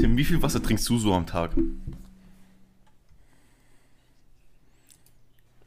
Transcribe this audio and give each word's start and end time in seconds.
Tim, 0.00 0.16
wie 0.16 0.24
viel 0.24 0.40
Wasser 0.42 0.62
trinkst 0.62 0.88
du 0.88 0.98
so 0.98 1.12
am 1.12 1.26
Tag? 1.26 1.50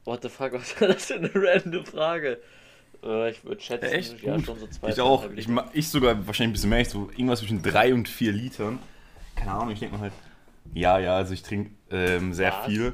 What 0.05 0.21
the 0.23 0.29
fuck, 0.29 0.53
was 0.53 0.79
war 0.81 0.87
das 0.89 1.05
für 1.05 1.15
eine 1.15 1.31
random 1.33 1.85
Frage? 1.85 2.39
Äh, 3.03 3.31
ich 3.31 3.43
würde 3.43 3.61
schätzen, 3.61 3.85
Ja, 3.85 3.91
echt? 3.91 4.21
ja, 4.23 4.35
Gut. 4.35 4.45
schon 4.45 4.59
so 4.59 4.67
zwei, 4.67 4.89
Ich 4.89 4.99
auch. 4.99 5.29
Ich, 5.35 5.47
ich 5.73 5.89
sogar 5.89 6.27
wahrscheinlich 6.27 6.49
ein 6.49 6.53
bisschen 6.53 6.69
mehr. 6.71 6.79
Ich 6.81 6.89
so 6.89 7.09
irgendwas 7.11 7.39
zwischen 7.39 7.61
3 7.61 7.93
und 7.93 8.09
4 8.09 8.31
Litern. 8.33 8.79
Keine 9.35 9.51
Ahnung, 9.51 9.71
ich 9.71 9.79
denke 9.79 9.95
mal 9.95 10.01
halt. 10.01 10.13
Ja, 10.73 10.97
ja, 10.99 11.15
also 11.15 11.33
ich 11.33 11.43
trinke 11.43 11.71
ähm, 11.91 12.33
sehr 12.33 12.51
Was? 12.51 12.65
viel. 12.65 12.93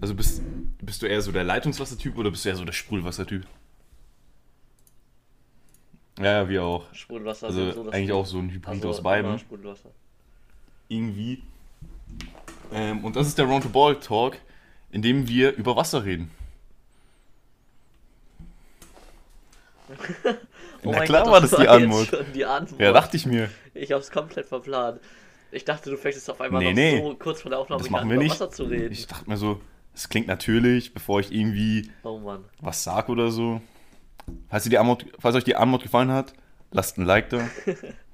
Also 0.00 0.14
bist, 0.14 0.42
bist 0.82 1.00
du 1.02 1.06
eher 1.06 1.22
so 1.22 1.32
der 1.32 1.44
Leitungswassertyp 1.44 2.16
oder 2.18 2.30
bist 2.30 2.44
du 2.44 2.48
eher 2.50 2.56
so 2.56 2.64
der 2.64 2.72
Sprudelwassertyp? 2.72 3.46
Ja, 6.18 6.24
ja, 6.42 6.48
wir 6.48 6.64
auch. 6.64 6.92
Sprudelwasser 6.94 7.46
Also 7.46 7.72
das 7.84 7.94
eigentlich 7.94 8.12
auch 8.12 8.26
so 8.26 8.38
ein 8.38 8.50
Hybrid 8.50 8.68
Also 8.74 8.88
aus 8.90 8.98
immer 8.98 9.04
beiden. 9.04 9.38
Sprudelwasser. 9.38 9.90
Irgendwie. 10.88 11.42
Ähm, 12.72 13.04
und 13.04 13.16
das 13.16 13.26
ist 13.26 13.38
der 13.38 13.46
Round 13.46 13.64
the 13.64 13.68
Ball 13.68 13.98
Talk, 13.98 14.36
in 14.90 15.02
dem 15.02 15.28
wir 15.28 15.54
über 15.56 15.76
Wasser 15.76 16.04
reden. 16.04 16.30
Oh 20.84 20.90
Na 20.92 21.00
klar 21.00 21.24
Gott, 21.24 21.32
war 21.32 21.40
das 21.40 21.50
die 21.50 21.56
schon 22.06 22.32
die 22.32 22.44
Antwort. 22.44 22.80
Ja, 22.80 22.92
dachte 22.92 23.16
ich 23.16 23.26
mir. 23.26 23.50
Ich 23.74 23.90
hab's 23.90 24.10
komplett 24.10 24.46
verplant. 24.46 25.00
Ich 25.50 25.64
dachte, 25.64 25.90
du 25.90 25.96
fängst 25.96 26.18
jetzt 26.18 26.30
auf 26.30 26.40
einmal 26.40 26.62
Nee, 26.62 26.68
noch 26.70 26.74
nee. 26.76 27.02
so 27.10 27.14
kurz 27.16 27.40
vor 27.42 27.50
der 27.50 27.58
Aufnahme 27.58 27.82
Das 27.82 27.90
machen 27.90 28.08
wir 28.08 28.14
über 28.16 28.22
nicht. 28.22 28.32
Wasser 28.32 28.50
zu 28.50 28.64
reden. 28.64 28.92
Ich 28.92 29.06
dachte 29.08 29.28
mir 29.28 29.36
so, 29.36 29.60
es 29.94 30.08
klingt 30.08 30.28
natürlich, 30.28 30.94
bevor 30.94 31.18
ich 31.20 31.32
irgendwie 31.32 31.90
Oh 32.04 32.20
was 32.60 32.84
sag 32.84 33.08
oder 33.08 33.32
so. 33.32 33.60
Falls, 34.48 34.66
ihr 34.66 34.70
die 34.70 34.78
Antwort, 34.78 35.06
falls 35.18 35.34
euch 35.34 35.44
die 35.44 35.56
Antwort 35.56 35.82
gefallen 35.82 36.12
hat, 36.12 36.34
lasst 36.70 36.98
ein 36.98 37.04
Like 37.04 37.30
da. 37.30 37.48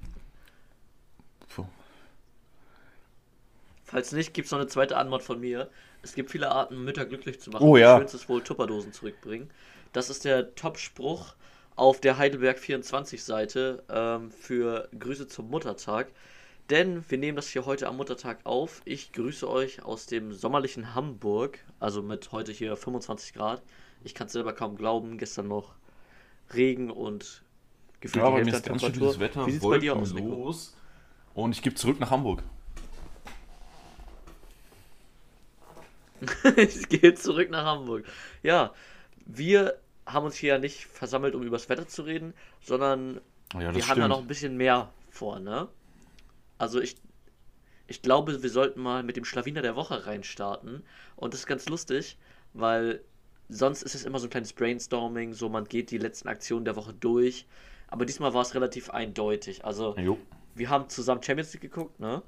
Falls 3.92 4.10
nicht, 4.12 4.32
gibt's 4.32 4.50
noch 4.50 4.58
eine 4.58 4.68
zweite 4.68 4.96
Antwort 4.96 5.22
von 5.22 5.38
mir. 5.38 5.68
Es 6.00 6.14
gibt 6.14 6.30
viele 6.30 6.50
Arten, 6.50 6.82
Mütter 6.82 7.04
glücklich 7.04 7.40
zu 7.40 7.50
machen. 7.50 7.68
Oh 7.68 7.76
ja. 7.76 7.92
Das 7.92 7.98
Schönste 7.98 8.16
ist 8.16 8.28
wohl 8.30 8.42
Tupperdosen 8.42 8.94
zurückbringen. 8.94 9.50
Das 9.92 10.08
ist 10.08 10.24
der 10.24 10.54
Top-Spruch 10.54 11.34
auf 11.76 12.00
der 12.00 12.16
Heidelberg 12.16 12.58
24 12.58 13.22
Seite 13.22 13.84
ähm, 13.90 14.30
für 14.30 14.88
Grüße 14.98 15.28
zum 15.28 15.50
Muttertag. 15.50 16.10
Denn 16.70 17.04
wir 17.10 17.18
nehmen 17.18 17.36
das 17.36 17.48
hier 17.48 17.66
heute 17.66 17.86
am 17.86 17.98
Muttertag 17.98 18.38
auf. 18.44 18.80
Ich 18.86 19.12
grüße 19.12 19.46
euch 19.46 19.82
aus 19.82 20.06
dem 20.06 20.32
sommerlichen 20.32 20.94
Hamburg, 20.94 21.58
also 21.78 22.00
mit 22.00 22.32
heute 22.32 22.50
hier 22.50 22.76
25 22.76 23.34
Grad. 23.34 23.62
Ich 24.04 24.14
kann 24.14 24.28
es 24.28 24.32
selber 24.32 24.54
kaum 24.54 24.76
glauben. 24.76 25.18
Gestern 25.18 25.48
noch 25.48 25.74
Regen 26.54 26.90
und 26.90 27.42
gefühlt 28.00 28.24
Ja, 28.24 28.30
bei 28.30 28.42
mir 28.42 28.54
ist 28.54 28.54
an 28.54 28.62
ganz 28.62 28.80
schön 28.80 28.92
dieses 28.94 29.20
Wetter, 29.20 29.46
Wie 29.46 29.50
sieht's 29.50 29.62
bei 29.62 29.76
dir 29.76 29.94
aus, 29.96 30.14
Nico? 30.14 30.30
wolkenlos. 30.30 30.74
Und 31.34 31.52
ich 31.52 31.60
gebe 31.60 31.74
zurück 31.74 32.00
nach 32.00 32.10
Hamburg. 32.10 32.42
ich 36.56 36.88
gehe 36.88 37.14
zurück 37.14 37.50
nach 37.50 37.64
Hamburg. 37.64 38.04
Ja, 38.42 38.72
wir 39.26 39.78
haben 40.06 40.26
uns 40.26 40.36
hier 40.36 40.54
ja 40.54 40.58
nicht 40.58 40.86
versammelt, 40.86 41.34
um 41.34 41.42
über 41.42 41.56
das 41.56 41.68
Wetter 41.68 41.86
zu 41.86 42.02
reden, 42.02 42.34
sondern 42.60 43.20
Ja, 43.54 43.60
wir 43.60 43.66
haben 43.68 43.80
stimmt. 43.80 43.98
ja 43.98 44.08
noch 44.08 44.20
ein 44.20 44.26
bisschen 44.26 44.56
mehr 44.56 44.92
vor, 45.10 45.38
ne? 45.40 45.68
Also 46.58 46.80
ich, 46.80 46.96
ich 47.86 48.02
glaube, 48.02 48.42
wir 48.42 48.50
sollten 48.50 48.80
mal 48.80 49.02
mit 49.02 49.16
dem 49.16 49.24
Schlawiner 49.24 49.62
der 49.62 49.76
Woche 49.76 50.06
reinstarten. 50.06 50.82
Und 51.16 51.34
das 51.34 51.40
ist 51.40 51.46
ganz 51.46 51.68
lustig, 51.68 52.18
weil 52.52 53.02
sonst 53.48 53.82
ist 53.82 53.94
es 53.94 54.04
immer 54.04 54.18
so 54.18 54.26
ein 54.26 54.30
kleines 54.30 54.52
Brainstorming, 54.52 55.34
so 55.34 55.48
man 55.48 55.64
geht 55.64 55.90
die 55.90 55.98
letzten 55.98 56.28
Aktionen 56.28 56.64
der 56.64 56.76
Woche 56.76 56.94
durch. 56.94 57.46
Aber 57.88 58.06
diesmal 58.06 58.32
war 58.32 58.42
es 58.42 58.54
relativ 58.54 58.90
eindeutig. 58.90 59.64
Also 59.64 59.96
Jo. 59.98 60.18
wir 60.54 60.70
haben 60.70 60.88
zusammen 60.88 61.22
Champions 61.22 61.52
League 61.52 61.62
geguckt, 61.62 62.00
ne? 62.00 62.22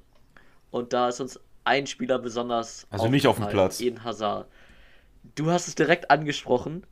Und 0.69 0.93
da 0.93 1.07
ist 1.09 1.19
uns 1.21 1.39
ein 1.65 1.87
Spieler 1.87 2.19
besonders. 2.19 2.87
Also 2.89 3.07
nicht 3.07 3.27
auf 3.27 3.37
dem 3.37 3.47
Platz. 3.47 3.81
Eden 3.81 4.03
Hazard. 4.03 4.47
Du 5.35 5.51
hast 5.51 5.67
es 5.67 5.75
direkt 5.75 6.11
angesprochen. 6.11 6.85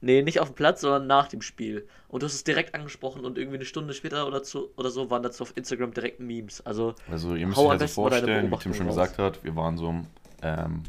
Nee, 0.00 0.22
nicht 0.22 0.40
auf 0.40 0.50
dem 0.50 0.54
Platz, 0.54 0.82
sondern 0.82 1.06
nach 1.06 1.28
dem 1.28 1.42
Spiel. 1.42 1.88
Und 2.08 2.22
du 2.22 2.26
hast 2.26 2.34
es 2.34 2.44
direkt 2.44 2.74
angesprochen 2.74 3.24
und 3.24 3.38
irgendwie 3.38 3.56
eine 3.56 3.64
Stunde 3.64 3.94
später 3.94 4.26
oder, 4.26 4.42
zu, 4.42 4.68
oder 4.76 4.90
so 4.90 5.10
waren 5.10 5.22
dazu 5.22 5.42
auf 5.42 5.56
Instagram 5.56 5.92
direkt 5.92 6.20
Memes. 6.20 6.64
Also, 6.64 6.94
Also 7.10 7.34
ihr 7.34 7.46
müsst 7.46 7.58
euch 7.58 7.70
also 7.70 7.86
vorstellen, 7.88 8.50
wie 8.50 8.56
Tim 8.56 8.74
schon 8.74 8.86
Beobachtungen 8.86 8.88
gesagt 8.88 9.18
hat, 9.18 9.42
wir 9.42 9.56
waren 9.56 9.78
so 9.78 9.90
im 9.90 10.06
ähm, 10.42 10.82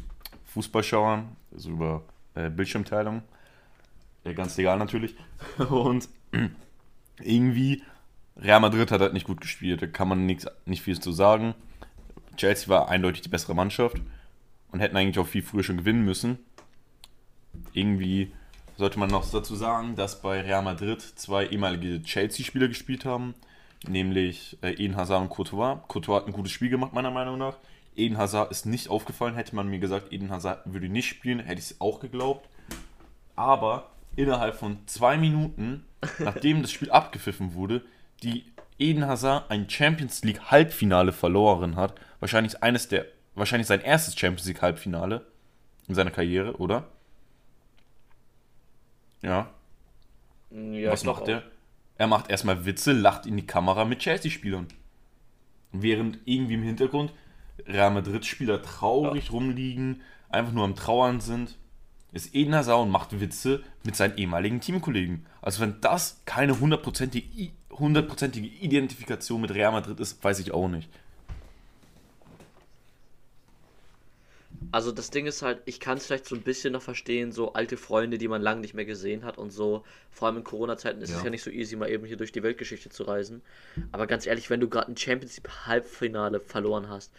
Fußballschauern, 0.44 1.36
also 1.52 1.70
über 1.70 2.02
äh, 2.34 2.50
Bildschirmteilung. 2.50 3.22
Äh, 4.24 4.34
ganz 4.34 4.56
legal 4.56 4.78
natürlich. 4.78 5.16
Und 5.70 6.08
irgendwie, 7.20 7.82
Real 8.36 8.60
Madrid 8.60 8.90
hat 8.90 9.00
halt 9.00 9.14
nicht 9.14 9.26
gut 9.26 9.40
gespielt, 9.40 9.82
da 9.82 9.86
kann 9.86 10.08
man 10.08 10.26
nix, 10.26 10.46
nicht 10.66 10.82
viel 10.82 11.00
zu 11.00 11.12
sagen. 11.12 11.54
Chelsea 12.38 12.68
war 12.68 12.88
eindeutig 12.88 13.22
die 13.22 13.28
bessere 13.28 13.54
Mannschaft 13.54 13.98
und 14.72 14.80
hätten 14.80 14.96
eigentlich 14.96 15.18
auch 15.18 15.26
viel 15.26 15.42
früher 15.42 15.62
schon 15.62 15.76
gewinnen 15.76 16.04
müssen. 16.04 16.38
Irgendwie 17.74 18.32
sollte 18.76 18.98
man 18.98 19.10
noch 19.10 19.28
dazu 19.28 19.56
sagen, 19.56 19.96
dass 19.96 20.22
bei 20.22 20.40
Real 20.40 20.62
Madrid 20.62 21.02
zwei 21.02 21.46
ehemalige 21.46 22.02
Chelsea-Spieler 22.02 22.68
gespielt 22.68 23.04
haben, 23.04 23.34
nämlich 23.86 24.56
äh, 24.62 24.70
Eden 24.72 24.96
Hazard 24.96 25.22
und 25.22 25.30
Courtois. 25.30 25.82
Courtois 25.88 26.16
hat 26.16 26.26
ein 26.26 26.32
gutes 26.32 26.52
Spiel 26.52 26.70
gemacht, 26.70 26.92
meiner 26.92 27.10
Meinung 27.10 27.38
nach. 27.38 27.56
Eden 27.96 28.16
Hazard 28.16 28.52
ist 28.52 28.66
nicht 28.66 28.88
aufgefallen. 28.88 29.34
Hätte 29.34 29.56
man 29.56 29.68
mir 29.68 29.80
gesagt, 29.80 30.12
Eden 30.12 30.30
Hazard 30.30 30.62
würde 30.64 30.88
nicht 30.88 31.08
spielen, 31.08 31.40
hätte 31.40 31.58
ich 31.58 31.72
es 31.72 31.80
auch 31.80 31.98
geglaubt. 31.98 32.48
Aber 33.34 33.90
innerhalb 34.14 34.54
von 34.54 34.78
zwei 34.86 35.16
Minuten, 35.16 35.84
nachdem 36.20 36.62
das 36.62 36.70
Spiel 36.70 36.92
abgepfiffen 36.92 37.54
wurde, 37.54 37.84
die 38.22 38.44
Eden 38.78 39.06
Hazard 39.06 39.50
ein 39.50 39.68
Champions 39.68 40.22
League 40.24 40.50
Halbfinale 40.50 41.12
verloren 41.12 41.76
hat. 41.76 41.94
Wahrscheinlich 42.20 42.62
eines 42.62 42.88
der, 42.88 43.06
wahrscheinlich 43.34 43.66
sein 43.66 43.80
erstes 43.80 44.18
Champions 44.18 44.46
League 44.46 44.62
Halbfinale 44.62 45.26
in 45.88 45.94
seiner 45.94 46.10
Karriere, 46.10 46.56
oder? 46.56 46.88
Ja. 49.22 49.50
ja, 50.50 50.92
Was 50.92 51.04
macht 51.04 51.28
er? 51.28 51.42
Er 51.96 52.06
macht 52.06 52.30
erstmal 52.30 52.64
Witze, 52.64 52.92
lacht 52.92 53.26
in 53.26 53.36
die 53.36 53.46
Kamera 53.46 53.84
mit 53.84 53.98
Chelsea-Spielern. 53.98 54.68
Während 55.72 56.20
irgendwie 56.24 56.54
im 56.54 56.62
Hintergrund 56.62 57.12
Real 57.66 57.90
Madrid-Spieler 57.90 58.62
traurig 58.62 59.32
rumliegen, 59.32 60.02
einfach 60.28 60.52
nur 60.52 60.64
am 60.64 60.76
Trauern 60.76 61.20
sind, 61.20 61.56
ist 62.12 62.34
Eden 62.34 62.54
Hazard 62.54 62.82
und 62.82 62.90
macht 62.90 63.20
Witze 63.20 63.62
mit 63.84 63.96
seinen 63.96 64.16
ehemaligen 64.16 64.60
Teamkollegen. 64.60 65.26
Also 65.42 65.60
wenn 65.60 65.80
das 65.80 66.22
keine 66.24 66.58
hundertprozentige, 66.58 67.50
hundertprozentige 67.78 68.46
Identifikation 68.46 69.40
mit 69.40 69.52
Real 69.52 69.72
Madrid 69.72 70.00
ist, 70.00 70.22
weiß 70.22 70.38
ich 70.40 70.52
auch 70.52 70.68
nicht. 70.68 70.88
Also 74.70 74.92
das 74.92 75.10
Ding 75.10 75.26
ist 75.26 75.40
halt, 75.42 75.62
ich 75.64 75.80
kann 75.80 75.96
es 75.98 76.06
vielleicht 76.06 76.26
so 76.26 76.34
ein 76.34 76.42
bisschen 76.42 76.72
noch 76.74 76.82
verstehen, 76.82 77.32
so 77.32 77.54
alte 77.54 77.76
Freunde, 77.78 78.18
die 78.18 78.28
man 78.28 78.42
lange 78.42 78.60
nicht 78.60 78.74
mehr 78.74 78.84
gesehen 78.84 79.24
hat 79.24 79.38
und 79.38 79.50
so. 79.50 79.84
Vor 80.10 80.28
allem 80.28 80.38
in 80.38 80.44
Corona-Zeiten 80.44 81.00
ist 81.00 81.14
es 81.14 81.20
Ja. 81.20 81.24
ja 81.24 81.30
nicht 81.30 81.42
so 81.42 81.50
easy, 81.50 81.76
mal 81.76 81.88
eben 81.90 82.04
hier 82.04 82.16
durch 82.18 82.32
die 82.32 82.42
Weltgeschichte 82.42 82.90
zu 82.90 83.04
reisen. 83.04 83.42
Aber 83.92 84.06
ganz 84.06 84.26
ehrlich, 84.26 84.50
wenn 84.50 84.60
du 84.60 84.68
gerade 84.68 84.90
ein 84.92 84.96
Champions 84.96 85.36
League 85.36 85.48
Halbfinale 85.66 86.40
verloren 86.40 86.88
hast, 86.88 87.12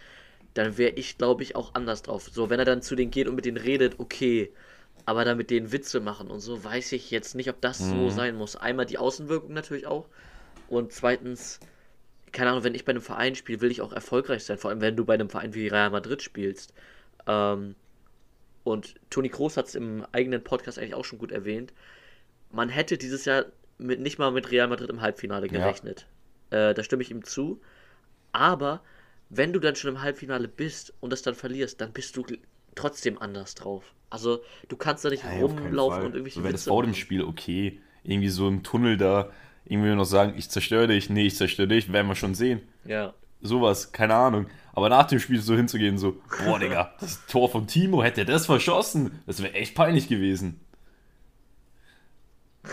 dann 0.53 0.77
wäre 0.77 0.91
ich, 0.91 1.17
glaube 1.17 1.43
ich, 1.43 1.55
auch 1.55 1.73
anders 1.75 2.03
drauf. 2.03 2.29
So, 2.31 2.49
wenn 2.49 2.59
er 2.59 2.65
dann 2.65 2.81
zu 2.83 2.95
denen 2.95 3.11
geht 3.11 3.27
und 3.27 3.35
mit 3.35 3.45
denen 3.45 3.57
redet, 3.57 3.99
okay. 3.99 4.51
Aber 5.05 5.25
dann 5.25 5.37
mit 5.37 5.49
denen 5.51 5.71
Witze 5.71 6.01
machen 6.01 6.29
und 6.29 6.39
so, 6.41 6.63
weiß 6.63 6.91
ich 6.93 7.11
jetzt 7.11 7.35
nicht, 7.35 7.49
ob 7.49 7.61
das 7.61 7.89
so 7.89 8.09
Mhm. 8.09 8.11
sein 8.11 8.35
muss. 8.35 8.55
Einmal 8.55 8.85
die 8.85 8.97
Außenwirkung 8.99 9.53
natürlich 9.53 9.87
auch. 9.87 10.07
Und 10.69 10.93
zweitens, 10.93 11.59
keine 12.31 12.51
Ahnung, 12.51 12.63
wenn 12.63 12.75
ich 12.75 12.85
bei 12.85 12.91
einem 12.91 13.01
Verein 13.01 13.35
spiele, 13.35 13.61
will 13.61 13.71
ich 13.71 13.81
auch 13.81 13.91
erfolgreich 13.91 14.43
sein. 14.43 14.57
Vor 14.57 14.69
allem, 14.69 14.81
wenn 14.81 14.95
du 14.95 15.03
bei 15.03 15.15
einem 15.15 15.29
Verein 15.29 15.53
wie 15.53 15.67
Real 15.67 15.89
Madrid 15.89 16.21
spielst. 16.21 16.73
Ähm, 17.27 17.75
und 18.63 18.95
Toni 19.09 19.29
Kroos 19.29 19.57
hat 19.57 19.67
es 19.67 19.75
im 19.75 20.05
eigenen 20.11 20.43
Podcast 20.43 20.77
eigentlich 20.77 20.93
auch 20.93 21.05
schon 21.05 21.19
gut 21.19 21.31
erwähnt. 21.31 21.73
Man 22.51 22.69
hätte 22.69 22.97
dieses 22.97 23.25
Jahr 23.25 23.45
mit, 23.79 23.99
nicht 23.99 24.19
mal 24.19 24.31
mit 24.31 24.51
Real 24.51 24.67
Madrid 24.67 24.89
im 24.89 25.01
Halbfinale 25.01 25.47
Ja. 25.47 25.53
gerechnet. 25.53 26.07
Äh, 26.51 26.73
da 26.73 26.83
stimme 26.83 27.01
ich 27.01 27.09
ihm 27.09 27.23
zu. 27.23 27.59
Aber 28.31 28.81
wenn 29.29 29.53
du 29.53 29.59
dann 29.59 29.75
schon 29.75 29.91
im 29.91 30.01
Halbfinale 30.01 30.47
bist 30.47 30.93
und 30.99 31.11
das 31.11 31.23
dann 31.23 31.35
verlierst, 31.35 31.81
dann 31.81 31.93
bist 31.93 32.15
du 32.15 32.25
trotzdem 32.75 33.17
anders 33.19 33.55
drauf. 33.55 33.93
Also 34.09 34.43
du 34.67 34.77
kannst 34.77 35.05
da 35.05 35.09
nicht 35.09 35.23
keinen 35.23 35.43
rumlaufen 35.43 36.05
und 36.05 36.13
irgendwelche 36.13 36.39
so, 36.39 36.43
wenn 36.43 36.51
das 36.51 36.65
vor 36.65 36.83
dem. 36.83 36.93
Spiel 36.93 37.23
okay, 37.23 37.81
irgendwie 38.03 38.29
so 38.29 38.47
im 38.47 38.63
Tunnel 38.63 38.97
da, 38.97 39.31
irgendwie 39.65 39.93
noch 39.95 40.05
sagen, 40.05 40.33
ich 40.37 40.49
zerstöre 40.49 40.87
dich, 40.87 41.09
nee, 41.09 41.27
ich 41.27 41.35
zerstöre 41.35 41.67
dich, 41.67 41.91
werden 41.93 42.07
wir 42.07 42.15
schon 42.15 42.35
sehen. 42.35 42.61
Ja. 42.85 43.13
Sowas, 43.41 43.91
keine 43.91 44.15
Ahnung. 44.15 44.47
Aber 44.73 44.89
nach 44.89 45.05
dem 45.07 45.19
Spiel 45.19 45.41
so 45.41 45.55
hinzugehen, 45.55 45.97
so, 45.97 46.17
boah, 46.45 46.59
Digga, 46.59 46.93
das 46.99 47.25
Tor 47.27 47.49
von 47.49 47.67
Timo, 47.67 48.03
hätte 48.03 48.21
er 48.21 48.25
das 48.25 48.45
verschossen, 48.45 49.21
das 49.25 49.41
wäre 49.43 49.53
echt 49.53 49.75
peinlich 49.75 50.07
gewesen. 50.07 50.59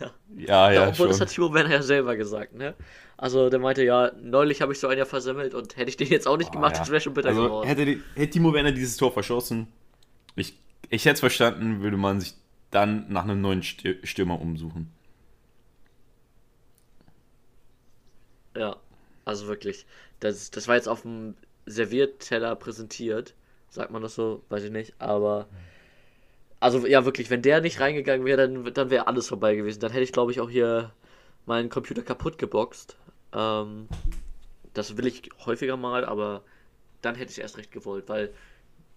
ja, 0.00 0.10
Ja, 0.36 0.72
ja, 0.72 0.88
obwohl, 0.88 1.08
das 1.08 1.18
schon. 1.18 1.26
hat 1.26 1.32
Timo 1.34 1.52
Werner 1.54 1.70
ja 1.70 1.82
selber 1.82 2.16
gesagt, 2.16 2.54
ne? 2.54 2.74
Also, 3.16 3.50
der 3.50 3.58
meinte 3.58 3.84
ja, 3.84 4.12
neulich 4.22 4.62
habe 4.62 4.72
ich 4.72 4.78
so 4.80 4.88
einen 4.88 4.98
ja 4.98 5.04
versemmelt 5.04 5.52
und 5.54 5.76
hätte 5.76 5.90
ich 5.90 5.96
den 5.96 6.08
jetzt 6.08 6.26
auch 6.26 6.38
nicht 6.38 6.50
Ah, 6.50 6.54
gemacht, 6.54 6.74
ja. 6.74 6.78
das 6.80 6.90
wäre 6.90 7.00
schon 7.00 7.12
bitter 7.14 7.28
also, 7.30 7.42
geworden. 7.44 7.66
hätte, 7.68 7.98
hätte 8.14 8.30
Timo 8.30 8.54
Werner 8.54 8.72
dieses 8.72 8.96
Tor 8.96 9.12
verschossen, 9.12 9.68
ich, 10.36 10.58
ich 10.88 11.04
hätte 11.04 11.14
es 11.14 11.20
verstanden, 11.20 11.82
würde 11.82 11.96
man 11.98 12.20
sich 12.20 12.34
dann 12.70 13.12
nach 13.12 13.24
einem 13.24 13.40
neuen 13.42 13.62
Stür- 13.62 13.96
Stürmer 14.04 14.40
umsuchen. 14.40 14.90
Ja. 18.56 18.76
Also 19.24 19.46
wirklich. 19.46 19.86
Das, 20.20 20.50
das 20.50 20.68
war 20.68 20.76
jetzt 20.76 20.88
auf 20.88 21.02
dem 21.02 21.34
Servierteller 21.66 22.56
präsentiert. 22.56 23.34
Sagt 23.68 23.90
man 23.90 24.02
das 24.02 24.14
so? 24.14 24.42
Weiß 24.48 24.64
ich 24.64 24.70
nicht. 24.70 24.94
Aber. 24.98 25.46
Also 26.58 26.86
ja, 26.86 27.04
wirklich, 27.04 27.30
wenn 27.30 27.40
der 27.42 27.60
nicht 27.60 27.80
reingegangen 27.80 28.26
wäre, 28.26 28.48
dann, 28.48 28.74
dann 28.74 28.90
wäre 28.90 29.06
alles 29.06 29.28
vorbei 29.28 29.54
gewesen. 29.54 29.80
Dann 29.80 29.92
hätte 29.92 30.04
ich, 30.04 30.12
glaube 30.12 30.32
ich, 30.32 30.40
auch 30.40 30.50
hier 30.50 30.92
meinen 31.46 31.70
Computer 31.70 32.02
kaputt 32.02 32.36
geboxt. 32.36 32.96
Ähm, 33.32 33.88
das 34.74 34.96
will 34.96 35.06
ich 35.06 35.30
häufiger 35.46 35.76
mal, 35.76 36.04
aber 36.04 36.42
dann 37.02 37.14
hätte 37.14 37.30
ich 37.30 37.38
es 37.38 37.42
erst 37.42 37.56
recht 37.56 37.72
gewollt, 37.72 38.08
weil 38.08 38.32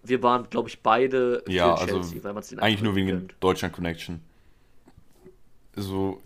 wir 0.02 0.22
waren, 0.22 0.50
glaube 0.50 0.68
ich, 0.68 0.80
beide 0.80 1.42
für 1.46 1.52
ja, 1.52 1.74
also 1.74 1.86
Chelsea, 1.86 2.22
weil 2.22 2.34
man 2.34 2.42
es 2.42 2.56
Eigentlich 2.58 2.82
nur 2.82 2.94
wegen. 2.94 3.28
Deutschland 3.40 3.74
Connection. 3.74 4.20
So, 5.74 6.20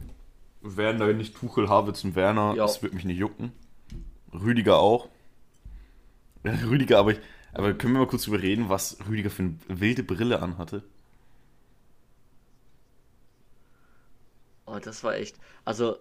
wären 0.60 0.98
da 0.98 1.06
nicht 1.06 1.36
Tuchel, 1.36 1.68
Havertz 1.68 2.04
und 2.04 2.16
Werner, 2.16 2.54
ja. 2.56 2.64
das 2.64 2.82
würde 2.82 2.96
mich 2.96 3.04
nicht 3.04 3.18
jucken. 3.18 3.52
Rüdiger 4.32 4.78
auch. 4.78 5.08
Rüdiger, 6.44 6.98
aber, 6.98 7.12
ich, 7.12 7.20
aber 7.52 7.74
können 7.74 7.94
wir 7.94 8.00
mal 8.00 8.06
kurz 8.06 8.26
überreden, 8.26 8.68
was 8.68 8.98
Rüdiger 9.08 9.30
für 9.30 9.42
eine 9.42 9.58
wilde 9.68 10.02
Brille 10.02 10.40
anhatte? 10.40 10.82
Oh, 14.66 14.78
das 14.78 15.02
war 15.02 15.14
echt. 15.14 15.36
Also, 15.64 15.98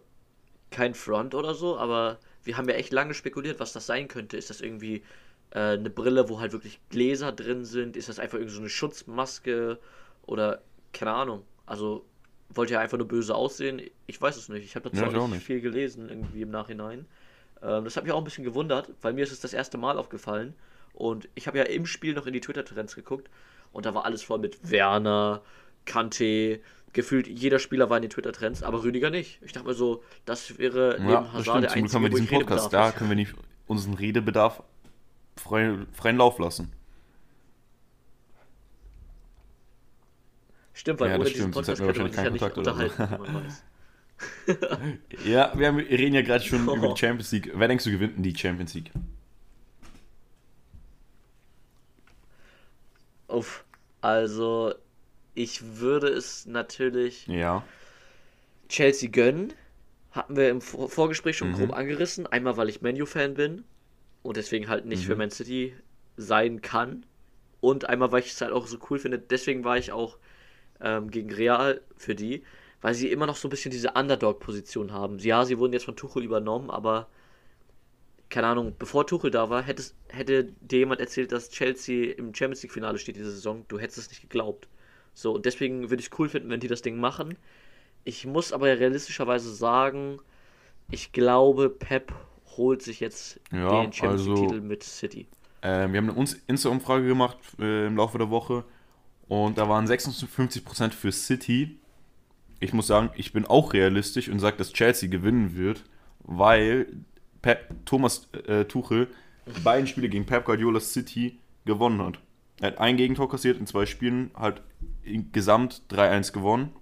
kein 0.71 0.93
Front 0.93 1.33
oder 1.35 1.53
so, 1.55 1.77
aber 1.77 2.19
wir 2.43 2.57
haben 2.57 2.67
ja 2.69 2.75
echt 2.75 2.91
lange 2.91 3.13
spekuliert, 3.13 3.59
was 3.59 3.73
das 3.73 3.85
sein 3.85 4.07
könnte. 4.07 4.37
Ist 4.37 4.49
das 4.49 4.61
irgendwie 4.61 5.03
äh, 5.51 5.77
eine 5.77 5.89
Brille, 5.89 6.29
wo 6.29 6.39
halt 6.39 6.51
wirklich 6.51 6.79
Gläser 6.89 7.31
drin 7.31 7.65
sind? 7.65 7.95
Ist 7.95 8.09
das 8.09 8.19
einfach 8.19 8.37
irgendwie 8.37 8.55
so 8.55 8.59
eine 8.59 8.69
Schutzmaske? 8.69 9.79
Oder 10.25 10.61
keine 10.93 11.13
Ahnung. 11.13 11.43
Also, 11.65 12.05
wollte 12.49 12.73
ja 12.73 12.79
einfach 12.79 12.97
nur 12.97 13.07
böse 13.07 13.35
aussehen. 13.35 13.81
Ich 14.05 14.21
weiß 14.21 14.37
es 14.37 14.49
nicht. 14.49 14.63
Ich 14.63 14.75
habe 14.75 14.89
dazu 14.89 15.03
ja, 15.03 15.19
auch 15.19 15.27
nicht 15.27 15.43
viel 15.43 15.61
gelesen, 15.61 16.09
irgendwie 16.09 16.41
im 16.41 16.49
Nachhinein. 16.49 17.05
Ähm, 17.61 17.83
das 17.83 17.97
hat 17.97 18.03
mich 18.03 18.13
auch 18.13 18.17
ein 18.17 18.23
bisschen 18.23 18.43
gewundert, 18.43 18.91
weil 19.01 19.13
mir 19.13 19.23
ist 19.23 19.31
es 19.31 19.39
das 19.39 19.53
erste 19.53 19.77
Mal 19.77 19.97
aufgefallen. 19.97 20.53
Und 20.93 21.29
ich 21.35 21.47
habe 21.47 21.57
ja 21.57 21.65
im 21.65 21.85
Spiel 21.85 22.13
noch 22.13 22.25
in 22.25 22.33
die 22.33 22.41
Twitter-Trends 22.41 22.95
geguckt. 22.95 23.29
Und 23.71 23.85
da 23.85 23.93
war 23.93 24.05
alles 24.05 24.23
voll 24.23 24.39
mit 24.39 24.69
Werner, 24.69 25.41
Kante, 25.85 26.59
gefühlt 26.93 27.27
jeder 27.27 27.59
Spieler 27.59 27.89
war 27.89 27.97
in 27.97 28.03
den 28.03 28.09
Twitter-Trends, 28.09 28.63
aber 28.63 28.83
Rüdiger 28.83 29.09
nicht. 29.09 29.39
Ich 29.43 29.53
dachte 29.53 29.67
mir 29.67 29.73
so, 29.73 30.03
das 30.25 30.57
wäre 30.57 30.95
neben 30.99 31.11
ja, 31.11 31.33
Hazard 31.33 31.63
der 31.63 31.71
einzige, 31.71 31.73
Zum 31.73 31.81
Glück 31.81 31.93
haben 31.93 32.03
wir 32.03 32.09
diesen 32.09 32.27
Podcast, 32.27 32.73
da 32.73 32.91
können 32.91 33.09
wir 33.09 33.15
nicht 33.15 33.33
unseren 33.67 33.93
Redebedarf 33.93 34.63
frei, 35.35 35.75
freien 35.93 36.17
Lauf 36.17 36.39
lassen. 36.39 36.71
Stimmt, 40.77 40.99
weil 40.99 41.09
ja, 41.09 41.15
ohne 41.15 41.25
diesen 41.25 41.49
Podcast 41.49 41.81
könnte 41.81 42.01
man 42.01 42.11
sich 42.11 42.23
ja 42.23 42.29
nicht 42.29 42.55
unterhalten, 42.55 42.93
so. 42.95 43.03
wie 43.03 43.31
man 43.31 43.45
weiß. 43.45 43.63
ja, 45.25 45.51
wir, 45.57 45.67
haben, 45.67 45.77
wir, 45.79 45.89
reden 45.89 46.13
ja 46.13 46.21
gerade 46.21 46.43
schon 46.43 46.69
oh. 46.69 46.75
über 46.77 46.89
die 46.89 46.99
Champions 46.99 47.31
League. 47.31 47.51
Wer 47.55 47.67
denkst 47.67 47.83
du 47.83 47.89
gewinnt 47.89 48.17
denn 48.17 48.21
die 48.21 48.37
Champions 48.37 48.75
League? 48.75 48.91
Uff, 53.27 53.65
also 54.01 54.75
ich 55.33 55.79
würde 55.79 56.09
es 56.09 56.45
natürlich 56.45 57.25
ja. 57.25 57.63
Chelsea 58.69 59.09
gönnen. 59.09 59.53
Hatten 60.11 60.35
wir 60.35 60.51
im 60.51 60.61
Vorgespräch 60.61 61.37
schon 61.37 61.49
mhm. 61.49 61.55
grob 61.55 61.73
angerissen. 61.73 62.27
Einmal, 62.27 62.55
weil 62.57 62.69
ich 62.69 62.83
Menu-Fan 62.83 63.33
bin 63.33 63.63
und 64.21 64.37
deswegen 64.37 64.67
halt 64.67 64.85
nicht 64.85 65.01
mhm. 65.01 65.07
für 65.07 65.15
Man 65.15 65.31
City 65.31 65.75
sein 66.17 66.61
kann. 66.61 67.03
Und 67.61 67.89
einmal, 67.89 68.11
weil 68.11 68.19
ich 68.19 68.33
es 68.33 68.41
halt 68.41 68.51
auch 68.51 68.67
so 68.67 68.77
cool 68.91 68.99
finde. 68.99 69.17
Deswegen 69.17 69.63
war 69.63 69.79
ich 69.79 69.91
auch 69.91 70.19
ähm, 70.81 71.09
gegen 71.11 71.31
Real 71.31 71.81
für 71.95 72.15
die, 72.15 72.43
weil 72.81 72.93
sie 72.93 73.11
immer 73.11 73.25
noch 73.25 73.35
so 73.35 73.47
ein 73.47 73.51
bisschen 73.51 73.71
diese 73.71 73.91
Underdog-Position 73.93 74.91
haben. 74.91 75.19
Ja, 75.19 75.45
sie 75.45 75.57
wurden 75.57 75.73
jetzt 75.73 75.85
von 75.85 75.95
Tuchel 75.95 76.23
übernommen, 76.23 76.69
aber 76.69 77.07
keine 78.29 78.47
Ahnung, 78.47 78.75
bevor 78.77 79.07
Tuchel 79.07 79.31
da 79.31 79.49
war, 79.49 79.63
hätte, 79.63 79.83
hätte 80.09 80.45
dir 80.61 80.79
jemand 80.79 80.99
erzählt, 80.99 81.31
dass 81.31 81.49
Chelsea 81.49 82.13
im 82.13 82.33
Champions 82.33 82.63
League-Finale 82.63 82.97
steht 82.97 83.15
diese 83.15 83.31
Saison, 83.31 83.65
du 83.67 83.79
hättest 83.79 83.97
es 83.97 84.09
nicht 84.09 84.21
geglaubt. 84.21 84.67
So, 85.13 85.33
und 85.33 85.45
deswegen 85.45 85.89
würde 85.89 86.01
ich 86.01 86.09
es 86.11 86.19
cool 86.19 86.29
finden, 86.29 86.49
wenn 86.49 86.59
die 86.59 86.67
das 86.67 86.81
Ding 86.81 86.99
machen. 86.99 87.37
Ich 88.03 88.25
muss 88.25 88.53
aber 88.53 88.67
realistischerweise 88.67 89.53
sagen, 89.53 90.19
ich 90.91 91.11
glaube, 91.11 91.69
Pep 91.69 92.13
holt 92.57 92.81
sich 92.81 92.99
jetzt 92.99 93.39
ja, 93.51 93.81
den 93.81 93.93
Champions 93.93 94.25
League-Titel 94.25 94.53
also, 94.53 94.65
mit 94.65 94.83
City. 94.83 95.27
Äh, 95.61 95.91
wir 95.91 95.97
haben 95.97 96.09
eine 96.09 96.27
Insta-Umfrage 96.47 97.07
gemacht 97.07 97.37
äh, 97.59 97.87
im 97.87 97.97
Laufe 97.97 98.17
der 98.17 98.29
Woche 98.29 98.63
und 99.27 99.57
da 99.57 99.67
waren 99.67 99.85
56% 99.85 100.91
für 100.91 101.11
City. 101.11 101.79
Ich 102.59 102.73
muss 102.73 102.87
sagen, 102.87 103.09
ich 103.15 103.33
bin 103.33 103.45
auch 103.45 103.73
realistisch 103.73 104.29
und 104.29 104.39
sage, 104.39 104.57
dass 104.57 104.73
Chelsea 104.73 105.09
gewinnen 105.09 105.55
wird, 105.55 105.83
weil 106.19 106.87
Pep, 107.41 107.85
Thomas 107.85 108.29
äh, 108.47 108.65
Tuchel 108.65 109.07
beiden 109.63 109.87
Spiele 109.87 110.09
gegen 110.09 110.25
Pep 110.25 110.45
Guardiola 110.45 110.79
City 110.79 111.39
gewonnen 111.65 112.01
hat. 112.01 112.19
Er 112.59 112.71
hat 112.71 112.79
ein 112.79 112.97
Gegentor 112.97 113.29
kassiert 113.29 113.59
in 113.59 113.67
zwei 113.67 113.85
Spielen, 113.85 114.31
halt 114.35 114.61
gesamt 115.31 115.83
3-1 115.91 116.33
gewonnen. 116.33 116.73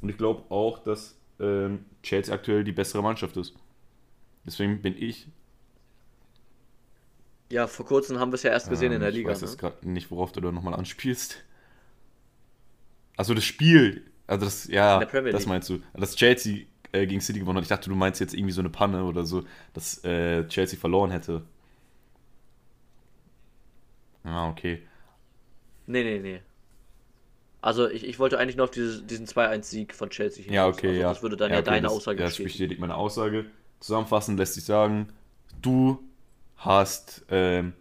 Und 0.00 0.08
ich 0.08 0.16
glaube 0.16 0.50
auch, 0.50 0.80
dass 0.82 1.16
ähm, 1.38 1.84
Chelsea 2.02 2.34
aktuell 2.34 2.64
die 2.64 2.72
bessere 2.72 3.02
Mannschaft 3.02 3.36
ist. 3.36 3.54
Deswegen 4.44 4.82
bin 4.82 4.96
ich 4.98 5.28
ja, 7.52 7.66
vor 7.66 7.84
kurzem 7.84 8.18
haben 8.18 8.32
wir 8.32 8.36
es 8.36 8.42
ja 8.44 8.50
erst 8.50 8.70
gesehen 8.70 8.92
ähm, 8.92 8.96
in 8.96 9.00
der 9.02 9.10
Liga. 9.10 9.30
Ich 9.30 9.34
weiß 9.34 9.42
ne? 9.42 9.48
jetzt 9.48 9.58
gerade 9.58 9.88
nicht, 9.88 10.10
worauf 10.10 10.32
du 10.32 10.40
da 10.40 10.50
nochmal 10.50 10.72
anspielst. 10.72 11.44
Also 13.18 13.34
das 13.34 13.44
Spiel, 13.44 14.10
also 14.26 14.46
das, 14.46 14.68
ja, 14.68 15.04
das 15.04 15.44
meinst 15.44 15.68
du. 15.68 15.80
Dass 15.92 16.16
Chelsea 16.16 16.64
äh, 16.92 17.06
gegen 17.06 17.20
City 17.20 17.40
gewonnen 17.40 17.58
hat. 17.58 17.64
Ich 17.64 17.68
dachte, 17.68 17.90
du 17.90 17.94
meinst 17.94 18.20
jetzt 18.20 18.32
irgendwie 18.32 18.54
so 18.54 18.62
eine 18.62 18.70
Panne 18.70 19.04
oder 19.04 19.26
so, 19.26 19.44
dass 19.74 20.02
äh, 20.02 20.48
Chelsea 20.48 20.78
verloren 20.78 21.10
hätte. 21.10 21.42
Ah, 24.24 24.48
okay. 24.48 24.80
Nee, 25.86 26.04
nee, 26.04 26.20
nee. 26.20 26.40
Also 27.60 27.86
ich, 27.86 28.06
ich 28.06 28.18
wollte 28.18 28.38
eigentlich 28.38 28.56
nur 28.56 28.64
auf 28.64 28.70
diese, 28.70 29.02
diesen 29.02 29.26
2-1-Sieg 29.26 29.94
von 29.94 30.08
Chelsea 30.08 30.42
hinaus. 30.44 30.54
Ja, 30.54 30.66
okay, 30.68 30.88
also, 30.88 31.00
ja. 31.00 31.08
Das 31.10 31.22
würde 31.22 31.36
dann 31.36 31.50
ja, 31.50 31.56
ja 31.56 31.60
okay, 31.60 31.70
deine 31.70 31.82
das, 31.82 31.92
Aussage 31.92 32.20
ja, 32.20 32.24
Das 32.24 32.38
bestätigt 32.38 32.80
meine 32.80 32.94
Aussage. 32.94 33.44
Zusammenfassend 33.78 34.38
lässt 34.38 34.54
sich 34.54 34.64
sagen, 34.64 35.08
du 35.60 36.02
hast, 36.64 37.24
ähm, 37.28 37.74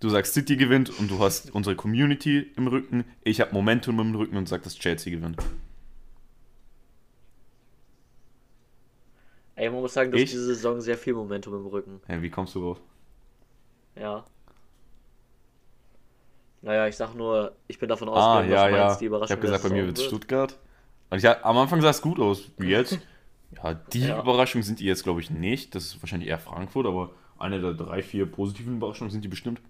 du 0.00 0.08
sagst 0.08 0.34
City 0.34 0.56
gewinnt 0.56 0.90
und 0.98 1.10
du 1.10 1.18
hast 1.18 1.54
unsere 1.54 1.76
Community 1.76 2.50
im 2.56 2.66
Rücken. 2.66 3.04
Ich 3.24 3.40
habe 3.40 3.52
Momentum 3.52 3.98
im 4.00 4.14
Rücken 4.14 4.36
und 4.36 4.48
sag, 4.48 4.62
dass 4.62 4.76
Chelsea 4.76 5.12
gewinnt. 5.12 5.38
Ey, 9.56 9.68
man 9.70 9.80
muss 9.80 9.94
sagen, 9.94 10.12
du 10.12 10.18
hast 10.18 10.30
diese 10.30 10.44
Saison 10.44 10.80
sehr 10.80 10.96
viel 10.96 11.14
Momentum 11.14 11.54
im 11.54 11.66
Rücken. 11.66 12.00
Ja, 12.08 12.22
wie 12.22 12.30
kommst 12.30 12.54
du 12.54 12.60
drauf? 12.60 12.80
Ja. 13.96 14.24
Naja, 16.62 16.86
ich 16.86 16.96
sag 16.96 17.14
nur, 17.14 17.56
ich 17.66 17.78
bin 17.78 17.88
davon 17.88 18.08
ausgegangen, 18.08 18.52
ah, 18.52 18.68
ja, 18.68 18.76
dass 18.76 18.94
ja. 18.94 18.98
die 18.98 19.04
Überraschung 19.06 19.26
Ich 19.26 19.32
habe 19.32 19.40
gesagt, 19.40 19.62
bei 19.64 19.70
mir 19.70 19.86
wird 19.86 19.98
es 19.98 20.04
Stuttgart. 20.04 20.58
Und 21.10 21.18
ich, 21.18 21.28
am 21.28 21.56
Anfang 21.56 21.80
sah 21.80 21.90
es 21.90 22.02
gut 22.02 22.20
aus, 22.20 22.50
wie 22.58 22.68
jetzt. 22.68 22.98
Ja, 23.50 23.72
die 23.72 24.08
ja. 24.08 24.20
Überraschung 24.20 24.62
sind 24.62 24.78
die 24.78 24.84
jetzt, 24.84 25.04
glaube 25.04 25.22
ich, 25.22 25.30
nicht. 25.30 25.74
Das 25.74 25.86
ist 25.86 26.02
wahrscheinlich 26.02 26.28
eher 26.28 26.38
Frankfurt, 26.38 26.84
aber 26.84 27.12
eine 27.38 27.60
der 27.60 27.74
drei, 27.74 28.02
vier 28.02 28.26
positiven 28.26 28.76
Überraschungen 28.76 29.10
sind 29.10 29.24
die 29.24 29.28
bestimmt. 29.28 29.60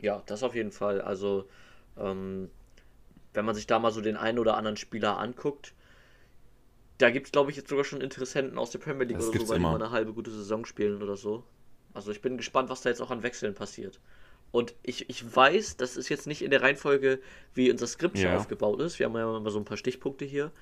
Ja, 0.00 0.22
das 0.26 0.42
auf 0.42 0.54
jeden 0.54 0.72
Fall. 0.72 1.00
Also, 1.00 1.48
ähm, 1.96 2.50
wenn 3.34 3.44
man 3.44 3.54
sich 3.54 3.66
da 3.66 3.78
mal 3.78 3.92
so 3.92 4.00
den 4.00 4.16
einen 4.16 4.38
oder 4.38 4.56
anderen 4.56 4.76
Spieler 4.76 5.18
anguckt, 5.18 5.72
da 6.98 7.10
gibt 7.10 7.26
es, 7.26 7.32
glaube 7.32 7.50
ich, 7.50 7.56
jetzt 7.56 7.68
sogar 7.68 7.84
schon 7.84 8.00
Interessenten 8.00 8.58
aus 8.58 8.70
der 8.70 8.78
Premier 8.78 9.06
League 9.06 9.18
das 9.18 9.28
oder 9.28 9.40
so, 9.40 9.48
weil 9.48 9.56
immer. 9.56 9.68
die 9.68 9.78
mal 9.78 9.82
eine 9.82 9.92
halbe 9.92 10.12
gute 10.12 10.30
Saison 10.30 10.64
spielen 10.64 11.02
oder 11.02 11.16
so. 11.16 11.44
Also 11.94 12.10
ich 12.10 12.20
bin 12.20 12.36
gespannt, 12.36 12.68
was 12.68 12.82
da 12.82 12.90
jetzt 12.90 13.00
auch 13.00 13.10
an 13.10 13.22
Wechseln 13.22 13.54
passiert. 13.54 14.00
Und 14.50 14.74
ich, 14.82 15.08
ich 15.08 15.34
weiß, 15.34 15.78
das 15.78 15.96
ist 15.96 16.10
jetzt 16.10 16.26
nicht 16.26 16.42
in 16.42 16.50
der 16.50 16.62
Reihenfolge, 16.62 17.20
wie 17.54 17.70
unser 17.70 17.86
Skript 17.86 18.18
schon 18.18 18.32
aufgebaut 18.32 18.80
ist. 18.80 18.98
Wir 18.98 19.06
haben 19.06 19.14
ja 19.14 19.36
immer 19.36 19.50
so 19.50 19.58
ein 19.58 19.64
paar 19.64 19.78
Stichpunkte 19.78 20.24
hier. 20.24 20.52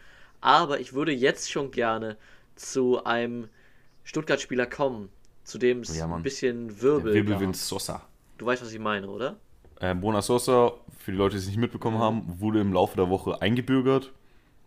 Aber 0.41 0.81
ich 0.81 0.93
würde 0.93 1.13
jetzt 1.13 1.51
schon 1.51 1.71
gerne 1.71 2.17
zu 2.61 3.05
einem 3.05 3.49
Stuttgart-Spieler 4.05 4.67
kommen, 4.67 5.09
zu 5.45 5.59
dem 5.59 5.81
es 5.81 5.97
ja, 5.97 6.07
ein 6.07 6.23
bisschen 6.23 6.81
Wirbel 6.81 7.13
Der 7.13 7.27
Wirbelwind 7.27 7.57
Sosa. 7.57 8.03
Du 8.39 8.47
weißt, 8.47 8.63
was 8.63 8.73
ich 8.73 8.79
meine, 8.79 9.09
oder? 9.09 9.37
Äh, 9.81 9.95
Bona 9.95 10.23
Sosa, 10.23 10.75
für 10.99 11.13
die 11.13 11.17
Leute, 11.17 11.37
die 11.37 11.43
es 11.43 11.47
nicht 11.47 11.59
mitbekommen 11.59 11.99
haben, 11.99 12.41
wurde 12.41 12.61
im 12.61 12.73
Laufe 12.73 12.97
der 12.97 13.09
Woche 13.09 13.41
eingebürgert. 13.41 14.13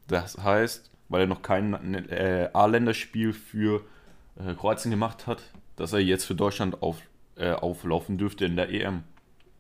Das 0.07 0.37
heißt, 0.37 0.89
weil 1.09 1.21
er 1.21 1.27
noch 1.27 1.41
kein 1.41 1.73
äh, 2.09 2.49
A-Länderspiel 2.53 3.33
für 3.33 3.83
äh, 4.37 4.53
Kroatien 4.55 4.91
gemacht 4.91 5.27
hat, 5.27 5.43
dass 5.75 5.93
er 5.93 5.99
jetzt 5.99 6.25
für 6.25 6.35
Deutschland 6.35 6.81
auf, 6.81 6.97
äh, 7.35 7.51
auflaufen 7.51 8.17
dürfte 8.17 8.45
in 8.45 8.55
der 8.55 8.69
EM. 8.69 9.03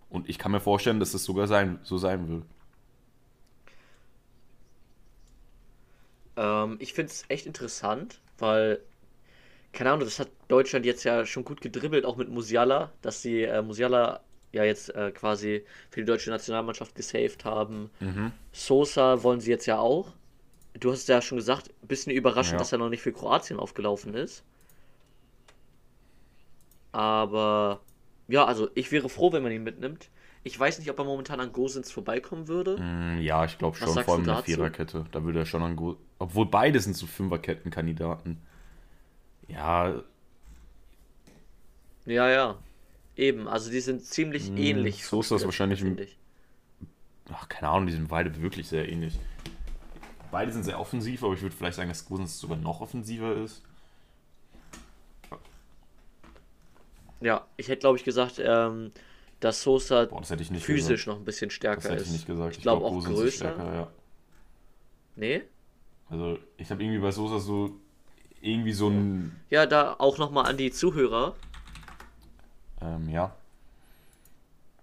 Und 0.09 0.29
ich 0.29 0.37
kann 0.37 0.51
mir 0.51 0.59
vorstellen, 0.59 0.99
dass 0.99 1.13
es 1.13 1.23
sogar 1.23 1.47
sein, 1.47 1.79
so 1.83 1.97
sein 1.97 2.27
wird. 2.27 2.43
Ähm, 6.35 6.77
ich 6.79 6.93
finde 6.93 7.11
es 7.11 7.25
echt 7.29 7.45
interessant, 7.45 8.19
weil, 8.39 8.79
keine 9.73 9.91
Ahnung, 9.91 10.05
das 10.05 10.19
hat 10.19 10.29
Deutschland 10.47 10.85
jetzt 10.85 11.03
ja 11.03 11.25
schon 11.25 11.45
gut 11.45 11.61
gedribbelt, 11.61 12.05
auch 12.05 12.15
mit 12.17 12.29
Musiala, 12.29 12.91
dass 13.01 13.21
sie 13.21 13.43
äh, 13.43 13.61
Musiala 13.61 14.21
ja 14.51 14.63
jetzt 14.63 14.89
äh, 14.95 15.11
quasi 15.11 15.65
für 15.89 16.01
die 16.01 16.05
deutsche 16.05 16.29
Nationalmannschaft 16.29 16.93
gesaved 16.95 17.43
haben. 17.45 17.89
Mhm. 17.99 18.31
Sosa 18.51 19.23
wollen 19.23 19.39
sie 19.41 19.49
jetzt 19.51 19.65
ja 19.65 19.79
auch. 19.79 20.13
du 20.79 20.91
hast 20.91 21.07
ja 21.07 21.21
schon 21.21 21.37
gesagt, 21.37 21.69
ein 21.83 21.87
bisschen 21.87 22.11
überraschend, 22.13 22.53
Ja. 22.53 22.57
dass 22.59 22.71
er 22.71 22.77
noch 22.79 22.89
nicht 22.89 23.01
für 23.01 23.13
Kroatien 23.13 23.59
aufgelaufen 23.59 24.13
ist. 24.15 24.43
Aber 26.91 27.81
ja, 28.27 28.45
also 28.45 28.69
ich 28.75 28.91
wäre 28.91 29.09
froh, 29.09 29.31
wenn 29.31 29.43
man 29.43 29.51
ihn 29.51 29.63
mitnimmt. 29.63 30.09
Ich 30.45 30.59
weiß 30.59 30.79
nicht, 30.79 30.89
ob 30.89 30.99
er 30.99 31.05
momentan 31.05 31.39
an 31.39 31.53
Gosens 31.53 31.91
vorbeikommen 31.91 32.47
würde. 32.47 32.77
Mm, 32.77 33.21
Ja, 33.21 33.45
ich 33.45 33.57
glaube 33.57 33.77
schon, 33.77 33.97
vor 34.03 34.15
allem 34.15 34.23
in 34.23 34.27
der? 34.29 34.37
Viererkette. 34.43 35.05
Da 35.11 35.23
würde 35.23 35.39
er 35.39 35.45
schon 35.45 35.63
an 35.63 35.75
Go 35.75 35.97
Obwohl 36.19 36.45
beide 36.47 36.79
sind 36.79 36.95
so 36.97 37.05
Fünferkettenkandidaten. 37.07 38.37
Ja, 39.47 40.03
Ja, 42.05 42.29
ja. 42.29 42.57
Eben, 43.15 43.47
also 43.47 43.71
die 43.71 43.79
sind 43.79 44.03
ziemlich 44.03 44.47
Hm, 44.49 44.57
ähnlich. 44.57 45.05
so 45.05 45.21
ist 45.21 45.31
das 45.31 45.45
wahrscheinlich 45.45 45.81
im- 45.81 45.97
ach, 47.31 47.47
keine 47.47 47.69
Ahnung, 47.69 47.87
die 47.87 47.93
sind 47.93 48.07
beide 48.09 48.41
wirklich 48.41 48.67
sehr 48.67 48.89
ähnlich. 48.89 49.17
Beide 50.31 50.51
sind 50.51 50.63
sehr 50.63 50.79
offensiv, 50.79 51.23
aber 51.23 51.33
ich 51.35 51.41
würde 51.41 51.55
vielleicht 51.55 51.75
sagen, 51.77 51.89
dass 51.89 52.05
Gosens 52.05 52.39
sogar 52.39 52.57
noch 52.57 52.81
offensiver 52.81 53.35
ist. 53.35 53.61
Ja, 57.21 57.45
ich 57.57 57.67
hätte, 57.69 57.79
glaube 57.81 57.97
ich, 57.97 58.03
gesagt, 58.03 58.41
ähm, 58.43 58.91
dass 59.43 59.61
Sosa 59.61 60.05
Boah, 60.05 60.21
das 60.21 60.29
physisch 60.63 61.05
gesagt. 61.05 61.07
noch 61.07 61.17
ein 61.17 61.25
bisschen 61.25 61.49
Das 61.49 61.55
stärker 61.55 61.89
hätte 61.89 61.95
ist. 62.01 62.07
ich 62.07 62.13
nicht 62.13 62.27
gesagt. 62.27 62.55
Ich 62.55 62.61
glaube 62.61 62.81
glaub, 62.81 62.93
auch 62.93 63.03
größer. 63.05 63.31
stärker, 63.31 63.73
ja. 63.73 63.91
Nee? 65.15 65.41
Also, 66.09 66.39
ich 66.57 66.69
habe 66.71 66.81
irgendwie 66.81 66.99
bei 67.01 67.11
Sosa 67.11 67.39
so 67.39 67.75
irgendwie 68.41 68.71
so 68.71 68.87
ein, 68.89 69.39
Ja, 69.49 69.65
da 69.65 69.95
auch 69.99 70.17
nochmal 70.17 70.45
an 70.45 70.55
die 70.57 70.71
Zuhörer. 70.71 71.35
ähm, 72.81 73.09
ja. 73.09 73.35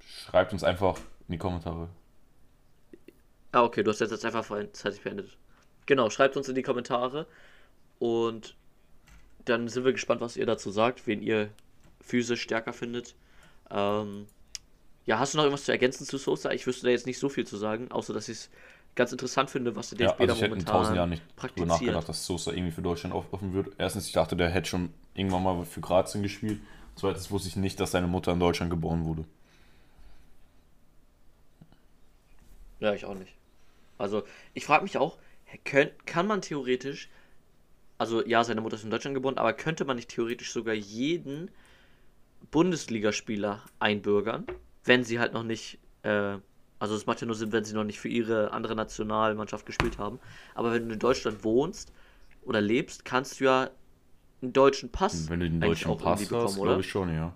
Schreibt 0.00 0.52
uns 0.52 0.62
einfach 0.62 0.98
in 1.28 1.32
die 1.32 1.38
Kommentare. 1.38 1.88
Ah, 3.52 3.64
okay, 3.64 3.82
du 3.82 3.90
hast 3.90 4.00
jetzt 4.00 4.24
einfach 4.24 4.44
vorzeitig 4.44 5.00
beendet. 5.02 5.36
Genau, 5.86 6.10
schreibt 6.10 6.36
uns 6.36 6.48
in 6.48 6.54
die 6.54 6.62
Kommentare 6.62 7.26
und 7.98 8.54
dann 9.46 9.68
sind 9.68 9.84
wir 9.84 9.92
gespannt, 9.92 10.20
was 10.20 10.36
ihr 10.36 10.46
dazu 10.46 10.70
sagt, 10.70 11.06
wen 11.06 11.22
ihr 11.22 11.48
physisch 12.00 12.42
stärker 12.42 12.72
findet. 12.72 13.14
Ähm, 13.70 14.26
ja, 15.06 15.18
hast 15.18 15.34
du 15.34 15.38
noch 15.38 15.44
irgendwas 15.44 15.64
zu 15.64 15.72
ergänzen 15.72 16.06
zu 16.06 16.18
Sosa? 16.18 16.50
Ich 16.52 16.66
wüsste 16.66 16.86
da 16.86 16.90
jetzt 16.90 17.06
nicht 17.06 17.18
so 17.18 17.28
viel 17.28 17.46
zu 17.46 17.56
sagen, 17.56 17.90
außer 17.90 18.12
dass 18.14 18.28
ich 18.28 18.38
es 18.38 18.50
ganz 18.94 19.12
interessant 19.12 19.50
finde, 19.50 19.76
was 19.76 19.90
der 19.90 19.98
Ja, 19.98 20.12
DFB 20.12 20.18
also 20.18 20.26
da 20.26 20.34
ich 20.34 20.40
hätte 20.40 20.58
in 20.58 20.64
momentan 20.64 20.66
tausend 20.66 20.96
Jahren 20.96 21.10
nicht 21.10 21.22
praktiziert. 21.36 21.66
nachgedacht, 21.66 22.08
dass 22.08 22.26
Sosa 22.26 22.50
irgendwie 22.52 22.72
für 22.72 22.82
Deutschland 22.82 23.14
auflaufen 23.14 23.52
wird. 23.54 23.74
Erstens, 23.78 24.06
ich 24.06 24.12
dachte, 24.12 24.34
der 24.36 24.48
hätte 24.50 24.68
schon 24.68 24.92
irgendwann 25.14 25.42
mal 25.42 25.64
für 25.64 25.80
Kroatien 25.80 26.22
gespielt. 26.22 26.60
Zweitens 26.96 27.30
wusste 27.30 27.48
ich 27.48 27.56
nicht, 27.56 27.78
dass 27.80 27.92
seine 27.92 28.06
Mutter 28.08 28.32
in 28.32 28.40
Deutschland 28.40 28.70
geboren 28.70 29.04
wurde. 29.04 29.24
Ja, 32.80 32.94
ich 32.94 33.04
auch 33.04 33.14
nicht. 33.14 33.32
Also, 33.98 34.24
ich 34.54 34.64
frage 34.66 34.84
mich 34.84 34.98
auch, 34.98 35.18
kann 36.06 36.26
man 36.26 36.42
theoretisch, 36.42 37.10
also 37.98 38.24
ja, 38.26 38.44
seine 38.44 38.60
Mutter 38.62 38.76
ist 38.76 38.84
in 38.84 38.90
Deutschland 38.90 39.14
geboren, 39.14 39.38
aber 39.38 39.52
könnte 39.54 39.84
man 39.84 39.96
nicht 39.96 40.10
theoretisch 40.10 40.52
sogar 40.52 40.74
jeden 40.74 41.50
Bundesligaspieler 42.50 43.64
einbürgern, 43.78 44.46
wenn 44.84 45.04
sie 45.04 45.18
halt 45.18 45.32
noch 45.32 45.42
nicht, 45.42 45.78
äh, 46.02 46.36
also 46.78 46.94
es 46.94 47.06
macht 47.06 47.20
ja 47.20 47.26
nur 47.26 47.36
Sinn, 47.36 47.52
wenn 47.52 47.64
sie 47.64 47.74
noch 47.74 47.84
nicht 47.84 48.00
für 48.00 48.08
ihre 48.08 48.52
andere 48.52 48.74
Nationalmannschaft 48.74 49.66
gespielt 49.66 49.98
haben. 49.98 50.18
Aber 50.54 50.72
wenn 50.72 50.88
du 50.88 50.94
in 50.94 50.98
Deutschland 50.98 51.44
wohnst 51.44 51.92
oder 52.42 52.60
lebst, 52.60 53.04
kannst 53.04 53.40
du 53.40 53.44
ja 53.44 53.70
einen 54.42 54.52
deutschen 54.52 54.90
Pass 54.90 55.28
Wenn 55.28 55.40
du 55.40 55.50
den 55.50 55.60
deutschen 55.60 55.90
auch 55.90 55.98
Pass 55.98 56.30
hast, 56.30 56.56
glaube 56.56 56.80
ich 56.80 56.88
schon, 56.88 57.12
ja. 57.14 57.34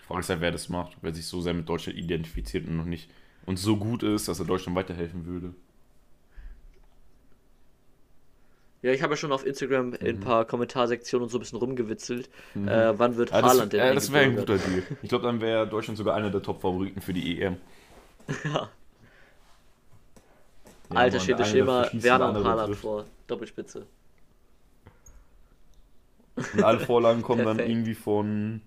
Die 0.00 0.04
Frage 0.04 0.20
ist 0.20 0.28
ja, 0.28 0.40
wer 0.40 0.52
das 0.52 0.68
macht. 0.68 0.96
Wer 1.02 1.12
sich 1.12 1.26
so 1.26 1.40
sehr 1.40 1.54
mit 1.54 1.68
Deutschland 1.68 1.98
identifiziert 1.98 2.68
und 2.68 2.76
noch 2.76 2.84
nicht 2.84 3.10
und 3.46 3.58
so 3.58 3.76
gut 3.76 4.02
ist, 4.02 4.28
dass 4.28 4.40
er 4.40 4.44
Deutschland 4.44 4.76
weiterhelfen 4.76 5.24
würde. 5.24 5.54
Ja, 8.86 8.92
ich 8.92 9.02
habe 9.02 9.14
ja 9.14 9.16
schon 9.16 9.32
auf 9.32 9.44
Instagram 9.44 9.94
in 9.94 10.06
ein 10.06 10.20
paar 10.20 10.44
Kommentarsektionen 10.44 11.24
und 11.24 11.28
so 11.30 11.38
ein 11.38 11.40
bisschen 11.40 11.58
rumgewitzelt. 11.58 12.30
Äh, 12.54 12.92
wann 12.96 13.16
wird 13.16 13.30
Mhm. 13.30 13.34
Ja, 13.34 13.42
das 13.42 13.50
Haaland 13.50 13.72
denn 13.72 13.80
äh, 13.80 13.94
das 13.94 14.12
wäre 14.12 14.24
ein 14.26 14.36
guter 14.36 14.58
Deal. 14.58 14.84
Ich 15.02 15.08
glaube, 15.08 15.24
dann 15.24 15.40
wäre 15.40 15.66
Deutschland 15.66 15.98
sogar 15.98 16.14
einer 16.14 16.30
der 16.30 16.40
Top-Favoriten 16.40 17.00
für 17.00 17.12
die 17.12 17.40
EM. 17.40 17.56
Ja. 18.44 18.68
Ja, 20.92 20.96
Alter, 21.00 21.18
steht 21.18 21.40
immer 21.52 21.82
verschießt, 21.82 22.04
Werner 22.04 22.28
und 22.28 22.44
Haaland 22.44 22.68
trifft. 22.68 22.82
vor. 22.82 23.04
Doppelspitze. 23.26 23.86
Und 26.36 26.62
alle 26.62 26.78
Vorlagen 26.78 27.22
kommen 27.22 27.44
dann 27.44 27.58
irgendwie 27.58 27.94
von 27.94 28.60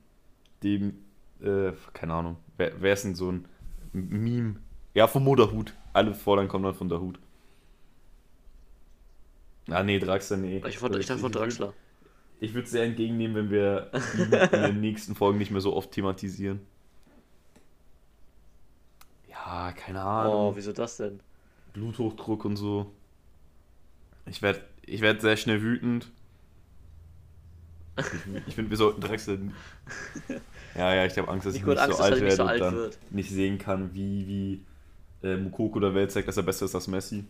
dem, 0.63 0.99
äh, 1.41 1.71
keine 1.93 2.13
Ahnung, 2.13 2.35
wer, 2.57 2.73
wer 2.81 2.91
ist 2.91 3.05
denn 3.05 3.15
so 3.15 3.31
ein 3.31 3.45
Meme? 3.93 4.55
Ja, 4.93 5.07
vom 5.07 5.23
Moderhut. 5.23 5.73
Alle 5.93 6.13
Vorlagen 6.13 6.49
kommen 6.49 6.65
dann 6.65 6.73
von 6.75 6.89
der 6.89 6.99
Hut. 6.99 7.19
Ah, 9.69 9.83
nee, 9.83 9.99
Draxler, 9.99 10.37
nee. 10.37 10.61
Ich, 10.67 10.77
von, 10.77 10.97
ich 10.99 11.05
dachte 11.05 11.21
von 11.21 11.31
Draxler. 11.31 11.73
Ich 12.39 12.53
würde 12.53 12.65
es 12.65 12.71
sehr 12.71 12.83
entgegennehmen, 12.83 13.35
wenn 13.35 13.51
wir 13.51 13.91
ihn 14.17 14.31
in 14.31 14.61
den 14.63 14.81
nächsten 14.81 15.15
Folgen 15.15 15.37
nicht 15.37 15.51
mehr 15.51 15.61
so 15.61 15.75
oft 15.75 15.91
thematisieren. 15.91 16.61
Ja, 19.29 19.73
keine 19.73 20.01
Ahnung. 20.01 20.33
Oh, 20.33 20.53
wieso 20.55 20.71
das 20.71 20.97
denn? 20.97 21.19
Bluthochdruck 21.73 22.45
und 22.45 22.55
so. 22.55 22.91
Ich 24.25 24.41
werde 24.41 24.61
ich 24.83 25.01
werd 25.01 25.21
sehr 25.21 25.37
schnell 25.37 25.61
wütend. 25.61 26.09
Ich, 27.97 28.05
ich 28.47 28.55
finde, 28.55 28.69
wir 28.69 28.77
sollten 28.77 29.01
Drexler. 29.01 29.37
Ja, 30.75 30.93
ja, 30.93 31.05
ich 31.05 31.17
habe 31.17 31.27
Angst, 31.27 31.47
dass 31.47 31.55
Nico 31.55 31.71
ich 31.71 31.77
nicht 31.77 31.83
Angst, 31.83 31.97
so 31.97 32.03
alt 32.03 32.21
nicht 32.21 32.31
so 32.31 32.37
werde 32.37 32.45
alt 32.45 32.61
und 32.61 32.67
dann 32.67 32.75
wird. 32.75 32.99
nicht 33.09 33.31
sehen 33.31 33.57
kann, 33.57 33.93
wie, 33.95 34.27
wie 34.27 35.27
äh, 35.27 35.35
Mukoko 35.35 35.79
der 35.79 35.95
Welt 35.95 36.11
zeigt, 36.11 36.27
dass 36.27 36.37
er 36.37 36.43
besser 36.43 36.65
ist 36.65 36.75
als 36.75 36.87
Messi. 36.87 37.25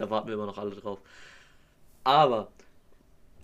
Da 0.00 0.10
warten 0.10 0.28
wir 0.28 0.34
immer 0.34 0.46
noch 0.46 0.58
alle 0.58 0.74
drauf. 0.74 1.00
Aber 2.04 2.52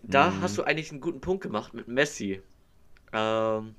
da 0.02 0.32
Mhm. 0.32 0.40
hast 0.40 0.58
du 0.58 0.64
eigentlich 0.64 0.90
einen 0.92 1.00
guten 1.00 1.20
Punkt 1.20 1.42
gemacht 1.42 1.74
mit 1.74 1.88
Messi. 1.88 2.42
Ähm, 3.12 3.76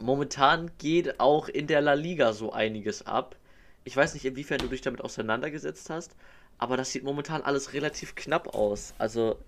momentan 0.00 0.70
geht 0.78 1.20
auch 1.20 1.48
in 1.48 1.66
der 1.66 1.80
La 1.80 1.94
Liga 1.94 2.32
so 2.32 2.52
einiges 2.52 3.06
ab. 3.06 3.36
Ich 3.84 3.96
weiß 3.96 4.14
nicht, 4.14 4.24
inwiefern 4.26 4.60
du 4.60 4.68
dich 4.68 4.82
damit 4.82 5.02
auseinandergesetzt 5.02 5.90
hast, 5.90 6.16
aber 6.58 6.76
das 6.76 6.92
sieht 6.92 7.04
momentan 7.04 7.42
alles 7.42 7.72
relativ 7.74 8.14
knapp 8.14 8.54
aus. 8.54 8.94
Also, 8.98 9.38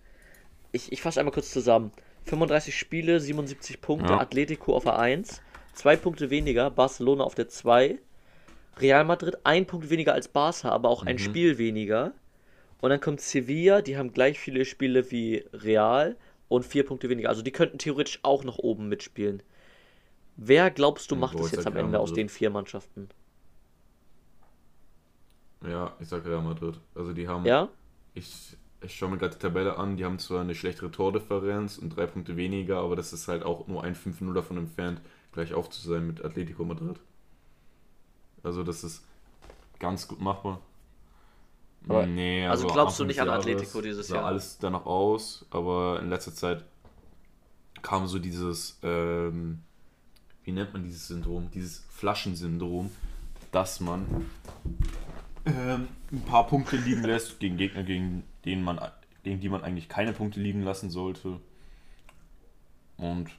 ich, 0.72 0.92
ich 0.92 1.02
fasse 1.02 1.20
einmal 1.20 1.34
kurz 1.34 1.50
zusammen. 1.52 1.92
35 2.24 2.76
Spiele, 2.78 3.20
77 3.20 3.80
Punkte, 3.80 4.14
Ja. 4.14 4.20
Atletico 4.20 4.76
auf 4.76 4.84
der 4.84 4.98
1, 4.98 5.42
zwei 5.74 5.96
Punkte 5.96 6.30
weniger, 6.30 6.70
Barcelona 6.70 7.24
auf 7.24 7.34
der 7.34 7.48
2, 7.48 7.98
Real 8.78 9.04
Madrid 9.04 9.38
ein 9.44 9.66
Punkt 9.66 9.90
weniger 9.90 10.14
als 10.14 10.28
Barca, 10.28 10.70
aber 10.70 10.88
auch 10.90 11.04
ein 11.06 11.18
Mhm. 11.18 11.20
Spiel 11.20 11.58
weniger. 11.58 12.12
Und 12.80 12.90
dann 12.90 13.00
kommt 13.00 13.20
Sevilla, 13.20 13.82
die 13.82 13.96
haben 13.96 14.12
gleich 14.12 14.38
viele 14.38 14.64
Spiele 14.64 15.10
wie 15.10 15.44
Real 15.52 16.16
und 16.48 16.64
vier 16.64 16.84
Punkte 16.84 17.08
weniger. 17.08 17.28
Also 17.28 17.42
die 17.42 17.52
könnten 17.52 17.78
theoretisch 17.78 18.20
auch 18.22 18.44
noch 18.44 18.58
oben 18.58 18.88
mitspielen. 18.88 19.42
Wer 20.36 20.70
glaubst 20.70 21.10
du 21.10 21.16
macht 21.16 21.36
boah, 21.36 21.44
es 21.44 21.52
jetzt 21.52 21.64
sag 21.64 21.72
am 21.72 21.76
Ende 21.76 21.98
aus 21.98 22.10
Madrid. 22.10 22.24
den 22.24 22.28
vier 22.28 22.50
Mannschaften? 22.50 23.08
Ja, 25.66 25.96
ich 25.98 26.08
sage 26.08 26.30
Real 26.30 26.42
Madrid. 26.42 26.78
Also 26.94 27.12
die 27.12 27.26
haben. 27.26 27.44
Ja? 27.44 27.68
Ich, 28.14 28.56
ich 28.80 28.94
schaue 28.94 29.10
mir 29.10 29.18
gerade 29.18 29.34
die 29.34 29.40
Tabelle 29.40 29.76
an. 29.76 29.96
Die 29.96 30.04
haben 30.04 30.20
zwar 30.20 30.42
eine 30.42 30.54
schlechtere 30.54 30.92
Tordifferenz 30.92 31.78
und 31.78 31.96
drei 31.96 32.06
Punkte 32.06 32.36
weniger, 32.36 32.78
aber 32.78 32.94
das 32.94 33.12
ist 33.12 33.26
halt 33.26 33.42
auch 33.42 33.66
nur 33.66 33.82
ein 33.82 33.96
5-0 33.96 34.32
davon 34.32 34.56
entfernt, 34.58 35.00
gleich 35.32 35.52
auf 35.52 35.68
zu 35.70 35.86
sein 35.86 36.06
mit 36.06 36.24
Atletico 36.24 36.64
Madrid. 36.64 37.00
Also 38.44 38.62
das 38.62 38.84
ist 38.84 39.04
ganz 39.80 40.06
gut 40.06 40.20
machbar. 40.20 40.60
Aber- 41.86 42.06
nee, 42.06 42.46
also 42.46 42.66
glaubst 42.66 42.98
du 42.98 43.04
nicht 43.04 43.20
an 43.20 43.28
Atletico 43.30 43.80
dieses 43.80 44.08
sah 44.08 44.16
Jahr? 44.16 44.24
alles 44.26 44.58
danach 44.58 44.84
aus, 44.86 45.46
aber 45.50 46.00
in 46.00 46.10
letzter 46.10 46.34
Zeit 46.34 46.64
kam 47.82 48.06
so 48.06 48.18
dieses, 48.18 48.78
ähm, 48.82 49.60
wie 50.44 50.52
nennt 50.52 50.72
man 50.72 50.82
dieses 50.82 51.08
Syndrom? 51.08 51.50
Dieses 51.52 51.84
Flaschensyndrom, 51.90 52.90
dass 53.52 53.80
man 53.80 54.06
ähm, 55.46 55.88
ein 56.12 56.22
paar 56.22 56.46
Punkte 56.46 56.76
liegen 56.76 57.02
lässt 57.04 57.38
gegen 57.40 57.56
Gegner, 57.56 57.82
gegen, 57.84 58.24
denen 58.44 58.62
man, 58.62 58.80
gegen 59.22 59.40
die 59.40 59.48
man 59.48 59.62
eigentlich 59.62 59.88
keine 59.88 60.12
Punkte 60.12 60.40
liegen 60.40 60.62
lassen 60.62 60.90
sollte. 60.90 61.40
Und 62.96 63.30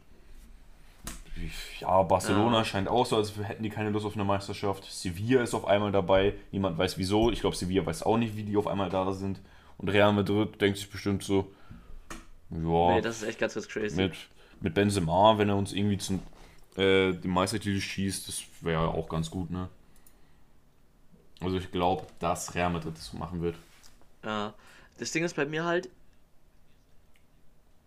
ja, 1.79 2.01
Barcelona 2.03 2.59
Ja. 2.59 2.65
scheint 2.65 2.87
auch 2.87 3.05
so, 3.05 3.15
als 3.17 3.35
hätten 3.37 3.63
die 3.63 3.69
keine 3.69 3.89
Lust 3.89 4.05
auf 4.05 4.15
eine 4.15 4.23
Meisterschaft. 4.25 4.85
Sevilla 4.91 5.41
ist 5.41 5.53
auf 5.53 5.65
einmal 5.65 5.91
dabei. 5.91 6.33
Niemand 6.51 6.77
weiß 6.77 6.97
wieso. 6.97 7.31
Ich 7.31 7.41
glaube, 7.41 7.55
Sevilla 7.55 7.85
weiß 7.85 8.03
auch 8.03 8.17
nicht, 8.17 8.35
wie 8.35 8.43
die 8.43 8.57
auf 8.57 8.67
einmal 8.67 8.89
da 8.89 9.11
sind. 9.13 9.39
Und 9.77 9.89
Real 9.89 10.11
Madrid 10.13 10.59
denkt 10.59 10.77
sich 10.77 10.89
bestimmt 10.89 11.23
so, 11.23 11.51
ja, 12.49 12.57
Nee, 12.95 13.01
das 13.01 13.17
ist 13.21 13.23
echt 13.27 13.39
ganz, 13.39 13.53
ganz 13.53 13.67
crazy. 13.67 13.95
mit, 13.95 14.13
mit 14.59 14.73
Benzema, 14.73 15.37
wenn 15.37 15.49
er 15.49 15.55
uns 15.55 15.71
irgendwie 15.71 15.97
zum 15.97 16.19
äh, 16.75 17.13
den 17.13 17.31
Meistertitel 17.31 17.79
schießt, 17.79 18.27
das 18.27 18.43
wäre 18.61 18.87
auch 18.89 19.07
ganz 19.09 19.29
gut, 19.31 19.49
ne? 19.49 19.69
Also 21.41 21.57
ich 21.57 21.71
glaube, 21.71 22.05
dass 22.19 22.53
Real 22.55 22.69
Madrid 22.69 22.95
das 22.95 23.07
so 23.07 23.17
machen 23.17 23.41
wird. 23.41 23.55
Ja, 24.23 24.53
das 24.97 25.11
Ding 25.11 25.23
ist 25.23 25.35
bei 25.35 25.45
mir 25.45 25.63
halt, 25.63 25.89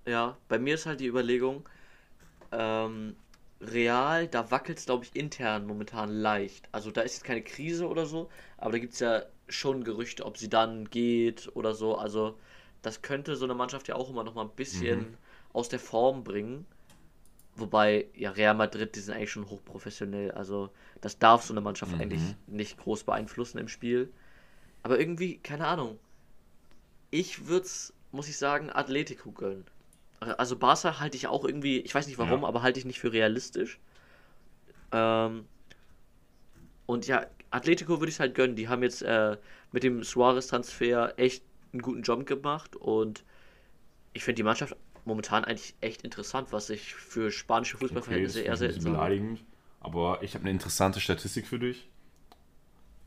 ja, 0.06 0.36
bei 0.48 0.58
mir 0.58 0.74
ist 0.74 0.86
halt 0.86 1.00
die 1.00 1.06
Überlegung, 1.06 1.62
ähm, 2.50 3.14
Real, 3.62 4.26
da 4.28 4.50
wackelt 4.50 4.78
es, 4.78 4.86
glaube 4.86 5.04
ich, 5.04 5.14
intern 5.16 5.66
momentan 5.66 6.10
leicht. 6.10 6.68
Also 6.72 6.90
da 6.90 7.00
ist 7.02 7.14
jetzt 7.14 7.24
keine 7.24 7.42
Krise 7.42 7.88
oder 7.88 8.06
so, 8.06 8.28
aber 8.58 8.72
da 8.72 8.78
gibt 8.78 8.94
es 8.94 9.00
ja 9.00 9.24
schon 9.48 9.84
Gerüchte, 9.84 10.24
ob 10.26 10.36
sie 10.38 10.48
dann 10.50 10.90
geht 10.90 11.50
oder 11.56 11.74
so. 11.74 11.96
Also 11.96 12.38
das 12.82 13.02
könnte 13.02 13.36
so 13.36 13.44
eine 13.46 13.54
Mannschaft 13.54 13.88
ja 13.88 13.94
auch 13.96 14.10
immer 14.10 14.24
noch 14.24 14.34
mal 14.34 14.42
ein 14.44 14.56
bisschen 14.56 15.12
Mhm. 15.12 15.16
aus 15.52 15.68
der 15.68 15.78
Form 15.80 16.24
bringen. 16.24 16.66
Wobei, 17.56 18.08
ja, 18.14 18.30
Real 18.32 18.54
Madrid, 18.54 18.96
die 18.96 19.00
sind 19.00 19.14
eigentlich 19.14 19.32
schon 19.32 19.50
hochprofessionell. 19.50 20.32
Also 20.32 20.70
das 21.02 21.18
darf 21.18 21.42
so 21.44 21.54
eine 21.54 21.60
Mannschaft 21.62 21.94
Mhm. 21.94 22.00
eigentlich 22.00 22.36
nicht 22.46 22.78
groß 22.78 23.04
beeinflussen 23.04 23.58
im 23.58 23.68
Spiel. 23.68 24.12
Aber 24.84 24.98
irgendwie, 25.00 25.38
keine 25.38 25.66
Ahnung. 25.68 25.98
Ich 27.12 27.46
würde 27.46 27.66
es, 27.66 27.92
muss 28.10 28.26
ich 28.28 28.36
sagen, 28.38 28.68
Atletico 28.68 29.30
gönnen. 29.30 29.66
Also 30.38 30.56
Barca 30.56 31.00
halte 31.00 31.16
ich 31.16 31.26
auch 31.26 31.44
irgendwie, 31.44 31.80
ich 31.80 31.94
weiß 31.94 32.06
nicht 32.06 32.18
warum, 32.18 32.42
Ja. 32.42 32.48
aber 32.48 32.62
halte 32.62 32.78
ich 32.78 32.84
nicht 32.86 33.00
für 33.00 33.12
realistisch. 33.12 33.80
Ähm, 34.92 35.46
und 36.86 37.06
ja, 37.06 37.26
Atletico 37.50 38.00
würde 38.00 38.08
ich 38.08 38.16
es 38.16 38.20
halt 38.20 38.34
gönnen. 38.34 38.56
Die 38.56 38.68
haben 38.68 38.82
jetzt 38.82 39.02
äh, 39.02 39.36
mit 39.72 39.82
dem 39.82 40.02
Suarez-Transfer 40.04 41.14
echt 41.18 41.44
einen 41.72 41.82
guten 41.82 42.02
Job 42.02 42.26
gemacht 42.26 42.76
und 42.76 43.24
ich 44.14 44.24
finde 44.24 44.36
die 44.36 44.42
Mannschaft 44.44 44.76
momentan 45.04 45.44
eigentlich 45.44 45.74
echt 45.80 46.02
interessant, 46.02 46.52
was 46.52 46.70
ich 46.70 46.94
für 46.94 47.30
spanische 47.30 47.76
Okay, 47.76 47.88
Fußballverhältnisse 47.88 48.40
ist 48.40 48.46
eher 48.46 48.56
selten 48.56 48.80
sage. 48.80 48.94
beleidigend. 48.98 49.44
Aber 49.80 50.22
ich 50.22 50.34
habe 50.34 50.42
eine 50.44 50.50
interessante 50.52 51.00
Statistik 51.00 51.46
für 51.46 51.58
dich. 51.58 51.88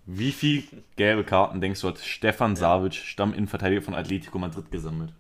Wie 0.08 0.32
viel 0.32 0.64
gelbe 0.96 1.24
Karten 1.24 1.62
denkst 1.62 1.82
du 1.82 1.88
hat 1.90 2.00
Stefan 2.00 2.56
Savic, 2.56 2.96
Stamminnenverteidiger 2.96 3.84
von 3.84 3.94
Atletico 3.94 4.40
Madrid, 4.40 4.72
gesammelt? 4.72 5.14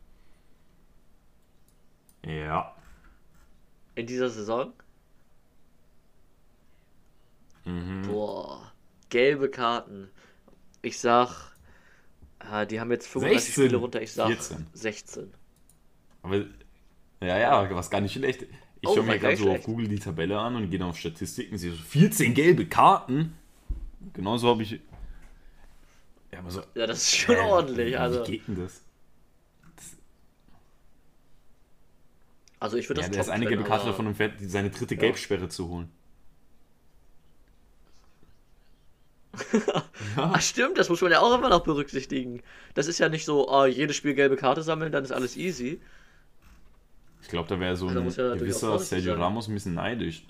Ja. 2.25 2.75
In 3.95 4.07
dieser 4.07 4.29
Saison? 4.29 4.71
Mhm. 7.65 8.03
Boah, 8.03 8.71
gelbe 9.09 9.49
Karten. 9.49 10.09
Ich 10.81 10.99
sag, 10.99 11.55
äh, 12.39 12.67
die 12.67 12.79
haben 12.79 12.91
jetzt 12.91 13.07
35 13.07 13.53
16, 13.55 13.63
Spiele 13.65 13.77
runter, 13.77 14.01
ich 14.01 14.13
sag 14.13 14.27
14. 14.27 14.67
16. 14.73 15.33
Aber 16.21 16.37
ja, 17.21 17.37
ja, 17.37 17.69
was 17.75 17.89
gar 17.89 18.01
nicht 18.01 18.13
schlecht. 18.13 18.43
Ich 18.81 18.89
Oh, 18.89 18.95
schaue 18.95 19.03
mir 19.05 19.19
gerade 19.19 19.37
so 19.37 19.51
auf. 19.51 19.63
Google 19.63 19.87
die 19.87 19.99
Tabelle 19.99 20.39
an 20.39 20.55
und 20.55 20.69
gehe 20.69 20.79
dann 20.79 20.89
auf 20.89 20.97
Statistiken, 20.97 21.57
sehe 21.57 21.71
so 21.71 21.81
14 21.83 22.33
gelbe 22.33 22.67
Karten. 22.67 23.35
Genauso 24.13 24.49
habe 24.49 24.63
ich. 24.63 24.81
Ja, 26.31 26.39
aber 26.39 26.51
so. 26.51 26.61
Ja, 26.75 26.87
das 26.87 26.99
ist 26.99 27.15
schon 27.15 27.35
Hä, 27.35 27.41
ordentlich. 27.41 27.93
Wie 27.93 27.97
Also, 27.97 28.23
geht 28.23 28.47
denn 28.47 28.55
das? 28.55 28.84
Also 32.65 32.77
ich 32.77 32.89
würde 32.89 33.01
Ja, 33.01 33.07
das 33.07 33.13
der 33.15 33.21
ist 33.25 33.29
eine 33.29 33.45
gelbe 33.45 33.63
Karte 33.63 33.85
davon 33.85 34.07
entfernt, 34.07 34.35
seine 34.41 34.71
dritte 34.71 34.97
Gelbsperre 34.97 35.49
zu 35.49 35.69
holen. 35.69 35.89
Ach 40.15 40.41
stimmt, 40.41 40.77
das 40.77 40.89
muss 40.89 41.01
man 41.01 41.11
ja 41.11 41.19
auch 41.19 41.37
immer 41.37 41.49
noch 41.49 41.63
berücksichtigen. 41.63 42.41
Das 42.73 42.87
ist 42.87 42.99
ja 42.99 43.09
nicht 43.09 43.25
so, 43.25 43.49
oh, 43.49 43.65
jedes 43.65 43.95
Spiel 43.95 44.15
gelbe 44.15 44.35
Karte 44.37 44.63
sammeln, 44.63 44.91
dann 44.91 45.03
ist 45.03 45.11
alles 45.11 45.37
easy. 45.37 45.79
Ich 47.21 47.27
glaube, 47.27 47.47
da 47.49 47.59
wäre 47.59 47.75
so 47.75 47.87
Also 47.87 47.99
ein 47.99 48.09
ja 48.09 48.35
gewisser 48.35 48.79
Sergio 48.79 49.13
sein. 49.13 49.21
Ramos 49.21 49.47
ein 49.47 49.53
bisschen 49.53 49.73
neidisch 49.75 50.25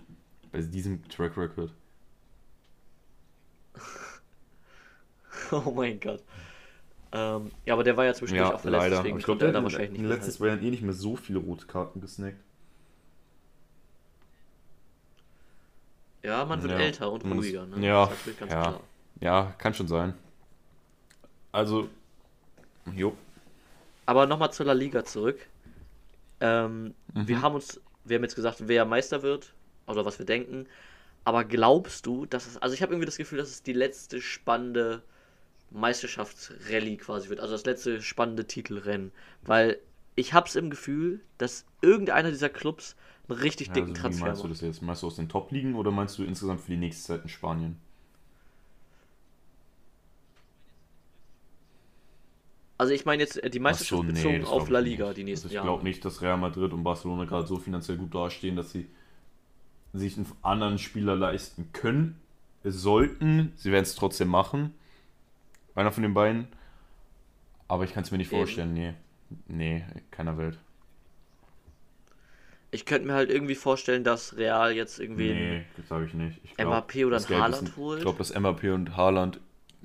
bei 0.52 0.62
diesem 0.62 1.08
Track 1.10 1.38
Record. 1.38 1.72
Oh 5.52 5.72
mein 5.72 6.00
Gott. 6.00 6.24
Ähm, 7.12 7.52
ja, 7.66 7.74
aber 7.74 7.84
der 7.84 7.98
war 7.98 8.06
ja 8.06 8.14
zwischendurch 8.14 8.52
auch 8.52 8.60
verletzt, 8.60 8.90
deswegen 8.92 9.16
Aber 9.16 9.20
ich 9.20 9.28
er 9.28 9.36
der 9.36 9.52
da 9.52 9.64
wahrscheinlich 9.64 9.92
in 9.94 9.94
nicht 9.94 10.02
mithalten. 10.04 10.32
zwei 10.32 10.48
Jahren 10.48 10.64
eh 10.64 10.70
nicht 10.72 10.84
mehr 10.84 10.94
so 10.94 11.16
viele 11.16 11.40
rote 11.40 11.66
Karten 11.68 12.02
gesnackt. 12.02 12.44
Ja, 16.24 16.44
man 16.46 16.62
wird 16.64 16.74
Ja, 16.74 16.80
älter 16.80 17.12
und 17.12 17.24
ruhiger, 17.26 17.66
ne? 17.68 17.82
ja, 17.82 18.06
Das 18.08 18.10
ist 18.10 18.20
natürlich 18.20 18.40
ganz 18.40 18.54
ja. 18.54 18.62
klar. 18.62 18.82
Ja, 19.22 19.54
kann 19.58 19.74
schon 19.74 19.88
sein. 19.88 20.14
Also, 21.52 21.90
jo. 22.94 23.16
Aber 24.06 24.26
nochmal 24.28 24.52
zur 24.54 24.66
La 24.68 24.74
Liga 24.74 25.04
zurück. 25.06 25.48
Ähm, 26.42 26.96
Mhm. 27.14 27.28
Wir 27.28 27.42
haben 27.42 27.56
uns, 27.56 27.82
wir 28.04 28.18
haben 28.18 28.24
jetzt 28.24 28.36
gesagt, 28.36 28.68
wer 28.68 28.86
Meister 28.86 29.24
wird 29.24 29.56
oder 29.88 30.06
was 30.06 30.20
wir 30.20 30.26
denken. 30.26 30.68
Aber 31.26 31.46
glaubst 31.46 32.06
du, 32.08 32.26
dass 32.28 32.48
es, 32.48 32.58
also 32.58 32.76
ich 32.76 32.82
habe 32.84 32.94
irgendwie 32.94 33.08
das 33.08 33.18
Gefühl, 33.18 33.40
dass 33.40 33.50
es 33.50 33.64
die 33.64 33.74
letzte 33.74 34.22
spannende 34.22 35.04
Meisterschaftsrallye 35.76 36.98
quasi 36.98 37.30
wird, 37.30 37.40
also 37.40 37.54
das 37.54 37.66
letzte 37.66 38.02
spannende 38.02 38.46
Titelrennen, 38.48 39.12
weil 39.44 39.80
ich 40.16 40.34
habe 40.34 40.48
es 40.48 40.56
im 40.56 40.70
Gefühl, 40.70 41.22
dass 41.38 41.66
irgendeiner 41.82 42.32
dieser 42.32 42.50
Clubs 42.50 42.96
einen 43.30 43.40
richtig 43.40 43.72
Ja, 43.72 43.74
dicken 43.74 43.94
also, 43.94 44.06
wie 44.06 44.14
Transfer 44.14 44.16
meinst 44.16 44.44
du 44.44 44.48
macht. 44.48 44.50
das 44.50 44.62
jetzt? 44.62 44.82
Meinst 44.82 45.04
du 45.04 45.08
aus 45.08 45.18
den 45.18 45.30
Top-Ligen 45.30 45.76
oder 45.76 45.92
meinst 45.92 46.18
du 46.18 46.24
insgesamt 46.24 46.62
für 46.62 46.72
die 46.72 46.78
nächste 46.78 47.04
Zeit 47.08 47.24
in 47.24 47.30
Spanien? 47.30 47.78
Also 52.78 52.94
ich 52.94 53.06
meine 53.06 53.22
jetzt 53.24 53.42
äh, 53.44 53.50
die 53.50 53.60
Meisterschaft 53.60 54.02
so, 54.02 54.04
nee, 54.04 54.40
bezogen 54.40 54.46
auf 54.46 54.70
La 54.70 54.80
ich 54.80 54.80
Liga 54.80 55.14
nicht. 55.14 55.14
die 55.14 55.24
nächsten 55.26 55.48
also 55.48 55.54
ich 55.54 55.54
Jahre. 55.56 55.62
glaube 55.62 55.84
nicht, 55.84 56.04
dass 56.06 56.22
Real 56.22 56.38
Madrid 56.38 56.72
und 56.74 56.84
Barcelona 56.84 57.26
gerade 57.26 57.48
so 57.48 57.58
finanziell 57.58 57.98
gut 57.98 58.14
dastehen, 58.16 58.56
dass 58.56 58.72
sie 58.72 58.88
sich 59.94 60.18
einen 60.18 60.32
anderen 60.42 60.78
Spieler 60.78 61.16
leisten 61.16 61.70
können. 61.74 62.20
Es 62.64 62.76
sollten, 62.82 63.54
sie 63.56 63.72
werden 63.72 63.84
es 63.84 63.96
trotzdem 63.96 64.28
machen. 64.28 64.74
Einer 65.76 65.92
von 65.92 66.04
den 66.04 66.14
beiden. 66.14 66.48
Aber 67.68 67.84
ich 67.84 67.94
kann 67.94 68.04
es 68.04 68.12
mir 68.12 68.18
nicht 68.18 68.32
Eben. 68.32 68.42
vorstellen, 68.42 68.74
nee. 68.74 68.94
Nee, 69.48 69.84
keiner 70.12 70.38
Welt. 70.38 70.58
Ich 72.72 72.86
könnte 72.86 73.08
mir 73.08 73.14
halt 73.14 73.30
irgendwie 73.30 73.56
vorstellen, 73.56 74.04
dass 74.04 74.36
Real 74.38 74.74
jetzt 74.74 75.00
irgendwie 75.00 75.34
Nee, 75.34 75.66
das 75.78 75.88
sage 75.88 76.06
ich 76.06 76.14
nicht. 76.14 76.40
Ich 76.44 76.56
glaub, 76.56 76.74
Mbappé 76.90 77.06
oder 77.06 77.18
ist 77.18 77.30
Haaland 77.30 77.70
ein- 77.70 77.76
holt. 77.78 77.98
Ich 78.00 78.04
glaube, 78.04 78.18
dass 78.18 78.36
Mbappé 78.36 78.74
und 78.74 78.98
Haaland 78.98 79.40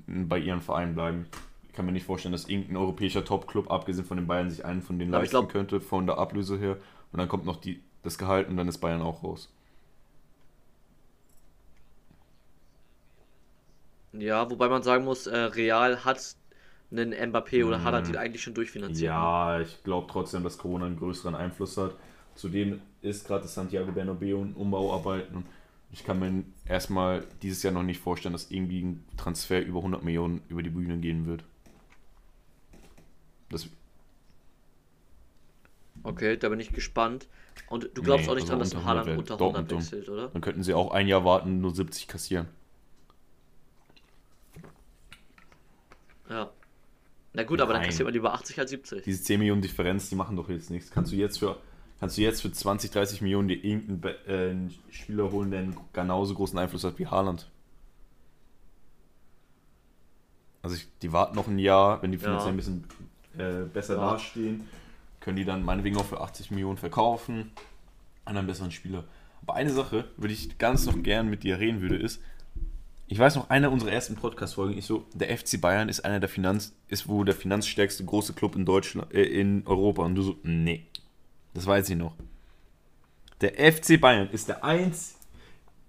bei 0.07 0.37
ihren 0.39 0.61
Vereinen 0.61 0.93
bleiben. 0.93 1.25
Ich 1.67 1.73
kann 1.73 1.85
mir 1.85 1.93
nicht 1.93 2.05
vorstellen, 2.05 2.33
dass 2.33 2.49
irgendein 2.49 2.75
europäischer 2.77 3.23
Top-Club, 3.23 3.71
abgesehen 3.71 4.05
von 4.05 4.17
den 4.17 4.27
Bayern, 4.27 4.49
sich 4.49 4.65
einen 4.65 4.81
von 4.81 4.99
denen 4.99 5.11
leisten 5.11 5.29
glaub- 5.31 5.49
könnte, 5.49 5.79
von 5.79 6.05
der 6.05 6.17
Ablöse 6.17 6.57
her. 6.59 6.77
Und 7.13 7.19
dann 7.19 7.29
kommt 7.29 7.45
noch 7.45 7.57
die, 7.57 7.81
das 8.03 8.17
Gehalt 8.17 8.49
und 8.49 8.57
dann 8.57 8.67
ist 8.67 8.79
Bayern 8.79 9.01
auch 9.01 9.23
raus. 9.23 9.51
Ja, 14.13 14.49
wobei 14.49 14.69
man 14.69 14.83
sagen 14.83 15.03
muss, 15.05 15.27
äh, 15.27 15.35
Real 15.37 16.05
hat 16.05 16.35
einen 16.91 17.13
Mbappé 17.13 17.65
oder 17.65 17.79
Mhm. 17.79 17.83
Haaland 17.83 18.07
die 18.07 18.17
eigentlich 18.17 18.43
schon 18.43 18.53
durchfinanziert. 18.53 19.15
Ja, 19.15 19.59
ich 19.61 19.83
glaube 19.83 20.07
trotzdem, 20.11 20.43
dass 20.43 20.57
Corona 20.57 20.85
einen 20.85 20.97
größeren 20.97 21.35
Einfluss 21.35 21.77
hat. 21.77 21.95
Zudem 22.35 22.81
ist 23.01 23.25
gerade 23.27 23.43
das 23.43 23.53
Santiago 23.53 23.91
Bernabeu 23.91 24.37
und 24.37 24.55
Umbauarbeiten. 24.55 25.37
Und 25.37 25.45
ich 25.91 26.03
kann 26.03 26.19
mir 26.19 26.43
erstmal 26.65 27.25
dieses 27.41 27.63
Jahr 27.63 27.73
noch 27.73 27.83
nicht 27.83 27.99
vorstellen, 27.99 28.33
dass 28.33 28.51
irgendwie 28.51 28.81
ein 28.83 29.05
Transfer 29.17 29.61
über 29.65 29.79
100 29.79 30.03
Millionen 30.03 30.41
über 30.49 30.63
die 30.63 30.69
Bühne 30.69 30.97
gehen 30.97 31.25
wird. 31.25 31.43
Das, 33.49 33.69
Okay, 36.03 36.37
da 36.37 36.49
bin 36.49 36.59
ich 36.59 36.73
gespannt. 36.73 37.27
Und 37.67 37.89
du 37.95 38.03
glaubst 38.03 38.27
Nee, 38.27 38.29
auch 38.29 38.35
nicht 38.35 38.45
also 38.45 38.47
dran, 38.47 38.59
dass 38.59 38.73
ein 38.75 38.83
Haaland 38.85 39.07
100 39.07 39.17
unter 39.17 39.37
Dortmund 39.37 39.69
100 39.69 39.71
dumm. 39.71 39.79
wechselt, 39.79 40.09
oder? 40.09 40.31
dann 40.33 40.41
könnten 40.41 40.63
sie 40.63 40.73
auch 40.73 40.91
ein 40.91 41.07
Jahr 41.07 41.25
warten, 41.25 41.61
nur 41.61 41.73
70 41.75 42.07
kassieren. 42.07 42.47
Ja. 46.31 46.49
Na 47.33 47.43
gut, 47.43 47.61
aber 47.61 47.73
dann 47.73 47.81
Nein. 47.81 47.89
kassiert 47.89 48.05
man 48.05 48.13
lieber 48.13 48.33
80 48.33 48.59
als 48.59 48.69
70. 48.71 49.03
Diese 49.03 49.23
10 49.23 49.39
Millionen 49.39 49.61
Differenz, 49.61 50.09
die 50.09 50.15
machen 50.15 50.35
doch 50.35 50.49
jetzt 50.49 50.69
nichts. 50.69 50.91
Kannst 50.91 51.11
du 51.11 51.15
jetzt 51.15 51.39
für, 51.39 51.57
kannst 51.99 52.17
du 52.17 52.21
jetzt 52.21 52.41
für 52.41 52.51
20, 52.51 52.91
30 52.91 53.21
Millionen 53.21 53.47
dir 53.47 53.63
irgendeinen 53.63 54.69
äh, 54.69 54.93
Spieler 54.93 55.31
holen, 55.31 55.51
der 55.51 55.61
einen 55.61 55.77
genauso 55.93 56.33
großen 56.35 56.57
Einfluss 56.59 56.83
hat 56.83 56.97
wie 56.99 57.07
Haaland? 57.07 57.49
Also 60.61 60.75
ich, 60.75 60.87
die 61.01 61.11
warten 61.11 61.35
noch 61.35 61.47
ein 61.47 61.59
Jahr, 61.59 62.01
wenn 62.01 62.11
die 62.11 62.17
finanziell 62.17 62.47
Ja. 62.49 62.53
ein 62.53 62.57
bisschen 62.57 62.83
äh, 63.37 63.65
besser 63.65 63.95
Ja. 63.95 64.11
dastehen, 64.11 64.67
können 65.19 65.37
die 65.37 65.45
dann 65.45 65.63
meinetwegen 65.63 65.97
auch 65.97 66.05
für 66.05 66.21
80 66.21 66.51
Millionen 66.51 66.77
verkaufen 66.77 67.51
an 68.25 68.37
einen 68.37 68.47
besseren 68.47 68.71
Spieler. 68.71 69.03
Aber 69.41 69.55
eine 69.55 69.71
Sache, 69.71 70.05
würde 70.17 70.33
ich 70.33 70.57
ganz 70.59 70.85
noch 70.85 71.01
gern 71.01 71.29
mit 71.29 71.43
dir 71.43 71.59
reden 71.59 71.81
würde, 71.81 71.95
ist, 71.95 72.21
ich 73.11 73.19
weiß 73.19 73.35
noch, 73.35 73.49
einer 73.49 73.73
unserer 73.73 73.91
ersten 73.91 74.15
Podcast-Folgen 74.15 74.77
ist 74.77 74.87
so, 74.87 75.03
der 75.13 75.37
FC 75.37 75.59
Bayern 75.59 75.89
ist 75.89 76.05
einer 76.05 76.21
der 76.21 76.29
Finanz, 76.29 76.73
ist 76.87 77.09
wohl 77.09 77.25
der 77.25 77.35
finanzstärkste 77.35 78.05
große 78.05 78.31
Club 78.31 78.55
in 78.55 78.63
Deutschland, 78.63 79.13
äh, 79.13 79.23
in 79.23 79.67
Europa. 79.67 80.03
Und 80.03 80.15
du 80.15 80.21
so, 80.21 80.37
nee, 80.43 80.85
das 81.53 81.67
weiß 81.67 81.89
ich 81.89 81.97
noch. 81.97 82.15
Der 83.41 83.55
FC 83.73 83.99
Bayern 83.99 84.29
ist 84.31 84.47
der 84.47 84.63
einz, 84.63 85.17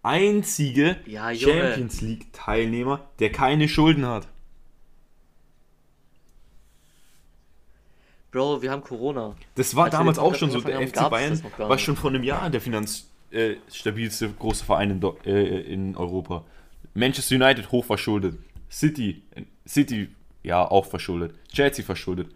einzige 0.03 0.97
Ja. 1.07 1.33
Champions 1.33 2.01
League-Teilnehmer, 2.01 3.09
der 3.21 3.31
keine 3.31 3.69
Schulden 3.69 4.05
hat. 4.05 4.27
Bro, 8.33 8.63
wir 8.63 8.73
haben 8.73 8.83
Corona. 8.83 9.37
Das 9.55 9.77
war 9.77 9.85
Als 9.85 9.93
damals 9.93 10.19
auch 10.19 10.35
schon 10.35 10.51
so. 10.51 10.61
Der 10.61 10.89
FC 10.89 11.09
Bayern 11.09 11.41
war 11.57 11.79
schon 11.79 11.95
vor 11.95 12.11
einem 12.11 12.25
Jahr 12.25 12.51
der 12.51 12.61
finanzstabilste 12.61 14.29
große 14.31 14.65
Verein 14.65 14.91
in, 14.91 15.03
äh, 15.25 15.61
in 15.61 15.97
Europa. 15.97 16.45
Manchester 16.95 17.37
United 17.37 17.71
hoch 17.73 17.85
verschuldet. 17.85 18.39
City, 18.71 19.23
City 19.67 20.09
ja 20.43 20.69
auch 20.69 20.87
verschuldet. 20.87 21.35
Chelsea 21.53 21.85
verschuldet. 21.85 22.29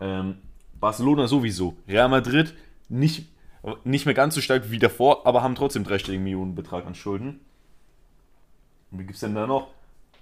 Ähm, 0.00 0.38
Barcelona 0.78 1.26
sowieso. 1.26 1.76
Real 1.86 2.08
Madrid 2.08 2.54
nicht. 2.88 3.26
Nicht 3.84 4.06
mehr 4.06 4.14
ganz 4.14 4.34
so 4.36 4.40
stark 4.40 4.70
wie 4.70 4.78
davor, 4.78 5.26
aber 5.26 5.42
haben 5.42 5.56
trotzdem 5.56 5.82
dreistelligen 5.82 6.22
Millionenbetrag 6.22 6.86
an 6.86 6.94
Schulden. 6.94 7.40
Und 8.90 9.00
wie 9.00 9.02
gibt 9.02 9.14
es 9.14 9.20
denn 9.20 9.34
da 9.34 9.46
noch? 9.46 9.68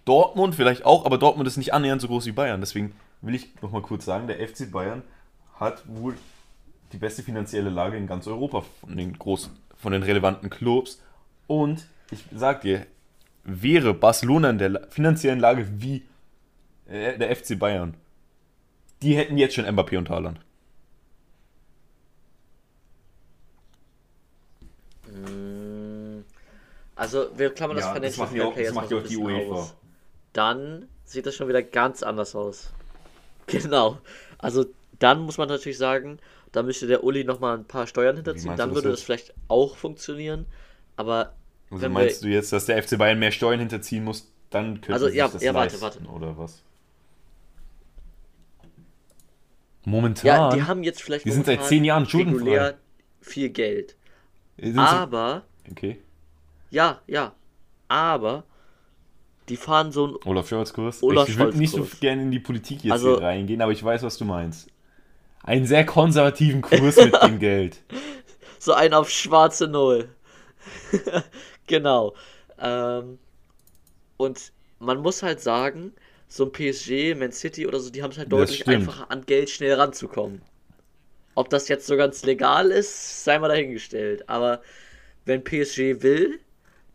Dortmund 0.06 0.54
vielleicht 0.54 0.86
auch, 0.86 1.04
aber 1.04 1.18
Dortmund 1.18 1.46
ist 1.46 1.56
nicht 1.58 1.74
annähernd 1.74 2.00
so 2.00 2.08
groß 2.08 2.26
wie 2.26 2.32
Bayern. 2.32 2.60
Deswegen 2.60 2.94
will 3.20 3.34
ich 3.34 3.60
nochmal 3.60 3.82
kurz 3.82 4.04
sagen, 4.04 4.26
der 4.26 4.36
FC 4.46 4.70
Bayern 4.70 5.02
hat 5.60 5.82
wohl 5.86 6.16
die 6.92 6.96
beste 6.96 7.22
finanzielle 7.22 7.70
Lage 7.70 7.96
in 7.96 8.06
ganz 8.06 8.26
Europa 8.26 8.64
von 8.80 8.96
den 8.96 9.18
großen, 9.18 9.52
von 9.76 9.92
den 9.92 10.02
relevanten 10.02 10.48
Clubs. 10.48 11.02
Und 11.46 11.86
ich 12.10 12.24
sag 12.34 12.62
dir, 12.62 12.86
wäre 13.46 13.94
Barcelona 13.94 14.50
in 14.50 14.58
der 14.58 14.86
finanziellen 14.90 15.40
Lage 15.40 15.66
wie 15.80 16.02
äh, 16.86 17.16
der 17.18 17.34
FC 17.34 17.58
Bayern, 17.58 17.94
die 19.02 19.16
hätten 19.16 19.38
jetzt 19.38 19.54
schon 19.54 19.64
Mbappé 19.66 19.96
und 19.98 20.10
Haaland. 20.10 20.40
Mm, 25.08 26.20
also, 26.94 27.28
wir 27.36 27.50
klammern 27.50 27.76
das 27.76 27.86
Ja, 27.86 27.98
das 27.98 28.14
Financial 28.14 28.26
Fair 28.28 28.46
auch- 28.48 28.54
Play 28.54 28.62
jetzt 28.64 28.74
mal 28.74 28.80
macht 28.82 28.90
so 28.90 28.96
ja 28.96 29.00
ein 29.00 29.04
auch 29.04 29.08
die 29.08 29.16
bisschen 29.16 29.26
UEFA. 29.26 29.54
aus. 29.54 29.74
Dann 30.32 30.88
sieht 31.04 31.26
das 31.26 31.34
schon 31.34 31.48
wieder 31.48 31.62
ganz 31.62 32.02
anders 32.02 32.34
aus. 32.34 32.72
Genau. 33.46 33.98
Also, 34.38 34.66
dann 34.98 35.20
muss 35.20 35.38
man 35.38 35.46
natürlich 35.48 35.78
sagen, 35.78 36.18
da 36.50 36.64
müsste 36.64 36.88
der 36.88 37.04
Uli 37.04 37.22
nochmal 37.22 37.56
ein 37.56 37.64
paar 37.64 37.86
Steuern 37.86 38.16
hinterziehen. 38.16 38.56
Dann 38.56 38.74
würde 38.74 38.90
das 38.90 39.02
vielleicht 39.02 39.32
auch 39.46 39.76
funktionieren. 39.76 40.46
Aber 40.96 41.32
Also 41.70 41.88
meinst 41.88 42.22
du 42.22 42.28
jetzt, 42.28 42.52
dass 42.52 42.66
der 42.66 42.82
FC 42.82 42.96
Bayern 42.98 43.18
mehr 43.18 43.32
Steuern 43.32 43.58
hinterziehen 43.60 44.04
muss, 44.04 44.30
dann 44.50 44.74
könnte 44.80 44.92
Also, 44.94 45.08
ja, 45.08 45.26
das 45.28 45.42
ja, 45.42 45.52
warte, 45.52 45.76
leisten, 45.76 46.06
warte. 46.06 46.10
oder 46.14 46.38
was? 46.38 46.62
Momentan. 49.84 50.26
ja, 50.26 50.50
die 50.50 50.62
haben 50.64 50.82
jetzt 50.82 51.02
vielleicht 51.02 51.24
Die 51.24 51.30
sind 51.30 51.46
seit 51.46 51.64
zehn 51.64 51.84
Jahren 51.84 52.06
schuldenfrei. 52.06 52.74
viel 53.20 53.50
Geld. 53.50 53.94
Sie- 54.58 54.76
Aber, 54.76 55.42
okay. 55.70 55.98
ja, 56.70 57.00
ja. 57.06 57.34
Aber, 57.88 58.44
die 59.48 59.56
fahren 59.56 59.92
so 59.92 60.06
ein 60.08 60.14
Olaf 60.24 60.48
Scholz-Kurs. 60.48 61.02
Olaf 61.04 61.28
ich 61.28 61.38
würde 61.38 61.56
nicht 61.56 61.70
so 61.72 61.86
gerne 62.00 62.22
in 62.22 62.30
die 62.32 62.40
Politik 62.40 62.82
jetzt 62.82 62.92
Also- 62.92 63.16
hier 63.18 63.26
reingehen, 63.26 63.60
aber 63.62 63.70
ich 63.72 63.82
weiß, 63.84 64.02
was 64.02 64.18
du 64.18 64.24
meinst. 64.24 64.68
Einen 65.44 65.66
sehr 65.66 65.86
konservativen 65.86 66.62
Kurs 66.62 66.96
mit 66.96 67.14
dem 67.22 67.38
Geld. 67.38 67.80
So 68.58 68.72
ein 68.72 68.92
auf 68.92 69.08
schwarze 69.10 69.68
Null. 69.68 70.08
Genau. 71.66 72.14
Ähm, 72.58 73.18
und 74.16 74.52
man 74.78 74.98
muss 74.98 75.22
halt 75.22 75.40
sagen, 75.40 75.92
so 76.28 76.44
ein 76.44 76.52
PSG, 76.52 77.14
Man 77.14 77.32
City 77.32 77.66
oder 77.66 77.80
so, 77.80 77.90
die 77.90 78.02
haben 78.02 78.10
es 78.10 78.18
halt 78.18 78.32
deutlich 78.32 78.66
einfacher, 78.66 79.10
an 79.10 79.24
Geld 79.26 79.50
schnell 79.50 79.74
ranzukommen. 79.74 80.42
Ob 81.34 81.50
das 81.50 81.68
jetzt 81.68 81.86
so 81.86 81.96
ganz 81.96 82.24
legal 82.24 82.70
ist, 82.70 83.24
sei 83.24 83.38
mal 83.38 83.48
dahingestellt. 83.48 84.28
Aber 84.28 84.62
wenn 85.24 85.44
PSG 85.44 86.02
will, 86.02 86.40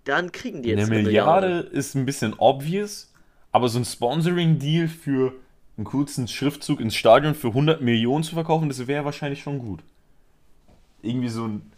dann 0.03 0.31
kriegen 0.31 0.63
die 0.63 0.69
jetzt 0.69 0.89
Eine 0.89 1.03
Milliarde 1.03 1.59
ist 1.59 1.95
ein 1.95 2.05
bisschen 2.05 2.33
obvious, 2.37 3.13
aber 3.51 3.69
so 3.69 3.77
ein 3.79 3.85
Sponsoring-Deal 3.85 4.87
für 4.87 5.33
einen 5.77 5.85
kurzen 5.85 6.27
Schriftzug 6.27 6.79
ins 6.79 6.95
Stadion 6.95 7.35
für 7.35 7.49
100 7.49 7.81
Millionen 7.81 8.23
zu 8.23 8.33
verkaufen, 8.33 8.67
das 8.67 8.87
wäre 8.87 9.05
wahrscheinlich 9.05 9.41
schon 9.41 9.59
gut. 9.59 9.81
Irgendwie 11.01 11.29
so 11.29 11.45
ein. 11.47 11.71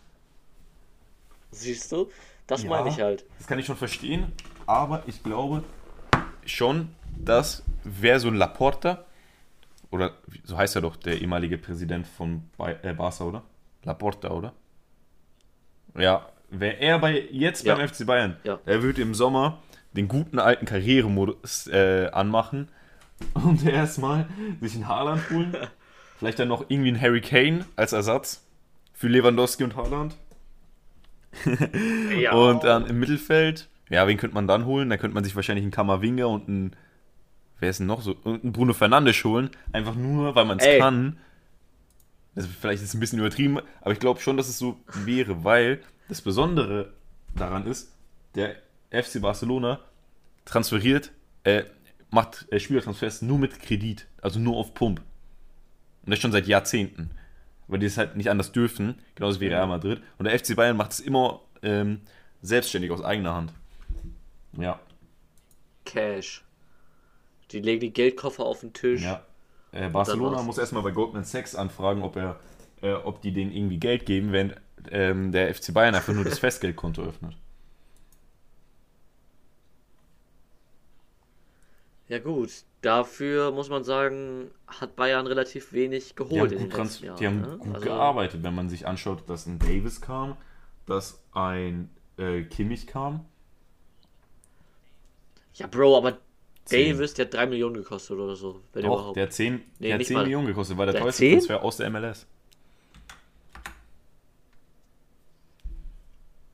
Siehst 1.51 1.91
du? 1.91 2.09
Das 2.47 2.63
Ja. 2.63 2.69
meine 2.69 2.89
ich 2.89 2.99
halt. 2.99 3.25
Das 3.37 3.47
kann 3.47 3.59
ich 3.59 3.65
schon 3.65 3.77
verstehen, 3.77 4.31
aber 4.65 5.03
ich 5.07 5.23
glaube 5.23 5.63
schon, 6.45 6.89
dass 7.17 7.63
wer 7.83 8.19
so 8.19 8.27
ein 8.27 8.35
Laporta, 8.35 9.05
oder 9.91 10.11
so 10.43 10.57
heißt 10.57 10.75
er 10.75 10.81
doch, 10.81 10.95
der 10.95 11.21
ehemalige 11.21 11.57
Präsident 11.57 12.07
von 12.07 12.43
äh, 12.59 12.93
Barca, 12.93 13.23
oder? 13.25 13.43
Laporta, 13.83 14.29
oder? 14.31 14.53
Ja, 15.97 16.27
wäre 16.49 16.77
er 16.79 16.99
bei, 16.99 17.27
jetzt 17.31 17.65
Ja. 17.65 17.75
beim 17.75 17.87
FC 17.87 18.05
Bayern, 18.05 18.37
Ja. 18.43 18.59
er 18.65 18.81
würde 18.81 19.01
im 19.01 19.13
Sommer 19.13 19.59
den 19.93 20.07
guten 20.07 20.39
alten 20.39 20.65
Karrieremodus 20.65 21.67
äh, 21.67 22.09
anmachen 22.11 22.69
und 23.35 23.63
erstmal 23.65 24.27
sich 24.59 24.75
einen 24.75 24.87
Haaland 24.87 25.29
holen. 25.29 25.55
Vielleicht 26.17 26.39
dann 26.39 26.47
noch 26.47 26.65
irgendwie 26.69 26.89
einen 26.89 27.01
Harry 27.01 27.21
Kane 27.21 27.65
als 27.75 27.93
Ersatz 27.93 28.45
für 28.93 29.07
Lewandowski 29.07 29.63
und 29.63 29.75
Haaland. 29.75 30.15
Ja. 32.19 32.33
Und 32.33 32.63
dann 32.63 32.85
im 32.85 32.99
Mittelfeld, 32.99 33.69
ja, 33.89 34.07
wen 34.07 34.17
könnte 34.17 34.35
man 34.35 34.47
dann 34.47 34.65
holen? 34.65 34.89
Da 34.89 34.97
könnte 34.97 35.15
man 35.15 35.23
sich 35.23 35.35
wahrscheinlich 35.35 35.63
einen 35.63 35.71
Kammerwinger 35.71 36.27
und 36.27 36.47
einen, 36.47 36.75
wer 37.59 37.69
ist 37.69 37.79
denn 37.79 37.87
noch 37.87 38.01
so, 38.01 38.15
und 38.23 38.43
einen 38.43 38.53
Bruno 38.53 38.73
Fernandes 38.73 39.23
holen. 39.23 39.49
Einfach 39.71 39.95
nur, 39.95 40.35
weil 40.35 40.45
man 40.45 40.59
es 40.59 40.79
kann. 40.79 41.17
Das 42.35 42.47
vielleicht 42.47 42.81
ist 42.81 42.89
es 42.89 42.93
ein 42.95 42.99
bisschen 42.99 43.19
übertrieben, 43.19 43.59
aber 43.81 43.91
ich 43.91 43.99
glaube 43.99 44.19
schon, 44.19 44.37
dass 44.37 44.49
es 44.49 44.57
so 44.57 44.79
wäre, 45.05 45.43
weil 45.43 45.81
das 46.09 46.21
Besondere 46.21 46.93
daran 47.35 47.67
ist, 47.67 47.91
der 48.35 48.55
FC 48.89 49.21
Barcelona 49.21 49.79
transferiert, 50.45 51.11
äh, 51.43 51.63
macht 52.09 52.47
äh, 52.51 52.59
Spielertransfers 52.59 53.21
nur 53.21 53.37
mit 53.37 53.59
Kredit, 53.59 54.07
also 54.21 54.39
nur 54.39 54.57
auf 54.57 54.73
Pump. 54.73 55.01
Und 56.05 56.11
das 56.11 56.19
schon 56.19 56.31
seit 56.31 56.47
Jahrzehnten. 56.47 57.11
Weil 57.67 57.79
die 57.79 57.85
es 57.85 57.97
halt 57.97 58.15
nicht 58.15 58.29
anders 58.29 58.51
dürfen, 58.51 58.95
genauso 59.15 59.39
wie 59.39 59.47
Real 59.47 59.67
Madrid. 59.67 60.01
Und 60.17 60.25
der 60.25 60.37
FC 60.37 60.55
Bayern 60.55 60.77
macht 60.77 60.91
es 60.91 60.99
immer 60.99 61.41
ähm, 61.61 62.01
selbstständig 62.41 62.91
aus 62.91 63.01
eigener 63.03 63.33
Hand. 63.33 63.53
Ja, 64.57 64.79
Cash. 65.85 66.43
Die 67.51 67.59
legen 67.59 67.81
die 67.81 67.93
Geldkoffer 67.93 68.45
auf 68.45 68.61
den 68.61 68.73
Tisch. 68.73 69.01
ja. 69.03 69.23
Äh, 69.71 69.89
Barcelona 69.89 70.43
muss 70.43 70.59
erstmal 70.59 70.83
bei 70.83 70.91
Goldman 70.91 71.23
Sachs 71.23 71.55
anfragen, 71.55 72.03
ob 72.03 72.15
er, 72.15 72.39
äh, 72.83 72.93
ob 72.93 73.21
die 73.21 73.31
denen 73.31 73.51
irgendwie 73.51 73.77
Geld 73.79 74.05
geben, 74.05 74.31
während 74.31 74.55
ähm, 74.91 75.31
der 75.31 75.53
FC 75.53 75.73
Bayern 75.73 75.95
einfach 75.95 76.13
nur 76.13 76.23
das 76.23 76.37
Festgeldkonto 76.39 77.01
öffnet. 77.01 77.35
Ja 82.07 82.19
gut, 82.19 82.51
dafür 82.83 83.51
muss 83.51 83.69
man 83.69 83.83
sagen, 83.83 84.51
hat 84.67 84.95
Bayern 84.95 85.25
relativ 85.27 85.73
wenig 85.73 86.15
Die 86.15 86.15
geholt 86.15 86.51
haben, 86.51 86.57
in 86.57 86.59
den 86.59 86.69
gut, 86.69 86.71
trans 86.71 87.01
Jahren. 87.01 87.17
die 87.17 87.25
haben 87.27 87.41
ne? 87.41 87.57
gut 87.57 87.75
Also, 87.75 87.85
gearbeitet, 87.87 88.43
wenn 88.43 88.53
man 88.55 88.69
sich 88.69 88.85
anschaut, 88.87 89.27
dass 89.29 89.47
ein 89.47 89.57
Davis 89.59 90.01
kam, 90.01 90.37
dass 90.85 91.23
ein 91.33 91.89
äh, 92.17 92.43
Kimmich 92.43 92.85
kam. 92.87 93.25
Ja, 95.55 95.67
Bro, 95.67 95.97
aber 95.97 96.19
Zehn. 96.65 96.93
Davis, 96.97 97.13
der 97.15 97.25
hat 97.25 97.33
3 97.33 97.47
Millionen 97.47 97.75
gekostet 97.75 98.17
oder 98.17 98.35
so, 98.35 98.61
wenn 98.73 98.83
Doch, 98.83 98.93
überhaupt. 98.93 99.17
der 99.17 99.23
hat 99.25 99.33
10, 99.33 99.55
Nee, 99.79 99.87
der 99.87 99.93
hat 99.93 99.99
nicht 99.99 100.07
10 100.07 100.15
mal. 100.17 100.23
Millionen 100.23 100.47
gekostet, 100.47 100.77
war 100.77 100.85
der, 100.85 100.93
Der 100.93 101.01
teuerste 101.01 101.19
10? 101.19 101.31
Transfer 101.33 101.63
aus 101.63 101.77
der 101.77 101.89
MLS. 101.89 102.27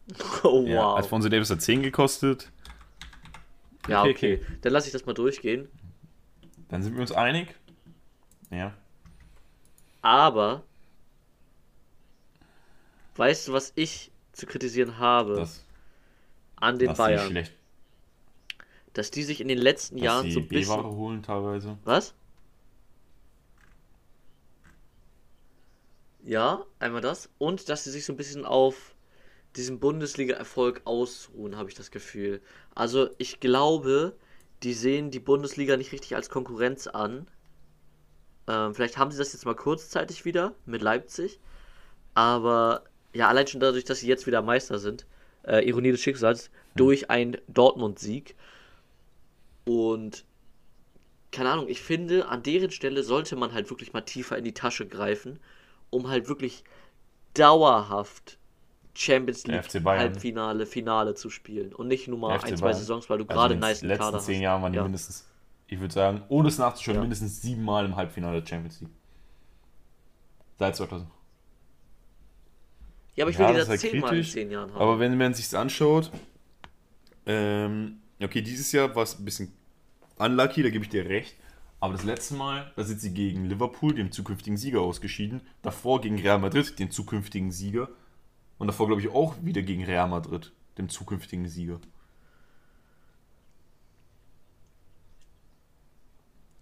Oh, 0.44 0.66
Ja, 0.66 0.84
wow. 0.84 0.98
Alfonso 0.98 1.30
Davis 1.30 1.50
hat 1.50 1.62
10 1.62 1.82
gekostet. 1.84 2.52
Ja, 3.88 4.02
okay. 4.04 4.12
okay. 4.12 4.46
Dann 4.62 4.74
lasse 4.74 4.88
ich 4.88 4.94
das 4.94 5.06
mal 5.06 5.14
durchgehen. 5.14 5.68
Dann 6.70 6.82
sind 6.84 6.94
wir 6.96 7.02
uns 7.02 7.12
einig. 7.12 7.56
Ja. 8.52 8.74
Aber, 10.02 10.64
weißt 13.16 13.48
du, 13.48 13.54
was 13.54 13.72
ich 13.76 14.12
zu 14.34 14.46
kritisieren 14.46 14.98
habe 14.98 15.36
Das, 15.36 15.66
an 16.58 16.80
den 16.80 16.90
dass 16.90 16.98
Bayern? 16.98 17.28
schlecht, 17.28 17.54
Dass 18.94 19.10
die 19.10 19.24
sich 19.24 19.42
in 19.42 19.48
den 19.48 19.58
letzten 19.58 19.98
dass 19.98 20.04
Jahren 20.04 20.30
so 20.30 20.40
ein 20.42 20.48
B-Ware 20.48 20.84
bisschen. 20.84 20.96
holen 20.96 21.24
teilweise. 21.24 21.78
Was? 21.84 22.14
Ja, 26.24 26.66
einmal 26.80 27.02
das. 27.02 27.30
Und 27.38 27.70
dass 27.70 27.84
sie 27.84 27.92
sich 27.92 28.06
so 28.06 28.14
ein 28.14 28.18
bisschen 28.18 28.46
auf 28.46 28.96
diesem 29.56 29.80
Bundesliga-Erfolg 29.80 30.82
ausruhen, 30.86 31.58
habe 31.58 31.70
ich 31.70 31.76
das 31.76 31.92
Gefühl. 31.92 32.42
Also 32.76 33.10
ich 33.20 33.40
glaube, 33.40 34.16
die 34.64 34.74
sehen 34.74 35.12
die 35.12 35.20
Bundesliga 35.20 35.78
nicht 35.78 35.92
richtig 35.92 36.16
als 36.16 36.30
Konkurrenz 36.30 36.88
an. 36.88 37.28
Ähm, 38.48 38.74
vielleicht 38.74 38.98
haben 38.98 39.12
sie 39.12 39.18
das 39.18 39.34
jetzt 39.34 39.46
mal 39.46 39.56
kurzzeitig 39.56 40.26
wieder 40.26 40.54
mit 40.66 40.82
Leipzig. 40.82 41.40
Aber 42.14 42.84
ja, 43.14 43.28
allein 43.28 43.48
schon 43.48 43.62
dadurch, 43.62 43.86
dass 43.86 44.00
sie 44.00 44.08
jetzt 44.08 44.28
wieder 44.28 44.42
Meister 44.42 44.80
sind, 44.80 45.06
äh, 45.44 45.66
Ironie 45.68 45.92
des 45.92 46.02
Schicksals, 46.02 46.50
durch 46.76 47.10
einen 47.10 47.38
Dortmund-Sieg. 47.48 48.36
Und 49.66 50.26
keine 51.32 51.52
Ahnung, 51.52 51.70
ich 51.70 51.82
finde, 51.82 52.28
an 52.28 52.44
deren 52.44 52.72
Stelle 52.72 53.04
sollte 53.04 53.36
man 53.36 53.54
halt 53.54 53.70
wirklich 53.70 53.94
mal 53.94 54.02
tiefer 54.02 54.38
in 54.38 54.44
die 54.44 54.54
Tasche 54.54 54.88
greifen, 54.88 55.40
um 55.92 56.10
halt 56.10 56.28
wirklich 56.28 56.64
dauerhaft 57.36 58.39
Champions 59.00 59.48
League. 59.48 59.86
Halbfinale, 59.86 60.66
Finale 60.66 61.16
zu 61.16 61.30
spielen 61.30 61.74
und 61.74 61.88
nicht 61.88 62.08
nur 62.10 62.20
mal 62.20 62.38
ein, 62.40 62.58
zwei. 62.58 62.74
Saisons, 62.74 63.10
weil 63.10 63.20
du 63.20 63.24
Also 63.26 63.34
gerade 63.40 63.54
in 63.54 63.64
einen 63.64 63.70
den 63.70 63.70
nice 63.70 63.82
letzten 63.82 64.04
Kader 64.04 64.20
zehn 64.20 64.36
hast. 64.36 64.42
Jahren 64.44 64.62
waren 64.62 64.72
die 64.74 64.78
ja. 64.78 64.84
mindestens, 64.84 65.26
ich 65.68 65.80
würde 65.80 65.94
sagen, 65.94 66.22
ohne 66.28 66.50
es 66.50 66.58
nachzuschauen, 66.58 66.96
Ja. 66.96 67.02
mindestens 67.02 67.42
siebenmal 67.42 67.86
im 67.86 67.96
Halbfinale 67.96 68.42
der 68.42 68.48
Champions 68.48 68.82
League. 68.82 68.92
Seit 70.58 70.76
2000. 70.76 71.08
ja, 73.16 73.24
aber 73.24 73.32
ich 73.32 73.38
Ja, 73.38 73.48
will 73.48 73.54
die 73.54 73.60
das 73.60 73.68
da 73.68 73.74
ist 73.74 73.84
halt 73.84 73.92
zehnmal 73.92 74.18
in 74.18 74.24
zehn 74.26 74.52
Jahren 74.52 74.74
haben. 74.74 74.82
Aber 74.82 75.00
wenn 75.00 75.18
man 75.18 75.34
sich 75.34 75.56
anschaut, 75.58 76.12
ähm, 77.26 78.00
okay, 78.22 78.42
dieses 78.42 78.72
Jahr 78.74 78.94
war 78.96 79.04
es 79.04 79.18
ein 79.18 79.24
bisschen 79.24 79.54
unlucky, 80.18 80.62
da 80.64 80.70
gebe 80.70 80.84
ich 80.84 80.90
dir 80.90 81.06
recht. 81.06 81.36
Aber 81.80 81.94
das 81.94 82.04
letzte 82.04 82.34
Mal, 82.34 82.70
da 82.76 82.84
sind 82.84 83.00
sie 83.00 83.14
gegen 83.14 83.46
Liverpool, 83.46 83.94
dem 83.94 84.12
zukünftigen 84.12 84.58
Sieger, 84.58 84.82
ausgeschieden. 84.82 85.40
Davor 85.62 86.02
gegen 86.02 86.20
Real 86.20 86.38
Madrid, 86.38 86.78
den 86.78 86.92
zukünftigen 86.92 87.52
Sieger. 87.52 87.88
Und 88.60 88.68
davor, 88.68 88.88
glaube 88.88 89.02
ich, 89.02 89.10
auch 89.10 89.36
wieder 89.42 89.62
gegen 89.64 89.84
Real 89.86 90.08
Madrid, 90.08 90.52
dem 90.78 90.90
zukünftigen 90.90 91.48
Sieger. 91.48 91.80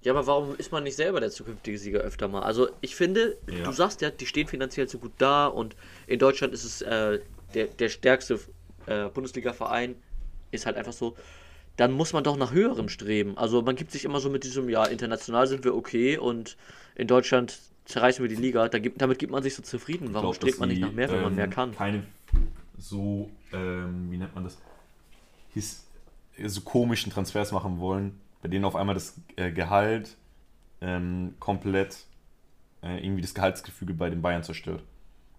Ja, 0.04 0.14
aber 0.14 0.26
warum 0.28 0.56
ist 0.56 0.72
man 0.72 0.84
nicht 0.84 0.96
selber 0.96 1.20
der 1.20 1.32
zukünftige 1.32 1.78
Sieger 1.78 2.00
öfter 2.00 2.28
mal? 2.28 2.44
Also 2.44 2.70
ich 2.82 2.96
finde, 2.96 3.36
Ja. 3.48 3.66
du 3.66 3.72
sagst 3.72 4.02
ja, 4.02 4.10
die 4.12 4.26
stehen 4.26 4.48
finanziell 4.48 4.88
so 4.88 5.00
gut 5.00 5.12
da 5.18 5.48
und 5.48 5.76
in 6.06 6.20
Deutschland 6.20 6.54
ist 6.54 6.64
es 6.64 6.82
äh, 6.82 7.20
der, 7.56 7.66
der 7.66 7.90
stärkste 7.90 8.40
äh, 8.86 9.10
Bundesliga-Verein, 9.10 9.96
ist 10.52 10.66
halt 10.66 10.78
einfach 10.78 10.94
so. 10.94 11.18
Dann 11.76 11.92
muss 11.92 12.14
man 12.14 12.24
doch 12.24 12.38
nach 12.38 12.54
höherem 12.54 12.90
streben. 12.90 13.38
Also 13.38 13.62
man 13.62 13.76
gibt 13.76 13.92
sich 13.92 14.06
immer 14.06 14.20
so 14.20 14.30
mit 14.30 14.44
diesem, 14.44 14.70
ja, 14.70 14.86
international 14.86 15.46
sind 15.48 15.64
wir 15.64 15.76
okay 15.76 16.18
und 16.18 16.58
in 16.96 17.08
Deutschland 17.08 17.60
zerreißen 17.88 18.24
wir 18.24 18.30
die 18.30 18.42
Liga. 18.42 18.68
Da 18.68 18.80
gibt, 18.80 19.02
damit 19.02 19.18
gibt 19.18 19.32
man 19.32 19.42
sich 19.42 19.56
so 19.56 19.64
zufrieden. 19.64 20.10
Warum 20.14 20.32
glaub, 20.32 20.36
strebt 20.36 20.60
man 20.60 20.70
nicht 20.70 20.82
nach 20.82 20.92
mehr, 20.92 21.10
wenn 21.10 21.22
man 21.22 21.32
ähm, 21.32 21.36
mehr 21.36 21.48
kann? 21.48 21.72
Keine 21.74 22.04
so, 22.78 23.30
ähm, 23.54 24.12
wie 24.12 24.18
nennt 24.18 24.36
man 24.36 24.44
das, 24.44 24.58
His 25.54 25.86
so 26.46 26.62
komischen 26.62 27.12
Transfers 27.12 27.52
machen 27.52 27.80
wollen, 27.80 28.20
bei 28.44 28.50
denen 28.50 28.66
auf 28.66 28.76
einmal 28.76 28.94
das 28.94 29.20
äh, 29.38 29.52
Gehalt 29.52 30.16
ähm, 30.82 31.34
komplett 31.40 32.06
äh, 32.84 33.04
irgendwie 33.04 33.24
das 33.24 33.34
Gehaltsgefüge 33.34 33.94
bei 33.94 34.10
den 34.10 34.22
Bayern 34.22 34.44
zerstört. 34.44 34.84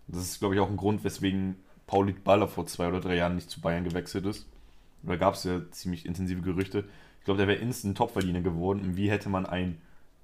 Das 0.09 0.23
ist, 0.23 0.41
glaube 0.41 0.55
ich, 0.55 0.61
auch 0.61 0.71
ein 0.71 0.77
Grund, 0.77 1.05
weswegen 1.05 1.57
Pauli 1.87 2.13
Baller 2.13 2.49
vor 2.49 2.67
zwei 2.67 2.89
oder 2.89 3.01
drei 3.01 3.17
Jahren 3.17 3.37
nicht 3.37 3.51
zu 3.51 3.61
Bayern 3.61 3.85
gewechselt 3.85 4.27
ist. 4.27 4.47
Da 5.03 5.15
gab 5.15 5.35
es 5.35 5.45
ja 5.45 5.61
ziemlich 5.71 6.07
intensive 6.07 6.43
Gerüchte. 6.43 6.85
Ich 7.21 7.25
glaube, 7.25 7.39
der 7.39 7.47
wäre 7.47 7.59
instant 7.59 7.97
Topverdiener 7.97 8.41
geworden. 8.41 8.81
Und 8.81 8.97
wie 8.97 9.11
hätte 9.11 9.29
man 9.29 9.47
einen 9.47 9.81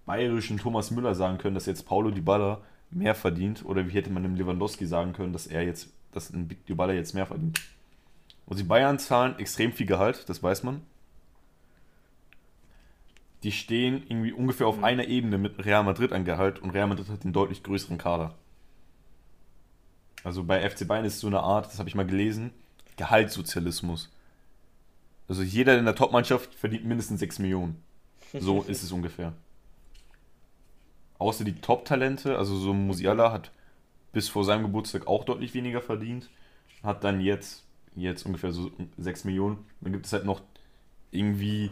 bayerischen 0.06 0.58
Thomas 0.58 0.90
Müller 0.90 1.14
sagen 1.14 1.38
können, 1.38 1.54
dass 1.54 1.66
jetzt 1.66 1.86
Paulo 1.86 2.10
Dybala 2.10 2.60
mehr 2.90 3.14
verdient? 3.14 3.64
Oder 3.64 3.86
wie 3.88 3.92
hätte 3.92 4.10
man 4.10 4.22
dem 4.22 4.36
Lewandowski 4.36 4.86
sagen 4.86 5.12
können, 5.12 5.32
dass 5.32 5.46
er 5.46 5.62
jetzt, 5.62 5.88
dass 6.12 6.30
ein 6.30 6.48
Dybala 6.68 6.92
jetzt 6.92 7.14
mehr 7.14 7.26
verdient? 7.26 7.60
Und 8.46 8.58
die 8.58 8.64
Bayern 8.64 8.98
zahlen 8.98 9.38
extrem 9.38 9.72
viel 9.72 9.86
Gehalt, 9.86 10.28
das 10.28 10.42
weiß 10.42 10.62
man. 10.62 10.82
Die 13.42 13.52
stehen 13.52 14.02
irgendwie 14.08 14.32
ungefähr 14.32 14.66
auf 14.66 14.82
einer 14.82 15.06
Ebene 15.06 15.38
mit 15.38 15.64
Real 15.64 15.84
Madrid 15.84 16.12
an 16.12 16.24
Gehalt 16.24 16.60
und 16.60 16.70
Real 16.70 16.86
Madrid 16.86 17.08
hat 17.08 17.24
den 17.24 17.32
deutlich 17.32 17.62
größeren 17.62 17.98
Kader. 17.98 18.34
Also 20.22 20.44
bei 20.44 20.68
FC 20.68 20.88
Bayern 20.88 21.04
ist 21.04 21.20
so 21.20 21.26
eine 21.26 21.40
Art, 21.40 21.66
das 21.66 21.78
habe 21.78 21.88
ich 21.88 21.94
mal 21.94 22.06
gelesen, 22.06 22.52
Gehaltssozialismus. 22.96 24.10
Also 25.28 25.42
jeder 25.42 25.78
in 25.78 25.84
der 25.84 25.94
Topmannschaft 25.94 26.54
verdient 26.54 26.84
mindestens 26.84 27.20
6 27.20 27.38
Millionen. 27.40 27.82
So 28.32 28.62
ist 28.68 28.82
es 28.82 28.92
ungefähr. 28.92 29.34
Außer 31.18 31.44
die 31.44 31.60
Top-Talente, 31.60 32.36
also 32.36 32.56
so 32.56 32.72
ein 32.72 32.86
Musiala 32.86 33.32
hat 33.32 33.50
bis 34.12 34.28
vor 34.28 34.44
seinem 34.44 34.62
Geburtstag 34.62 35.06
auch 35.06 35.24
deutlich 35.24 35.54
weniger 35.54 35.80
verdient. 35.80 36.30
Hat 36.82 37.04
dann 37.04 37.20
jetzt, 37.20 37.64
jetzt 37.94 38.26
ungefähr 38.26 38.52
so 38.52 38.70
6 38.98 39.24
Millionen. 39.24 39.64
Dann 39.80 39.92
gibt 39.92 40.06
es 40.06 40.12
halt 40.12 40.24
noch 40.24 40.42
irgendwie 41.10 41.70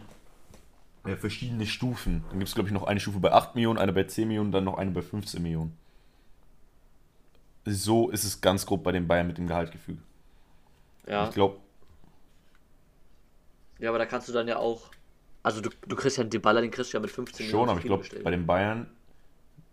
äh, 1.05 1.17
verschiedene 1.17 1.67
Stufen. 1.67 2.25
Dann 2.31 2.39
gibt 2.39 2.49
es, 2.49 2.55
glaube 2.55 2.69
ich, 2.69 2.75
noch 2.75 2.85
eine 2.85 3.01
Stufe 3.01 3.21
bei 3.21 3.33
8 3.33 3.55
Millionen, 3.55 3.79
eine 3.79 3.93
bei 3.93 4.05
10 4.05 4.29
Millionen, 4.29 4.53
dann 4.53 4.65
noch 4.65 4.79
eine 4.79 4.91
bei 4.91 5.03
15 5.03 5.43
Millionen. 5.43 5.77
So 7.65 8.11
ist 8.11 8.25
es 8.25 8.41
ganz 8.41 8.67
grob 8.67 8.83
bei 8.83 8.93
den 8.93 9.07
Bayern 9.07 9.27
mit 9.27 9.39
dem 9.39 9.47
Gehaltgefüge. 9.47 10.01
Ja. 11.07 11.29
Ich 11.29 11.35
glaube, 11.35 11.59
ja, 13.83 13.89
aber 13.89 13.99
da 13.99 14.07
kannst 14.07 14.29
du 14.29 14.33
dann 14.33 14.47
ja 14.47 14.59
auch. 14.59 14.91
Also 15.43 15.61
du, 15.61 15.69
du 15.89 15.97
kriegst 15.97 16.17
ja 16.17 16.21
einen 16.21 16.31
Dybala, 16.31 16.61
den 16.61 16.71
kriegst 16.71 16.93
du 16.93 16.97
ja 16.97 17.01
mit 17.01 17.11
15 17.11 17.49
Schon, 17.49 17.69
aber 17.69 17.81
ich 17.81 17.85
glaube, 17.85 18.07
bei 18.23 18.31
den 18.31 18.47
Bayern, 18.47 18.87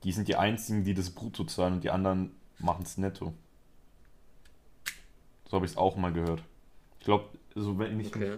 die 0.03 0.11
sind 0.11 0.27
die 0.27 0.35
einzigen, 0.35 0.83
die 0.83 0.93
das 0.93 1.09
brutto 1.11 1.43
zahlen 1.45 1.75
und 1.75 1.83
die 1.83 1.89
anderen 1.91 2.31
machen 2.59 2.83
es 2.83 2.97
netto. 2.97 3.33
So 5.45 5.53
habe 5.57 5.65
ich 5.65 5.71
es 5.73 5.77
auch 5.77 5.95
mal 5.97 6.13
gehört. 6.13 6.43
Ich 6.99 7.05
glaube, 7.05 7.25
so 7.55 7.77
wenn 7.79 7.99
ich 7.99 8.07
Okay. 8.15 8.37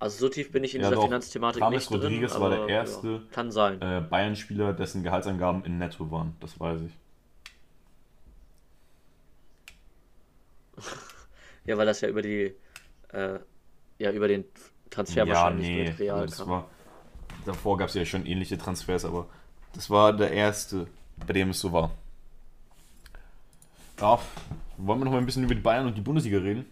Also 0.00 0.18
so 0.18 0.28
tief 0.28 0.52
bin 0.52 0.62
ich 0.62 0.76
in 0.76 0.80
Ja, 0.80 0.88
dieser 0.88 0.96
doch. 0.96 1.04
Finanzthematik 1.06 1.60
James 1.60 1.90
nicht 1.90 1.90
drin, 1.90 2.00
Rodriguez 2.02 2.38
war 2.38 2.50
der 2.50 2.68
erste. 2.68 3.08
Ja, 3.14 3.20
kann 3.32 3.50
sein. 3.50 3.82
äh, 3.82 4.00
Bayern-Spieler, 4.00 4.72
dessen 4.72 5.02
Gehaltsangaben 5.02 5.64
in 5.64 5.78
netto 5.78 6.10
waren, 6.12 6.36
das 6.40 6.58
weiß 6.60 6.82
ich. 6.82 6.92
Ja, 11.64 11.76
weil 11.76 11.84
das 11.84 12.00
ja 12.00 12.08
über 12.08 12.22
die, 12.22 12.54
äh, 13.12 13.38
ja, 13.98 14.10
über 14.12 14.26
den 14.26 14.46
Transfer 14.88 15.26
ja, 15.26 15.28
wahrscheinlich 15.28 15.68
nee, 15.68 15.88
Real 15.98 16.20
also 16.20 16.26
das 16.26 16.38
kam. 16.38 16.48
war, 16.48 16.70
davor 17.44 17.76
gab 17.76 17.88
es 17.90 17.94
ja 17.94 18.06
schon 18.06 18.24
ähnliche 18.24 18.56
Transfers, 18.56 19.04
aber 19.04 19.28
das 19.74 19.90
war 19.90 20.12
der 20.12 20.30
erste, 20.32 20.86
bei 21.26 21.32
dem 21.32 21.50
es 21.50 21.60
so 21.60 21.72
war. 21.72 21.90
Ja, 24.00 24.18
wollen 24.78 25.00
wir 25.00 25.04
noch 25.04 25.12
mal 25.12 25.18
ein 25.18 25.26
bisschen 25.26 25.44
über 25.44 25.54
die 25.54 25.60
Bayern 25.60 25.86
und 25.86 25.96
die 25.96 26.00
Bundesliga 26.00 26.38
reden? 26.38 26.64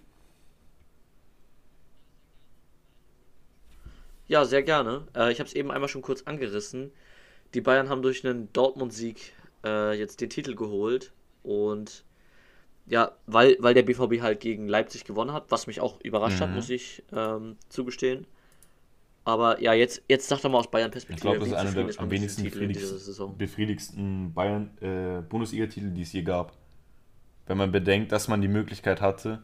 Ja, 4.29 4.45
sehr 4.45 4.63
gerne. 4.63 5.07
Äh, 5.15 5.33
ich 5.33 5.39
habe 5.39 5.49
es 5.49 5.55
eben 5.55 5.71
einmal 5.71 5.89
schon 5.89 6.03
kurz 6.03 6.23
angerissen. 6.23 6.93
Die 7.55 7.63
Bayern 7.63 7.89
haben 7.89 8.03
durch 8.03 8.27
einen 8.27 8.53
Dortmund-Sieg 8.53 9.35
äh, 9.65 9.99
jetzt 9.99 10.21
den 10.21 10.31
Titel 10.31 10.55
geholt 10.57 11.13
und 11.43 12.05
ja, 12.87 13.13
weil, 13.27 13.57
weil 13.61 13.75
der 13.75 13.83
BVB 13.85 14.23
halt 14.23 14.41
gegen 14.41 14.69
Leipzig 14.69 15.05
gewonnen 15.05 15.33
hat, 15.33 15.47
was 15.51 15.67
mich 15.69 15.81
auch 15.81 16.01
überrascht 16.03 16.41
hat, 16.41 16.53
Mhm. 16.53 16.55
muss 16.55 16.71
ich 16.71 17.05
ähm, 17.13 17.57
zugestehen. 17.71 18.27
Aber 19.27 19.61
ja, 19.61 19.75
jetzt, 19.75 20.03
jetzt 20.09 20.29
sag 20.29 20.41
doch 20.41 20.51
mal 20.51 20.59
aus 20.59 20.71
Bayern 20.71 20.93
Ich 20.95 21.17
glaube, 21.17 21.41
das 21.41 21.49
ist 21.49 21.55
einer 21.55 21.73
der 21.73 22.01
am 22.01 22.11
wenigsten 22.13 22.45
befriedigsten, 22.45 23.37
befriedigsten 23.37 24.33
Bayern 24.33 24.79
äh, 24.81 25.21
Bundesliga-Titel, 25.21 25.91
die 25.91 26.03
es 26.03 26.13
je 26.13 26.23
gab. 26.23 26.53
Wenn 27.47 27.59
man 27.59 27.73
bedenkt, 27.73 28.13
dass 28.13 28.29
man 28.29 28.41
die 28.41 28.47
Möglichkeit 28.47 29.01
hatte, 29.01 29.43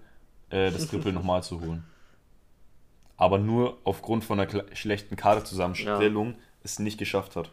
äh, 0.51 0.71
das 0.71 0.87
Triple 0.87 1.12
nochmal 1.12 1.42
zu 1.42 1.61
holen. 1.61 1.83
Aber 3.16 3.38
nur 3.38 3.77
aufgrund 3.83 4.23
von 4.23 4.38
einer 4.38 4.64
schlechten 4.73 5.16
Kaderzusammenstellung 5.16 6.37
es 6.62 6.79
nicht 6.79 6.97
geschafft 6.97 7.35
hat. 7.35 7.51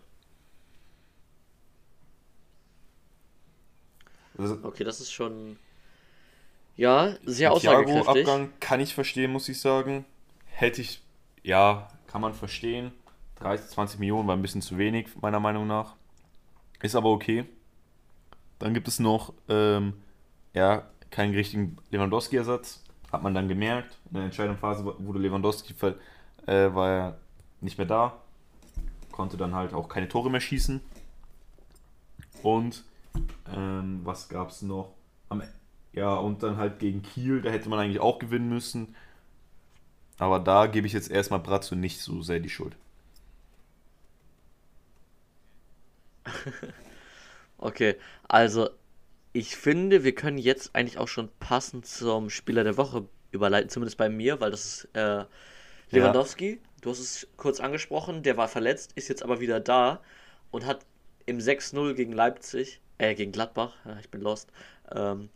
Also, 4.37 4.59
Okay, 4.61 4.83
das 4.83 5.01
ist 5.01 5.11
schon 5.11 5.57
ja 6.77 7.15
sehr 7.25 7.51
aussagekräftig. 7.51 8.03
Thiago-Abgang 8.03 8.53
kann 8.59 8.81
ich 8.81 8.93
verstehen, 8.93 9.31
muss 9.31 9.49
ich 9.49 9.59
sagen. 9.59 10.05
Hätte 10.45 10.83
ich, 10.83 11.01
ja, 11.41 11.87
kann 12.09 12.21
man 12.21 12.33
verstehen. 12.33 12.91
30, 13.35 13.69
20 13.69 13.99
Millionen 13.99 14.27
war 14.27 14.35
ein 14.35 14.41
bisschen 14.41 14.61
zu 14.61 14.77
wenig, 14.77 15.07
meiner 15.21 15.39
Meinung 15.39 15.67
nach. 15.67 15.95
Ist 16.81 16.95
aber 16.95 17.09
okay. 17.09 17.45
Dann 18.57 18.73
gibt 18.73 18.87
es 18.87 18.99
noch, 18.99 19.33
ähm, 19.47 19.93
ja, 20.53 20.87
keinen 21.11 21.33
richtigen 21.33 21.77
Lewandowski-Ersatz. 21.91 22.83
Hat 23.11 23.23
man 23.23 23.33
dann 23.33 23.47
gemerkt. 23.47 23.97
In 24.09 24.15
der 24.15 24.23
entscheidenden 24.23 24.59
Phase 24.59 24.83
wurde 24.85 25.19
Lewandowski, 25.19 25.73
äh, 26.45 26.73
war 26.73 26.89
er 26.89 27.17
nicht 27.61 27.77
mehr 27.77 27.87
da. 27.87 28.17
Konnte 29.11 29.37
dann 29.37 29.53
halt 29.53 29.73
auch 29.73 29.87
keine 29.87 30.07
Tore 30.07 30.29
mehr 30.31 30.41
schießen. 30.41 30.81
Und 32.41 32.83
ähm, 33.55 34.01
was 34.03 34.29
gab 34.29 34.49
es 34.49 34.61
noch? 34.61 34.93
Am, 35.29 35.43
ja, 35.93 36.15
und 36.15 36.41
dann 36.43 36.57
halt 36.57 36.79
gegen 36.79 37.01
Kiel, 37.01 37.41
da 37.41 37.49
hätte 37.49 37.69
man 37.69 37.79
eigentlich 37.79 37.99
auch 37.99 38.19
gewinnen 38.19 38.49
müssen. 38.49 38.95
Aber 40.19 40.39
da 40.39 40.67
gebe 40.67 40.85
ich 40.87 40.93
jetzt 40.93 41.09
erstmal 41.09 41.39
Brazzo 41.39 41.75
nicht 41.75 42.01
so 42.01 42.21
sehr 42.21 42.39
die 42.39 42.49
Schuld. 42.49 42.75
Okay, 47.61 47.95
also 48.29 48.69
ich 49.33 49.55
finde, 49.57 50.03
wir 50.03 50.15
können 50.15 50.37
jetzt 50.37 50.75
eigentlich 50.75 50.97
auch 50.97 51.07
schon 51.09 51.29
passend 51.39 51.85
zum 51.85 52.29
Spieler 52.29 52.63
der 52.63 52.77
Woche 52.77 53.07
überleiten, 53.31 53.69
zumindest 53.69 53.97
bei 53.97 54.09
mir, 54.09 54.39
weil 54.39 54.51
das 54.51 54.65
ist 54.65 54.95
äh, 54.95 55.25
Lewandowski. 55.91 56.61
Du 56.81 56.89
hast 56.89 56.99
es 56.99 57.27
kurz 57.37 57.59
angesprochen, 57.59 58.23
der 58.23 58.37
war 58.37 58.47
verletzt, 58.47 58.93
ist 58.95 59.09
jetzt 59.09 59.23
aber 59.23 59.41
wieder 59.41 59.59
da 59.59 60.01
und 60.51 60.65
hat 60.65 60.85
im 61.25 61.39
6-0 61.39 61.93
gegen 61.95 62.13
Leipzig, 62.13 62.79
äh, 62.97 63.13
gegen 63.13 63.31
Gladbach, 63.33 63.75
ja, 63.85 63.99
ich 63.99 64.09
bin 64.09 64.21
lost, 64.21 64.49
ähm, 64.93 65.29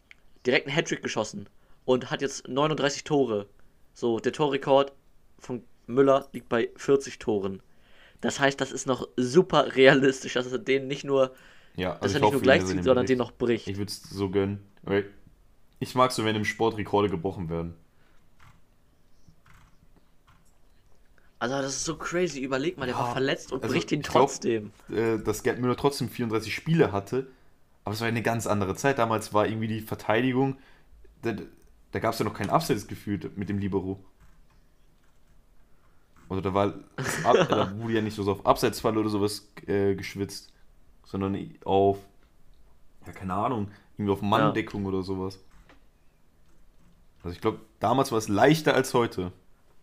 direkt 0.46 0.68
einen 0.68 0.76
Hattrick 0.76 1.04
geschossen 1.04 1.50
und 1.86 2.10
hat 2.10 2.22
jetzt 2.22 2.48
39 2.48 3.04
Tore. 3.04 3.48
So, 3.94 4.20
der 4.20 4.32
Torrekord 4.34 4.94
von 5.40 5.64
Müller 5.88 6.28
liegt 6.32 6.50
bei 6.50 6.70
40 6.76 7.20
Toren. 7.20 7.62
Das 8.22 8.40
heißt, 8.40 8.60
das 8.62 8.72
ist 8.72 8.88
noch 8.88 9.08
super 9.18 9.76
realistisch, 9.76 10.34
dass 10.34 10.52
er 10.52 10.60
den 10.60 10.88
nicht 10.88 11.04
nur 11.04 11.34
Ja, 11.76 11.94
dass 11.96 12.02
also 12.02 12.06
er 12.06 12.08
nicht 12.08 12.22
nur 12.22 12.28
hoffe, 12.28 12.36
wir 12.36 12.42
gleichzieht, 12.42 12.84
sondern 12.84 13.06
den 13.06 13.18
noch 13.18 13.32
bricht. 13.34 13.68
Ich 13.68 13.78
würde 13.78 13.92
es 13.92 14.02
so 14.04 14.30
gönnen. 14.30 14.60
Ich 15.80 15.96
mag 15.96 16.12
so, 16.12 16.24
wenn 16.24 16.36
im 16.36 16.46
Sport 16.46 16.78
Rekorde 16.78 17.10
gebrochen 17.10 17.50
werden. 17.50 17.76
Also 21.40 21.56
das 21.56 21.76
ist 21.76 21.84
so 21.84 21.98
crazy. 21.98 22.40
Überleg 22.40 22.78
mal, 22.78 22.86
der 22.86 22.96
Ja, 22.96 23.02
war 23.02 23.12
verletzt 23.12 23.52
und 23.52 23.62
also 23.64 23.74
bricht 23.74 23.92
ihn 23.92 24.00
ich 24.00 24.08
glaub- 24.08 24.30
trotzdem. 24.30 24.72
Äh, 24.90 25.18
dass 25.20 25.44
Gerd 25.44 25.60
Müller 25.60 25.76
trotzdem 25.76 26.08
34 26.10 26.56
Spiele 26.56 26.94
hatte. 26.94 27.28
Aber 27.84 27.94
es 27.94 28.00
war 28.00 28.08
eine 28.08 28.22
ganz 28.22 28.48
andere 28.48 28.76
Zeit. 28.76 28.98
Damals 28.98 29.34
war 29.34 29.46
irgendwie 29.46 29.68
die 29.68 29.82
Verteidigung. 29.82 30.58
Da, 31.94 32.00
gab 32.00 32.14
es 32.14 32.20
ja 32.20 32.26
noch 32.26 32.34
kein 32.34 32.50
Abseits 32.50 32.88
gefühlt 32.88 33.38
mit 33.38 33.48
dem 33.50 33.60
Libero. 33.60 34.04
Also 36.28 36.42
da 36.42 36.54
war 36.54 36.74
ab, 37.24 37.36
da 37.48 37.72
wurde 37.78 37.94
ja 37.94 38.02
nicht 38.02 38.16
so 38.16 38.30
auf 38.30 38.46
Abseitsfall 38.46 38.98
oder 38.98 39.10
sowas 39.10 39.48
äh, 39.68 39.96
geschwitzt, 39.96 40.52
sondern 41.06 41.38
auf, 41.64 42.00
ja 43.06 43.14
keine 43.14 43.34
Ahnung, 43.36 43.70
irgendwie 43.98 44.12
auf 44.12 44.22
Manndeckung 44.22 44.82
ja. 44.82 44.90
oder 44.90 45.04
sowas. 45.04 45.40
Also 47.24 47.36
ich 47.36 47.42
glaube, 47.42 47.60
damals 47.80 48.12
war 48.12 48.18
es 48.18 48.28
leichter 48.28 48.74
als 48.74 48.94
heute. 48.94 49.32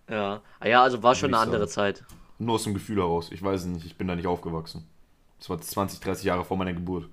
Ja, 0.09 0.43
ah, 0.59 0.69
ja 0.69 0.83
also 0.83 1.03
war 1.03 1.15
schon 1.15 1.33
eine 1.33 1.39
andere 1.39 1.69
sagen. 1.69 1.97
Zeit. 1.97 2.05
Nur 2.39 2.57
aus 2.57 2.65
dem 2.65 2.75
Gefühl 2.75 2.99
heraus. 2.99 3.31
Ich 3.33 3.43
weiß 3.43 3.63
es 3.63 3.67
nicht, 3.67 3.87
ich 3.87 3.97
bin 3.97 4.09
da 4.09 4.17
nicht 4.17 4.27
aufgewachsen. 4.27 4.87
Das 5.39 5.49
war 5.49 5.61
20, 5.61 6.01
30 6.01 6.25
Jahre 6.25 6.45
vor 6.45 6.57
meiner 6.57 6.73
Geburt. 6.73 7.09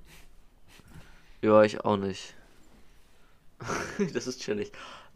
Ja, 1.41 1.61
ich 1.63 1.85
auch 1.85 1.97
nicht. 1.97 2.36
das 4.13 4.27
ist 4.27 4.41
chillig. 4.41 4.71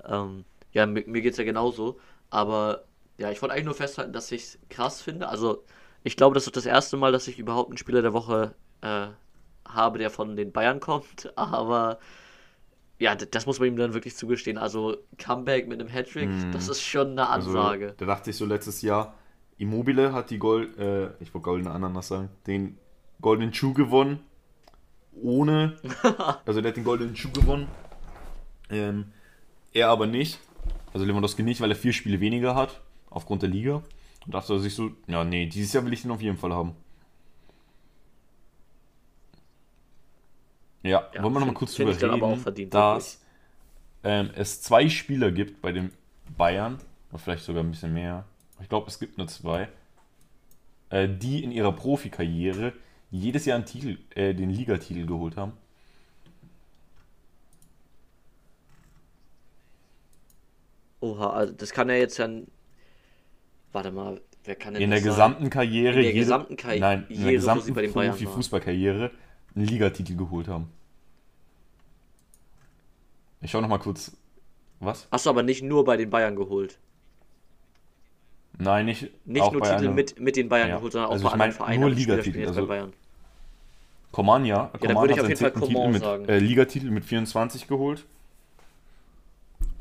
Ähm, 0.05 0.45
ja, 0.71 0.85
mir, 0.85 1.03
mir 1.05 1.21
geht 1.21 1.33
es 1.33 1.37
ja 1.37 1.43
genauso. 1.43 1.99
Aber 2.29 2.85
ja, 3.17 3.29
ich 3.31 3.41
wollte 3.41 3.53
eigentlich 3.53 3.65
nur 3.65 3.75
festhalten, 3.75 4.13
dass 4.13 4.31
ich 4.31 4.43
es 4.43 4.59
krass 4.69 5.01
finde. 5.01 5.29
Also, 5.29 5.63
ich 6.03 6.15
glaube, 6.15 6.33
das 6.33 6.47
ist 6.47 6.55
das 6.55 6.65
erste 6.65 6.97
Mal, 6.97 7.11
dass 7.11 7.27
ich 7.27 7.39
überhaupt 7.39 7.69
einen 7.69 7.77
Spieler 7.77 8.01
der 8.01 8.13
Woche 8.13 8.55
äh, 8.81 9.07
habe, 9.67 9.99
der 9.99 10.09
von 10.09 10.35
den 10.35 10.51
Bayern 10.51 10.79
kommt. 10.79 11.31
Aber 11.37 11.99
ja, 12.99 13.15
das 13.15 13.45
muss 13.45 13.59
man 13.59 13.67
ihm 13.67 13.75
dann 13.75 13.93
wirklich 13.93 14.15
zugestehen. 14.15 14.57
Also, 14.57 14.97
Comeback 15.17 15.67
mit 15.67 15.79
einem 15.79 15.89
Hattrick, 15.89 16.29
mm. 16.29 16.51
das 16.51 16.67
ist 16.67 16.81
schon 16.81 17.11
eine 17.11 17.29
also, 17.29 17.49
Ansage. 17.49 17.85
Also, 17.85 17.97
da 17.97 18.05
dachte 18.05 18.29
ich 18.29 18.37
so 18.37 18.45
letztes 18.45 18.81
Jahr, 18.81 19.15
Immobile 19.57 20.13
hat 20.13 20.29
die 20.29 20.39
Gold, 20.39 20.77
äh, 20.77 21.07
ich 21.19 21.33
wollte 21.33 21.43
goldene 21.43 21.71
Ananas 21.71 22.07
sagen, 22.07 22.29
den 22.47 22.77
goldenen 23.21 23.53
Schuh 23.53 23.73
gewonnen. 23.73 24.19
Ohne, 25.13 25.77
also 26.45 26.61
der 26.61 26.69
hat 26.69 26.77
den 26.77 26.83
goldenen 26.83 27.15
Schuh 27.15 27.31
gewonnen. 27.31 27.67
Ähm, 28.71 29.05
er 29.73 29.89
aber 29.89 30.07
nicht. 30.07 30.39
Also 30.93 31.05
Lewandowski 31.05 31.43
nicht, 31.43 31.61
weil 31.61 31.71
er 31.71 31.75
vier 31.75 31.93
Spiele 31.93 32.19
weniger 32.19 32.55
hat, 32.55 32.81
aufgrund 33.09 33.41
der 33.43 33.49
Liga. 33.49 33.83
Und 34.25 34.33
dachte 34.33 34.53
er 34.53 34.59
sich 34.59 34.75
so, 34.75 34.91
ja, 35.07 35.23
nee, 35.23 35.45
dieses 35.45 35.73
Jahr 35.73 35.85
will 35.85 35.93
ich 35.93 36.01
den 36.01 36.11
auf 36.11 36.21
jeden 36.21 36.37
Fall 36.37 36.53
haben. 36.53 36.75
Ja, 40.83 41.09
ja 41.13 41.23
wollen 41.23 41.33
wir 41.33 41.39
nochmal 41.39 41.55
kurz 41.55 41.75
drüber 41.75 41.99
reden, 41.99 42.39
verdient, 42.39 42.73
dass 42.73 43.21
ähm, 44.03 44.31
es 44.35 44.61
zwei 44.61 44.89
Spieler 44.89 45.31
gibt 45.31 45.61
bei 45.61 45.71
den 45.71 45.91
Bayern, 46.37 46.79
oder 47.09 47.19
vielleicht 47.19 47.43
sogar 47.43 47.63
ein 47.63 47.71
bisschen 47.71 47.93
mehr, 47.93 48.25
ich 48.61 48.69
glaube, 48.69 48.87
es 48.87 48.99
gibt 48.99 49.17
nur 49.17 49.27
zwei, 49.27 49.69
äh, 50.89 51.07
die 51.07 51.43
in 51.43 51.51
ihrer 51.51 51.71
Profikarriere 51.71 52.73
jedes 53.11 53.45
Jahr 53.45 53.63
Titel, 53.65 53.97
äh, 54.15 54.33
den 54.33 54.49
Ligatitel 54.49 55.05
geholt 55.05 55.37
haben. 55.37 55.53
Oha, 61.01 61.31
also 61.31 61.53
das 61.53 61.71
kann 61.71 61.89
er 61.89 61.97
jetzt 61.97 62.17
ja. 62.17 62.29
Warte 63.73 63.91
mal, 63.91 64.21
wer 64.43 64.55
kann 64.55 64.73
denn 64.73 64.83
In 64.83 64.91
der 64.91 65.01
gesamten 65.01 65.49
Karriere. 65.49 65.97
In 65.97 66.03
der 66.03 66.13
gesamten 66.13 66.55
Karriere. 66.55 66.79
Nein, 66.79 67.05
in 67.09 67.23
der 67.23 67.31
gesamten 67.33 67.73
Profi-Fußballkarriere 67.73 69.11
einen 69.55 69.65
Ligatitel 69.65 70.15
geholt 70.15 70.47
haben. 70.47 70.69
Ich 73.41 73.51
schau 73.51 73.61
noch 73.61 73.67
mal 73.67 73.79
kurz. 73.79 74.15
Was? 74.79 75.07
Hast 75.11 75.25
du 75.25 75.29
aber 75.29 75.43
nicht 75.43 75.63
nur 75.63 75.83
bei 75.83 75.97
den 75.97 76.09
Bayern 76.09 76.35
geholt. 76.35 76.79
Nein, 78.57 78.85
nicht. 78.85 79.09
Nicht 79.25 79.51
nur 79.51 79.61
Titel 79.61 79.73
einer... 79.73 79.91
mit, 79.91 80.19
mit 80.19 80.35
den 80.35 80.49
Bayern 80.49 80.69
ja. 80.69 80.75
geholt, 80.75 80.93
sondern 80.93 81.09
auch 81.09 81.13
also 81.13 81.25
bei 81.25 81.31
anderen 81.31 81.51
Vereinen. 81.51 81.81
Nur 81.81 81.89
Ligatitel. 81.89 82.47
Also 82.47 82.67
Bayern. 82.67 82.89
Ja. 82.89 82.97
ja 84.13 84.71
Coman 84.79 85.09
hat 85.09 85.29
den 85.29 85.35
zehnten 85.35 85.61
Titel 85.61 85.87
mit, 85.87 86.03
äh, 86.29 86.37
Ligatitel 86.39 86.91
mit 86.91 87.05
24 87.05 87.67
geholt. 87.67 88.05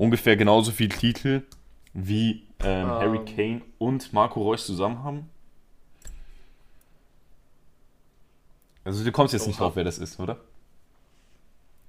Ungefähr 0.00 0.34
genauso 0.34 0.72
viel 0.72 0.88
Titel 0.88 1.42
wie 1.92 2.46
ähm, 2.60 2.84
um. 2.84 2.90
Harry 2.90 3.24
Kane 3.26 3.60
und 3.76 4.14
Marco 4.14 4.40
Reus 4.40 4.64
zusammen 4.64 5.04
haben. 5.04 5.28
Also 8.82 9.04
du 9.04 9.12
kommst 9.12 9.34
jetzt 9.34 9.42
Oha. 9.42 9.48
nicht 9.48 9.60
drauf, 9.60 9.76
wer 9.76 9.84
das 9.84 9.98
ist, 9.98 10.18
oder? 10.18 10.38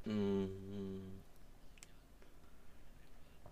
Mm. 0.04 0.47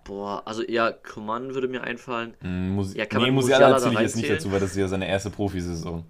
Boah, 0.04 0.44
also 0.46 0.62
ja, 0.68 0.92
Coman 0.92 1.54
würde 1.54 1.70
mir 1.70 1.86
einfallen. 1.86 2.34
Mm, 2.42 2.72
Mus 2.72 2.94
ja, 2.96 3.06
kann 3.06 3.22
nee, 3.22 3.32
Musiala, 3.32 3.70
Musiala 3.70 3.80
zähle 3.80 3.94
ich 3.94 4.02
jetzt 4.02 4.16
nicht 4.18 4.30
dazu, 4.30 4.52
weil 4.52 4.60
das 4.60 4.72
ist 4.72 4.78
ja 4.78 4.90
seine 4.90 5.08
erste 5.08 5.30
Profisaison. 5.30 6.04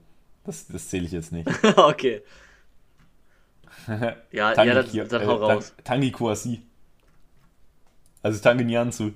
Das, 0.43 0.65
das 0.65 0.89
zähle 0.89 1.05
ich 1.05 1.11
jetzt 1.11 1.31
nicht. 1.31 1.47
okay. 1.77 2.23
ja, 4.31 4.53
Tangi, 4.55 4.69
ja, 4.69 4.81
dann, 4.81 5.07
dann 5.07 5.27
hau 5.27 5.37
äh, 5.39 5.53
raus. 5.53 5.75
Tangi 5.83 6.09
Kouassi. 6.09 6.63
Also 8.21 8.41
Tangi 8.41 8.63
Nianzu. 8.65 9.13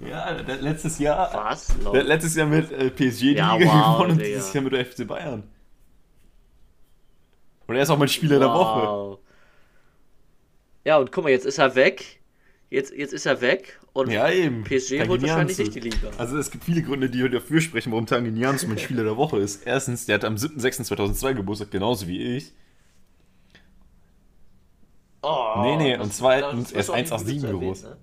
Ja, 0.00 0.30
letztes 0.30 0.98
Jahr. 0.98 1.32
Was? 1.34 1.74
Letztes 1.92 2.34
Jahr 2.34 2.46
mit 2.46 2.70
äh, 2.70 2.90
PSG 2.90 3.20
die 3.20 3.32
ja, 3.34 3.56
Liga 3.56 3.70
wow, 3.70 3.96
gewonnen 3.96 4.12
und 4.12 4.18
Digga. 4.18 4.36
dieses 4.36 4.52
Jahr 4.52 4.64
mit 4.64 4.72
der 4.72 4.84
FC 4.84 5.06
Bayern. 5.06 5.44
Und 7.66 7.74
er 7.74 7.82
ist 7.82 7.90
auch 7.90 7.98
mein 7.98 8.08
Spieler 8.08 8.36
wow. 8.36 8.42
der 8.42 8.54
Woche. 8.54 9.18
Ja, 10.84 10.98
und 10.98 11.10
guck 11.12 11.24
mal, 11.24 11.30
jetzt 11.30 11.46
ist 11.46 11.58
er 11.58 11.74
weg. 11.74 12.20
Jetzt, 12.68 12.92
jetzt 12.92 13.12
ist 13.12 13.26
er 13.26 13.40
weg 13.40 13.78
und 13.92 14.10
ja, 14.10 14.28
eben. 14.28 14.64
PSG 14.64 15.06
holt 15.06 15.22
wahrscheinlich 15.22 15.56
nicht 15.56 15.74
die 15.74 15.80
Liga. 15.80 16.10
Also 16.18 16.36
es 16.36 16.50
gibt 16.50 16.64
viele 16.64 16.82
Gründe, 16.82 17.08
die 17.08 17.28
dafür 17.30 17.60
sprechen, 17.60 17.92
warum 17.92 18.06
Tanganianzu 18.06 18.66
mein 18.66 18.78
Spieler 18.78 19.04
der 19.04 19.16
Woche 19.16 19.38
ist. 19.38 19.64
Erstens, 19.64 20.06
der 20.06 20.16
hat 20.16 20.24
am 20.24 20.34
7.6.2002 20.34 21.34
Geburtstag, 21.34 21.70
genauso 21.70 22.08
wie 22.08 22.36
ich. 22.36 22.52
Oh, 25.22 25.54
nee, 25.62 25.76
nee, 25.76 25.96
und 25.96 26.12
zweitens, 26.12 26.72
er 26.72 26.80
ist 26.80 26.90
1,87 26.90 27.50
groß. 27.50 27.82
Ne? 27.84 27.96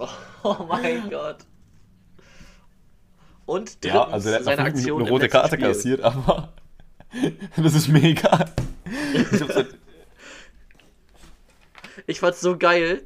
Oh 0.42 0.66
mein 0.68 1.10
Gott. 1.10 1.38
Und 3.46 3.84
drittens, 3.84 3.94
ja, 3.94 4.08
also 4.08 4.28
der 4.28 4.38
hat 4.38 4.44
seine 4.44 4.62
Aktion 4.62 5.00
eine 5.02 5.10
rote 5.10 5.28
Karte 5.28 5.56
Spiel. 5.56 5.68
kassiert, 5.68 6.00
aber 6.02 6.52
das 7.56 7.74
ist 7.74 7.88
mir 7.88 8.02
egal. 8.02 8.52
Ich 9.14 9.40
halt 9.40 9.76
ich 12.06 12.20
fand's 12.20 12.40
so 12.40 12.56
geil, 12.56 13.02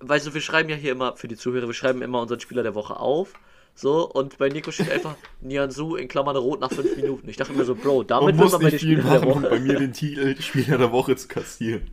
weil 0.00 0.20
so, 0.20 0.34
wir 0.34 0.40
schreiben 0.40 0.68
ja 0.68 0.76
hier 0.76 0.92
immer, 0.92 1.16
für 1.16 1.28
die 1.28 1.36
Zuhörer, 1.36 1.66
wir 1.66 1.74
schreiben 1.74 2.02
immer 2.02 2.20
unseren 2.20 2.40
Spieler 2.40 2.62
der 2.62 2.74
Woche 2.74 2.98
auf. 2.98 3.32
So, 3.74 4.08
und 4.08 4.38
bei 4.38 4.48
Nico 4.48 4.70
steht 4.70 4.90
einfach 4.90 5.16
Nianzu 5.40 5.96
in 5.96 6.08
Klammern 6.08 6.36
rot 6.36 6.60
nach 6.60 6.72
5 6.72 6.96
Minuten. 6.96 7.28
Ich 7.28 7.36
dachte 7.36 7.52
mir 7.52 7.64
so, 7.64 7.74
Bro, 7.74 8.04
damit 8.04 8.38
wird 8.38 8.52
man 8.52 8.62
bei 8.62 8.70
den 8.70 8.78
Spieler 8.78 9.02
der 9.02 9.22
Woche. 9.22 9.32
Um 9.32 9.42
bei 9.42 9.60
mir 9.60 9.78
den 9.78 9.92
Titel 9.92 10.40
Spieler 10.40 10.78
der 10.78 10.92
Woche 10.92 11.16
zu 11.16 11.28
kassieren. 11.28 11.90